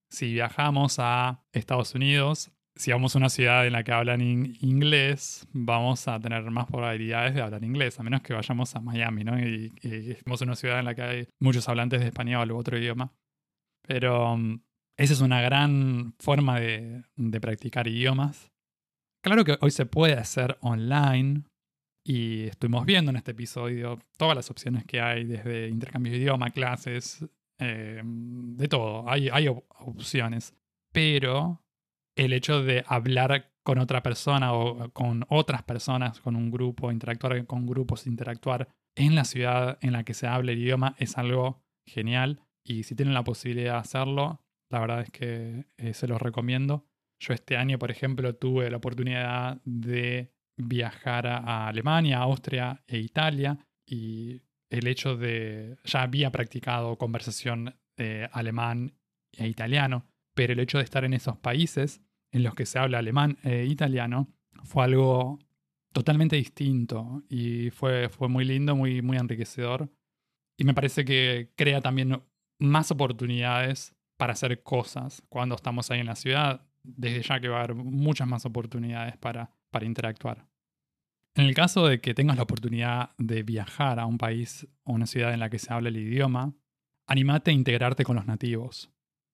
Si 0.10 0.34
viajamos 0.34 0.98
a 1.00 1.44
Estados 1.52 1.94
Unidos, 1.96 2.52
si 2.76 2.92
vamos 2.92 3.16
a 3.16 3.20
una 3.20 3.30
ciudad 3.30 3.68
en 3.68 3.74
la 3.74 3.84
que 3.84 3.92
hablan 3.92 4.22
inglés, 4.22 5.48
vamos 5.52 6.08
a 6.08 6.20
tener 6.20 6.50
más 6.50 6.68
probabilidades 6.68 7.34
de 7.36 7.42
hablar 7.42 7.64
inglés, 7.64 8.00
a 8.00 8.04
menos 8.04 8.22
que 8.22 8.34
vayamos 8.34 8.76
a 8.76 8.80
Miami, 8.80 9.24
¿no? 9.24 9.38
Y, 9.40 9.74
estemos 9.84 10.42
en 10.42 10.50
una 10.50 10.56
ciudad 10.56 10.80
en 10.80 10.86
la 10.86 10.96
que 10.96 11.02
hay 11.02 11.28
muchos 11.40 11.68
hablantes 11.68 12.00
de 12.00 12.08
español 12.08 12.52
u 12.52 12.58
otro 12.58 12.78
idioma. 12.78 13.14
Pero 13.86 14.34
um, 14.34 14.62
esa 14.98 15.14
es 15.14 15.22
una 15.22 15.42
gran 15.42 16.14
forma 16.20 16.60
de 16.60 17.42
practicar 17.42 17.88
idiomas. 17.88 18.52
Claro 19.24 19.44
que 19.44 19.58
hoy 19.60 19.72
se 19.72 19.86
puede 19.86 20.14
hacer 20.14 20.58
online, 20.62 21.44
y 22.10 22.46
estuvimos 22.48 22.86
viendo 22.86 23.12
en 23.12 23.18
este 23.18 23.32
episodio 23.32 24.00
todas 24.16 24.34
las 24.34 24.50
opciones 24.50 24.86
que 24.86 25.02
hay, 25.02 25.26
desde 25.26 25.68
intercambio 25.68 26.14
de 26.14 26.20
idioma, 26.20 26.52
clases, 26.52 27.26
eh, 27.60 28.02
de 28.02 28.68
todo. 28.70 29.10
Hay, 29.10 29.28
hay 29.28 29.50
opciones. 29.50 30.54
Pero 30.94 31.66
el 32.16 32.32
hecho 32.32 32.64
de 32.64 32.86
hablar 32.88 33.52
con 33.62 33.78
otra 33.80 34.04
persona 34.04 34.54
o 34.54 34.90
con 34.94 35.26
otras 35.28 35.64
personas, 35.64 36.22
con 36.22 36.38
un 36.38 36.50
grupo, 36.50 36.94
interactuar 36.94 37.46
con 37.46 37.66
grupos, 37.66 38.08
interactuar 38.08 38.70
en 38.96 39.14
la 39.14 39.26
ciudad 39.26 39.78
en 39.82 39.92
la 39.92 40.06
que 40.06 40.14
se 40.14 40.28
habla 40.28 40.54
el 40.54 40.60
idioma 40.60 40.96
es 41.00 41.18
algo 41.18 41.62
genial 41.86 42.42
y 42.64 42.84
si 42.84 42.96
tienen 42.96 43.16
la 43.16 43.26
posibilidad 43.26 43.74
de 43.74 43.80
hacerlo, 43.80 44.42
la 44.72 44.80
verdad 44.80 45.02
es 45.02 45.12
que 45.12 45.66
eh, 45.76 45.94
se 45.94 46.08
los 46.08 46.22
recomiendo. 46.22 46.88
Yo 47.20 47.34
este 47.34 47.58
año, 47.58 47.78
por 47.78 47.92
ejemplo, 47.92 48.34
tuve 48.34 48.70
la 48.72 48.78
oportunidad 48.78 49.62
de 49.66 50.37
viajar 50.58 51.28
a 51.28 51.68
Alemania, 51.68 52.20
Austria 52.20 52.84
e 52.88 52.98
Italia 52.98 53.58
y 53.86 54.42
el 54.70 54.88
hecho 54.88 55.16
de 55.16 55.78
ya 55.86 56.02
había 56.02 56.32
practicado 56.32 56.98
conversación 56.98 57.76
eh, 57.98 58.28
alemán 58.32 58.94
e 59.32 59.48
italiano, 59.48 60.06
pero 60.34 60.54
el 60.54 60.60
hecho 60.60 60.78
de 60.78 60.84
estar 60.84 61.06
en 61.06 61.14
esos 61.14 61.38
países 61.38 62.02
en 62.32 62.44
los 62.44 62.56
que 62.56 62.66
se 62.66 62.80
habla 62.80 63.00
alemán 63.00 63.38
e 63.44 63.66
italiano, 63.66 64.28
fue 64.64 64.84
algo 64.84 65.40
totalmente 65.94 66.36
distinto 66.36 67.24
y 67.30 67.70
fue, 67.72 68.10
fue 68.10 68.28
muy 68.28 68.46
lindo, 68.46 68.76
muy, 68.76 69.02
muy 69.02 69.18
enriquecedor. 69.18 69.90
Y 70.58 70.64
me 70.64 70.74
parece 70.74 71.06
que 71.06 71.52
crea 71.56 71.82
también 71.82 72.22
más 72.60 72.92
oportunidades 72.92 73.96
para 74.18 74.34
hacer 74.34 74.64
cosas 74.64 75.24
cuando 75.30 75.56
estamos 75.56 75.90
ahí 75.90 76.00
en 76.00 76.08
la 76.08 76.16
ciudad, 76.16 76.68
desde 76.84 77.22
ya 77.22 77.40
que 77.40 77.48
va 77.48 77.58
a 77.58 77.64
haber 77.64 77.76
muchas 77.76 78.28
más 78.28 78.46
oportunidades 78.46 79.18
para, 79.18 79.52
para 79.78 79.86
interactuar. 79.86 80.48
En 81.36 81.46
el 81.46 81.54
caso 81.54 81.86
de 81.86 82.02
que 82.02 82.16
tengas 82.16 82.36
la 82.36 82.42
oportunidad 82.42 83.12
de 83.20 83.44
viajar 83.44 84.00
a 84.00 84.08
un 84.08 84.18
país 84.18 84.68
o 84.84 84.94
una 84.94 85.06
ciudad 85.06 85.36
en 85.36 85.40
la 85.40 85.52
que 85.52 85.60
se 85.60 85.72
habla 85.72 85.90
el 85.90 85.98
idioma, 85.98 86.56
animate 87.06 87.52
a 87.52 87.54
integrarte 87.54 88.04
con 88.04 88.16
los 88.16 88.26
nativos. 88.26 88.90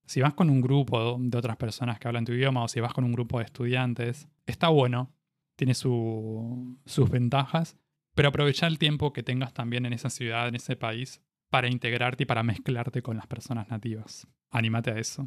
Si 0.05 0.19
vas 0.19 0.33
con 0.33 0.49
un 0.49 0.59
grupo 0.59 1.17
de 1.17 1.37
otras 1.37 1.55
personas 1.55 1.97
que 1.97 2.09
hablan 2.09 2.25
tu 2.25 2.33
idioma 2.33 2.61
o 2.61 2.67
si 2.67 2.81
vas 2.81 2.93
con 2.93 3.05
un 3.05 3.13
grupo 3.13 3.39
de 3.39 3.45
estudiantes, 3.45 4.27
está 4.45 4.67
bueno, 4.67 5.15
tiene 5.55 5.75
sus 5.75 7.09
ventajas, 7.09 7.77
pero 8.13 8.27
aprovecha 8.27 8.67
el 8.67 8.79
tiempo 8.79 9.13
que 9.13 9.23
tengas 9.23 9.53
también 9.53 9.85
en 9.85 9.93
esa 9.93 10.09
ciudad, 10.09 10.49
en 10.49 10.55
ese 10.55 10.75
país, 10.75 11.21
para 11.49 11.69
integrarte 11.69 12.23
y 12.23 12.25
para 12.25 12.43
mezclarte 12.43 13.01
con 13.01 13.15
las 13.15 13.27
personas 13.27 13.69
nativas. 13.69 14.27
Anímate 14.51 14.91
a 14.91 14.99
eso. 14.99 15.25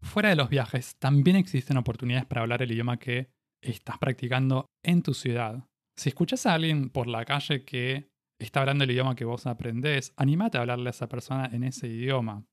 Fuera 0.00 0.30
de 0.30 0.36
los 0.36 0.48
viajes, 0.48 0.96
también 0.96 1.36
existen 1.36 1.76
oportunidades 1.76 2.24
para 2.24 2.40
hablar 2.40 2.62
el 2.62 2.72
idioma 2.72 2.96
que 2.96 3.36
estás 3.62 3.98
practicando 3.98 4.66
en 4.84 5.02
tu 5.02 5.14
ciudad. 5.14 5.64
Si 5.96 6.08
escuchas 6.08 6.46
a 6.46 6.54
alguien 6.54 6.90
por 6.90 7.06
la 7.06 7.24
calle 7.24 7.64
que 7.64 8.08
está 8.38 8.60
hablando 8.60 8.84
el 8.84 8.90
idioma 8.90 9.16
que 9.16 9.24
vos 9.24 9.46
aprendés, 9.46 10.12
anímate 10.16 10.58
a 10.58 10.60
hablarle 10.60 10.88
a 10.88 10.90
esa 10.90 11.08
persona 11.08 11.50
en 11.52 11.64
ese 11.64 11.88
idioma 11.88 12.46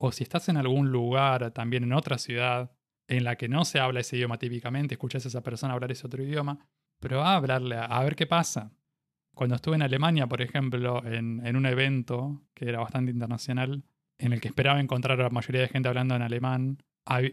o 0.00 0.12
si 0.12 0.22
estás 0.22 0.48
en 0.48 0.56
algún 0.56 0.90
lugar, 0.90 1.50
también 1.50 1.84
en 1.84 1.92
otra 1.92 2.18
ciudad, 2.18 2.72
en 3.08 3.24
la 3.24 3.36
que 3.36 3.48
no 3.48 3.64
se 3.64 3.80
habla 3.80 4.00
ese 4.00 4.16
idioma 4.16 4.38
típicamente, 4.38 4.94
escuchas 4.94 5.24
a 5.24 5.28
esa 5.28 5.42
persona 5.42 5.74
hablar 5.74 5.90
ese 5.90 6.06
otro 6.06 6.22
idioma, 6.22 6.66
pero 7.00 7.22
a 7.22 7.34
hablarle, 7.34 7.76
a 7.76 8.02
ver 8.02 8.14
qué 8.14 8.26
pasa. 8.26 8.72
Cuando 9.34 9.56
estuve 9.56 9.76
en 9.76 9.82
Alemania, 9.82 10.26
por 10.26 10.42
ejemplo, 10.42 11.04
en, 11.04 11.44
en 11.46 11.56
un 11.56 11.66
evento 11.66 12.42
que 12.54 12.68
era 12.68 12.80
bastante 12.80 13.10
internacional, 13.10 13.84
en 14.18 14.32
el 14.32 14.40
que 14.40 14.48
esperaba 14.48 14.80
encontrar 14.80 15.20
a 15.20 15.24
la 15.24 15.30
mayoría 15.30 15.62
de 15.62 15.68
gente 15.68 15.88
hablando 15.88 16.16
en 16.16 16.22
alemán, 16.22 16.82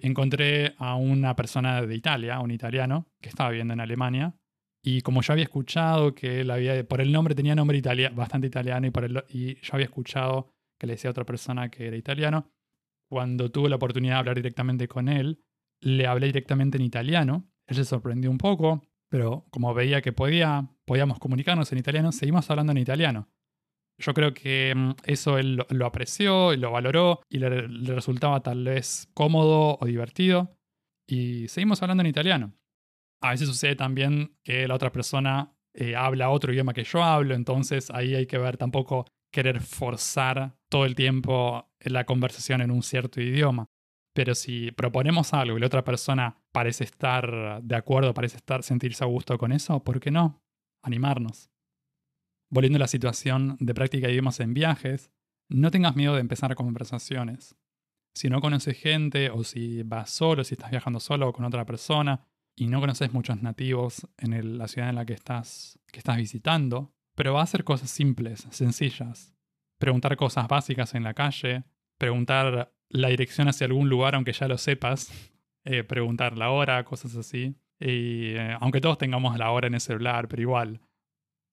encontré 0.01 0.73
a 0.77 0.95
una 0.95 1.35
persona 1.35 1.81
de 1.81 1.95
Italia, 1.95 2.39
un 2.39 2.51
italiano, 2.51 3.07
que 3.21 3.29
estaba 3.29 3.49
viviendo 3.49 3.73
en 3.73 3.81
Alemania. 3.81 4.35
Y 4.83 5.01
como 5.01 5.21
yo 5.21 5.33
había 5.33 5.45
escuchado 5.45 6.13
que 6.13 6.41
él 6.41 6.51
había, 6.51 6.87
por 6.87 7.01
el 7.01 7.11
nombre 7.11 7.35
tenía 7.35 7.55
nombre 7.55 7.81
bastante 8.13 8.47
italiano 8.47 8.85
y, 8.87 8.91
por 8.91 9.03
el, 9.03 9.23
y 9.29 9.55
yo 9.55 9.73
había 9.73 9.85
escuchado 9.85 10.51
que 10.79 10.87
le 10.87 10.93
decía 10.93 11.09
a 11.09 11.11
otra 11.11 11.25
persona 11.25 11.69
que 11.69 11.87
era 11.87 11.97
italiano, 11.97 12.51
cuando 13.09 13.49
tuve 13.51 13.69
la 13.69 13.77
oportunidad 13.77 14.15
de 14.15 14.19
hablar 14.19 14.35
directamente 14.35 14.87
con 14.87 15.09
él, 15.09 15.41
le 15.81 16.07
hablé 16.07 16.27
directamente 16.27 16.77
en 16.77 16.83
italiano. 16.83 17.49
Él 17.67 17.75
se 17.75 17.85
sorprendió 17.85 18.29
un 18.29 18.37
poco, 18.37 18.83
pero 19.09 19.45
como 19.51 19.73
veía 19.73 20.01
que 20.01 20.13
podía, 20.13 20.69
podíamos 20.85 21.19
comunicarnos 21.19 21.71
en 21.71 21.77
italiano, 21.77 22.11
seguimos 22.11 22.49
hablando 22.49 22.71
en 22.71 22.77
italiano. 22.77 23.29
Yo 23.97 24.13
creo 24.13 24.33
que 24.33 24.73
mm, 24.75 24.91
eso 25.05 25.37
él 25.37 25.63
lo, 25.69 25.85
apreció 25.85 26.53
y 26.53 26.57
lo 26.57 26.71
valoró 26.71 27.21
y 27.29 27.39
le, 27.39 27.67
resultaba 27.67 28.41
tal 28.41 28.63
vez 28.63 29.09
cómodo 29.13 29.77
o 29.79 29.85
divertido. 29.85 30.57
Y 31.07 31.47
seguimos 31.47 31.81
hablando 31.81 32.01
en 32.01 32.07
italiano. 32.07 32.53
A 33.21 33.31
veces 33.31 33.47
sucede 33.47 33.75
también 33.75 34.37
que 34.43 34.67
la 34.67 34.75
otra 34.75 34.91
persona 34.91 35.55
eh, 35.73 35.95
habla 35.95 36.29
otro 36.29 36.53
idioma 36.53 36.73
que 36.73 36.83
yo 36.83 37.03
hablo, 37.03 37.35
entonces 37.35 37.89
ahí 37.91 38.15
hay 38.15 38.27
que 38.27 38.37
ver 38.37 38.57
tampoco 38.57 39.05
querer 39.31 39.61
forzar 39.61 40.55
todo 40.69 40.85
el 40.85 40.95
tiempo 40.95 41.69
la 41.81 42.05
conversación 42.05 42.61
en 42.61 42.71
un 42.71 42.83
cierto 42.83 43.21
idioma. 43.21 43.67
Pero 44.13 44.33
si 44.33 44.71
proponemos 44.71 45.33
algo 45.33 45.57
y 45.57 45.59
la 45.59 45.67
otra 45.67 45.83
persona 45.83 46.41
parece 46.53 46.85
estar 46.85 47.61
de 47.61 47.75
acuerdo, 47.75 48.13
parece 48.13 48.37
estar 48.37 48.63
sentirse 48.63 49.03
a 49.03 49.07
gusto 49.07 49.37
con 49.37 49.51
eso, 49.51 49.83
¿por 49.83 49.99
qué 49.99 50.09
no? 50.09 50.41
Animarnos. 50.83 51.49
Volviendo 52.55 52.77
a 52.77 52.79
la 52.79 52.87
situación 52.87 53.57
de 53.59 53.73
práctica 53.73 54.07
de 54.07 54.13
idiomas 54.13 54.39
en 54.39 54.53
viajes, 54.53 55.11
no 55.49 55.71
tengas 55.71 55.97
miedo 55.97 56.13
de 56.13 56.21
empezar 56.21 56.55
conversaciones. 56.55 57.53
Si 58.13 58.29
no 58.29 58.39
conoces 58.39 58.77
gente 58.79 59.29
o 59.29 59.43
si 59.43 59.83
vas 59.83 60.09
solo, 60.09 60.45
si 60.45 60.53
estás 60.53 60.71
viajando 60.71 61.01
solo 61.01 61.27
o 61.27 61.33
con 61.33 61.43
otra 61.43 61.65
persona 61.65 62.25
y 62.55 62.67
no 62.67 62.79
conoces 62.79 63.11
muchos 63.11 63.41
nativos 63.41 64.07
en 64.17 64.57
la 64.57 64.69
ciudad 64.69 64.89
en 64.89 64.95
la 64.95 65.05
que 65.05 65.11
estás, 65.11 65.77
que 65.91 65.99
estás 65.99 66.15
visitando, 66.15 66.93
pero 67.13 67.33
va 67.33 67.41
a 67.41 67.45
ser 67.45 67.65
cosas 67.65 67.89
simples, 67.89 68.47
sencillas. 68.51 69.35
Preguntar 69.77 70.15
cosas 70.15 70.47
básicas 70.47 70.95
en 70.95 71.03
la 71.03 71.13
calle, 71.13 71.65
preguntar 71.97 72.73
la 72.87 73.09
dirección 73.09 73.49
hacia 73.49 73.67
algún 73.67 73.89
lugar 73.89 74.15
aunque 74.15 74.31
ya 74.31 74.47
lo 74.47 74.57
sepas, 74.57 75.11
eh, 75.65 75.83
preguntar 75.83 76.37
la 76.37 76.51
hora, 76.51 76.85
cosas 76.85 77.17
así. 77.17 77.57
Y 77.81 78.29
eh, 78.35 78.55
aunque 78.61 78.79
todos 78.79 78.97
tengamos 78.97 79.37
la 79.37 79.51
hora 79.51 79.67
en 79.67 79.73
el 79.73 79.81
celular, 79.81 80.29
pero 80.29 80.41
igual. 80.41 80.79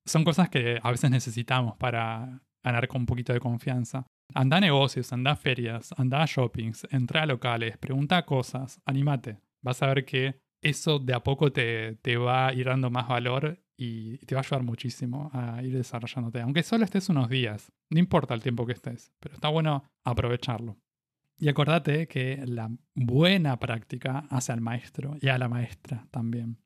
Son 0.05 0.25
cosas 0.25 0.49
que 0.49 0.79
a 0.83 0.91
veces 0.91 1.11
necesitamos 1.11 1.77
para 1.77 2.43
ganar 2.63 2.89
con 2.89 3.03
un 3.03 3.07
poquito 3.07 3.33
de 3.33 3.41
confianza. 3.41 4.07
Anda 4.35 4.57
a 4.57 4.61
negocios, 4.61 5.13
anda 5.13 5.33
a 5.33 5.37
ferias, 5.37 5.95
anda 5.97 6.23
a 6.23 6.27
shoppings, 6.27 6.87
entra 6.91 7.23
a 7.23 7.27
locales, 7.27 7.77
pregunta 7.79 8.25
cosas, 8.25 8.81
animate. 8.85 9.39
Vas 9.63 9.83
a 9.83 9.87
ver 9.87 10.05
que 10.05 10.41
eso 10.63 10.99
de 10.99 11.15
a 11.15 11.23
poco 11.23 11.53
te, 11.53 11.97
te 11.97 12.17
va 12.17 12.49
a 12.49 12.55
ir 12.55 12.67
dando 12.67 12.91
más 12.91 13.09
valor 13.09 13.63
y 13.77 14.19
te 14.19 14.35
va 14.35 14.41
a 14.41 14.45
ayudar 14.45 14.63
muchísimo 14.63 15.31
a 15.33 15.63
ir 15.63 15.77
desarrollándote. 15.77 16.41
Aunque 16.41 16.63
solo 16.63 16.85
estés 16.85 17.09
unos 17.09 17.29
días, 17.29 17.73
no 17.91 17.99
importa 17.99 18.35
el 18.35 18.43
tiempo 18.43 18.65
que 18.65 18.73
estés, 18.73 19.13
pero 19.21 19.35
está 19.35 19.49
bueno 19.49 19.85
aprovecharlo. 20.05 20.77
Y 21.39 21.49
acordate 21.49 22.07
que 22.07 22.45
la 22.47 22.71
buena 22.95 23.59
práctica 23.59 24.27
hace 24.31 24.53
al 24.53 24.61
maestro 24.61 25.17
y 25.21 25.29
a 25.29 25.39
la 25.39 25.49
maestra 25.49 26.07
también. 26.13 26.59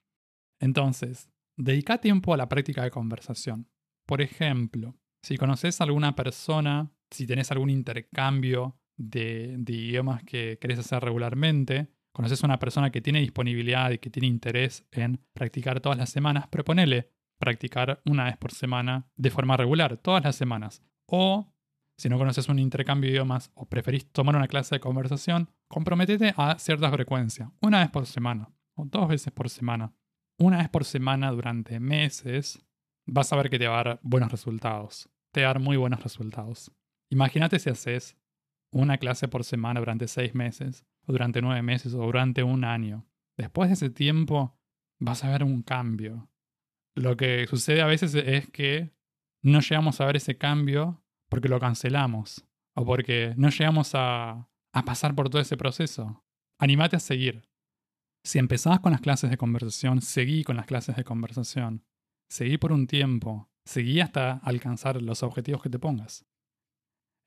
Entonces, 0.61 1.31
dedica 1.57 1.99
tiempo 1.99 2.35
a 2.35 2.37
la 2.37 2.49
práctica 2.49 2.83
de 2.83 2.91
conversación. 2.91 3.69
Por 4.07 4.21
ejemplo, 4.21 4.95
si 5.23 5.37
conoces 5.37 5.81
a 5.81 5.85
alguna 5.85 6.15
persona, 6.15 6.93
si 7.11 7.27
tenés 7.27 7.51
algún 7.51 7.71
intercambio 7.71 8.79
de, 8.97 9.59
idiomas 9.67 10.23
que 10.23 10.59
querés 10.61 10.79
hacer 10.79 11.03
regularmente, 11.03 11.89
conoces 12.13 12.43
a 12.43 12.47
una 12.47 12.59
persona 12.59 12.91
que 12.91 13.01
tiene 13.01 13.21
disponibilidad 13.21 13.91
y 13.91 13.99
que 13.99 14.11
tiene 14.11 14.29
interés 14.29 14.87
en 14.93 15.21
practicar 15.33 15.81
todas 15.81 15.99
las 15.99 16.11
semanas, 16.11 16.47
proponele 16.49 17.11
practicar 17.39 18.01
una 18.07 18.25
vez 18.25 18.37
por 18.37 18.53
semana 18.53 19.11
de 19.17 19.31
forma 19.31 19.57
regular, 19.57 19.99
todas 19.99 20.25
las 20.25 20.37
semanas. 20.37 20.83
O 21.07 21.53
si 21.99 22.09
no 22.09 22.19
conoces 22.19 22.49
un 22.49 22.59
intercambio 22.59 23.09
de 23.09 23.17
idiomas 23.17 23.51
o 23.55 23.69
preferís 23.69 24.11
tomar 24.13 24.37
una 24.37 24.49
clase 24.49 24.77
de 24.77 24.81
conversación, 24.81 25.51
comprometete 25.69 26.35
a 26.37 26.59
cierta 26.59 26.91
frecuencia, 26.91 27.53
una 27.61 27.81
vez 27.81 27.91
por 27.91 28.07
semana 28.07 28.51
o 28.75 28.85
dos 28.85 29.09
veces 29.09 29.33
por 29.33 29.51
semana. 29.51 29.93
Una 30.39 30.59
vez 30.59 30.69
por 30.69 30.85
semana 30.85 31.31
durante 31.31 31.81
meses, 31.81 32.63
vas 33.07 33.33
a 33.33 33.37
ver 33.37 33.49
que 33.49 33.59
te 33.59 33.69
va 33.69 33.81
a 33.81 33.85
dar 33.85 34.01
buenos 34.03 34.31
resultados. 34.31 35.09
Te 35.33 35.43
va 35.43 35.47
a 35.47 35.55
dar 35.55 35.61
muy 35.61 35.79
buenos 35.79 36.03
resultados. 36.03 36.71
Imagínate 37.11 37.59
si 37.59 37.71
haces 37.71 38.19
una 38.71 38.99
clase 38.99 39.29
por 39.29 39.45
semana 39.45 39.81
durante 39.81 40.09
seis 40.09 40.35
meses 40.35 40.85
o 41.07 41.13
durante 41.13 41.41
nueve 41.41 41.63
meses 41.63 41.95
o 41.95 41.99
durante 41.99 42.43
un 42.43 42.65
año. 42.65 43.07
Después 43.39 43.71
de 43.71 43.75
ese 43.75 43.91
tiempo 43.91 44.59
vas 44.99 45.25
a 45.25 45.31
ver 45.31 45.43
un 45.43 45.63
cambio. 45.63 46.29
Lo 46.95 47.17
que 47.17 47.47
sucede 47.47 47.81
a 47.81 47.87
veces 47.87 48.15
es 48.15 48.51
que 48.51 48.93
no 49.43 49.61
llegamos 49.61 50.01
a 50.01 50.07
ver 50.07 50.17
ese 50.17 50.37
cambio 50.37 51.03
porque 51.31 51.49
lo 51.49 51.61
cancelamos 51.61 52.45
o 52.75 52.85
porque 52.85 53.33
no 53.39 53.49
llegamos 53.49 53.95
a, 53.95 54.51
a 54.73 54.85
pasar 54.85 55.15
por 55.15 55.31
todo 55.31 55.41
ese 55.41 55.57
proceso. 55.57 56.25
Animate 56.59 56.97
a 56.97 57.01
seguir. 57.01 57.49
Si 58.27 58.41
empezabas 58.41 58.81
con 58.81 58.91
las 58.91 59.01
clases 59.01 59.31
de 59.31 59.37
conversación, 59.37 60.03
seguí 60.03 60.43
con 60.43 60.57
las 60.57 60.67
clases 60.67 60.97
de 60.97 61.05
conversación. 61.05 61.85
Seguí 62.29 62.59
por 62.59 62.73
un 62.73 62.89
tiempo. 62.89 63.49
Seguí 63.65 64.01
hasta 64.01 64.39
alcanzar 64.39 65.01
los 65.01 65.23
objetivos 65.23 65.63
que 65.63 65.71
te 65.71 65.79
pongas. 65.79 66.27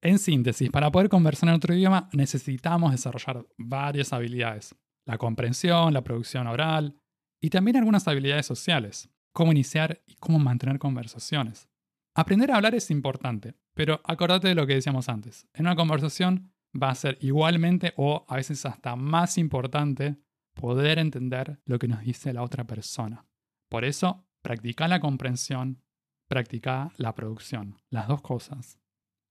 En 0.01 0.19
síntesis, 0.19 0.69
para 0.69 0.91
poder 0.91 1.07
conversar 1.07 1.47
en 1.47 1.55
otro 1.55 1.73
idioma 1.73 2.09
necesitamos 2.11 2.91
desarrollar 2.91 3.47
varias 3.57 4.11
habilidades. 4.11 4.75
La 5.05 5.17
comprensión, 5.17 5.93
la 5.93 6.03
producción 6.03 6.47
oral 6.47 6.99
y 7.39 7.49
también 7.49 7.77
algunas 7.77 8.05
habilidades 8.09 8.45
sociales. 8.45 9.09
Cómo 9.31 9.53
iniciar 9.53 10.01
y 10.05 10.15
cómo 10.15 10.37
mantener 10.37 10.79
conversaciones. 10.79 11.69
Aprender 12.13 12.51
a 12.51 12.57
hablar 12.57 12.75
es 12.75 12.91
importante, 12.91 13.55
pero 13.73 14.01
acordate 14.03 14.49
de 14.49 14.55
lo 14.55 14.67
que 14.67 14.75
decíamos 14.75 15.07
antes. 15.07 15.47
En 15.53 15.65
una 15.65 15.77
conversación 15.77 16.51
va 16.75 16.89
a 16.89 16.95
ser 16.95 17.17
igualmente 17.21 17.93
o 17.95 18.25
a 18.27 18.35
veces 18.35 18.65
hasta 18.65 18.97
más 18.97 19.37
importante 19.37 20.17
poder 20.59 20.99
entender 20.99 21.61
lo 21.63 21.79
que 21.79 21.87
nos 21.87 22.01
dice 22.01 22.33
la 22.33 22.43
otra 22.43 22.65
persona. 22.65 23.25
Por 23.69 23.85
eso, 23.85 24.27
practica 24.41 24.89
la 24.89 24.99
comprensión, 24.99 25.81
practica 26.27 26.91
la 26.97 27.15
producción, 27.15 27.77
las 27.89 28.09
dos 28.09 28.21
cosas. 28.21 28.77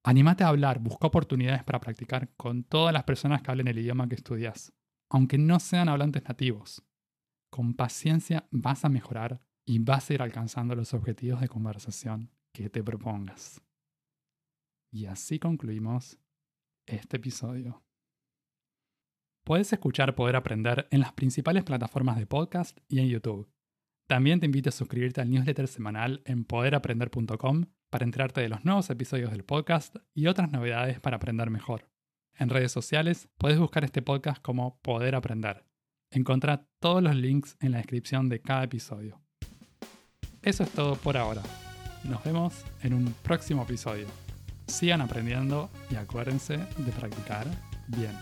Anímate 0.05 0.43
a 0.43 0.49
hablar, 0.49 0.79
busca 0.79 1.07
oportunidades 1.07 1.63
para 1.65 1.81
practicar 1.81 2.35
con 2.37 2.65
todas 2.65 2.95
las 2.95 3.05
personas 3.05 3.43
que 3.43 3.51
hablen 3.51 3.69
el 3.69 3.79
idioma 3.79 4.09
que 4.09 4.15
estudias, 4.15 4.73
aunque 5.11 5.37
no 5.37 5.61
sean 5.61 5.91
hablantes 5.91 6.25
nativos. 6.27 6.83
Con 7.51 7.75
paciencia 7.75 8.49
vas 8.51 8.87
a 8.87 8.89
mejorar 8.89 9.43
y 9.67 9.81
vas 9.81 10.09
a 10.09 10.15
ir 10.15 10.23
alcanzando 10.23 10.75
los 10.75 10.95
objetivos 10.95 11.43
de 11.43 11.49
conversación 11.49 12.31
que 12.55 12.71
te 12.71 12.83
propongas. 12.83 13.61
Y 14.91 15.05
así 15.05 15.39
concluimos 15.39 16.19
este 16.87 17.19
episodio. 17.19 17.85
Puedes 19.49 19.73
escuchar 19.73 20.15
Poder 20.15 20.37
Aprender 20.37 20.87
en 20.91 21.01
las 21.01 21.15
principales 21.15 21.65
plataformas 21.65 22.19
de 22.19 22.27
podcast 22.27 22.77
y 22.87 22.99
en 22.99 23.09
YouTube. 23.09 23.51
También 24.07 24.41
te 24.41 24.45
invito 24.45 24.69
a 24.69 24.73
suscribirte 24.73 25.23
al 25.23 25.31
newsletter 25.31 25.69
semanal 25.69 26.21
en 26.27 26.45
poderaprender.com 26.45 27.65
para 27.89 28.05
enterarte 28.05 28.43
de 28.43 28.51
los 28.51 28.67
nuevos 28.67 28.91
episodios 28.91 29.31
del 29.31 29.45
podcast 29.45 29.97
y 30.13 30.27
otras 30.27 30.53
novedades 30.53 31.01
para 31.01 31.17
aprender 31.17 31.49
mejor. 31.49 31.89
En 32.35 32.51
redes 32.51 32.73
sociales 32.73 33.31
puedes 33.39 33.59
buscar 33.59 33.85
este 33.85 34.03
podcast 34.03 34.43
como 34.43 34.83
Poder 34.83 35.15
Aprender. 35.15 35.65
Encontrá 36.11 36.69
todos 36.79 37.03
los 37.03 37.17
links 37.17 37.57
en 37.61 37.73
la 37.73 37.79
descripción 37.79 38.29
de 38.29 38.43
cada 38.43 38.65
episodio. 38.65 39.19
Eso 40.43 40.63
es 40.63 40.71
todo 40.73 40.97
por 40.97 41.17
ahora. 41.17 41.41
Nos 42.05 42.23
vemos 42.23 42.67
en 42.83 42.93
un 42.93 43.15
próximo 43.23 43.63
episodio. 43.63 44.09
Sigan 44.67 45.01
aprendiendo 45.01 45.71
y 45.91 45.95
acuérdense 45.95 46.59
de 46.59 46.93
practicar 46.93 47.47
bien. 47.87 48.13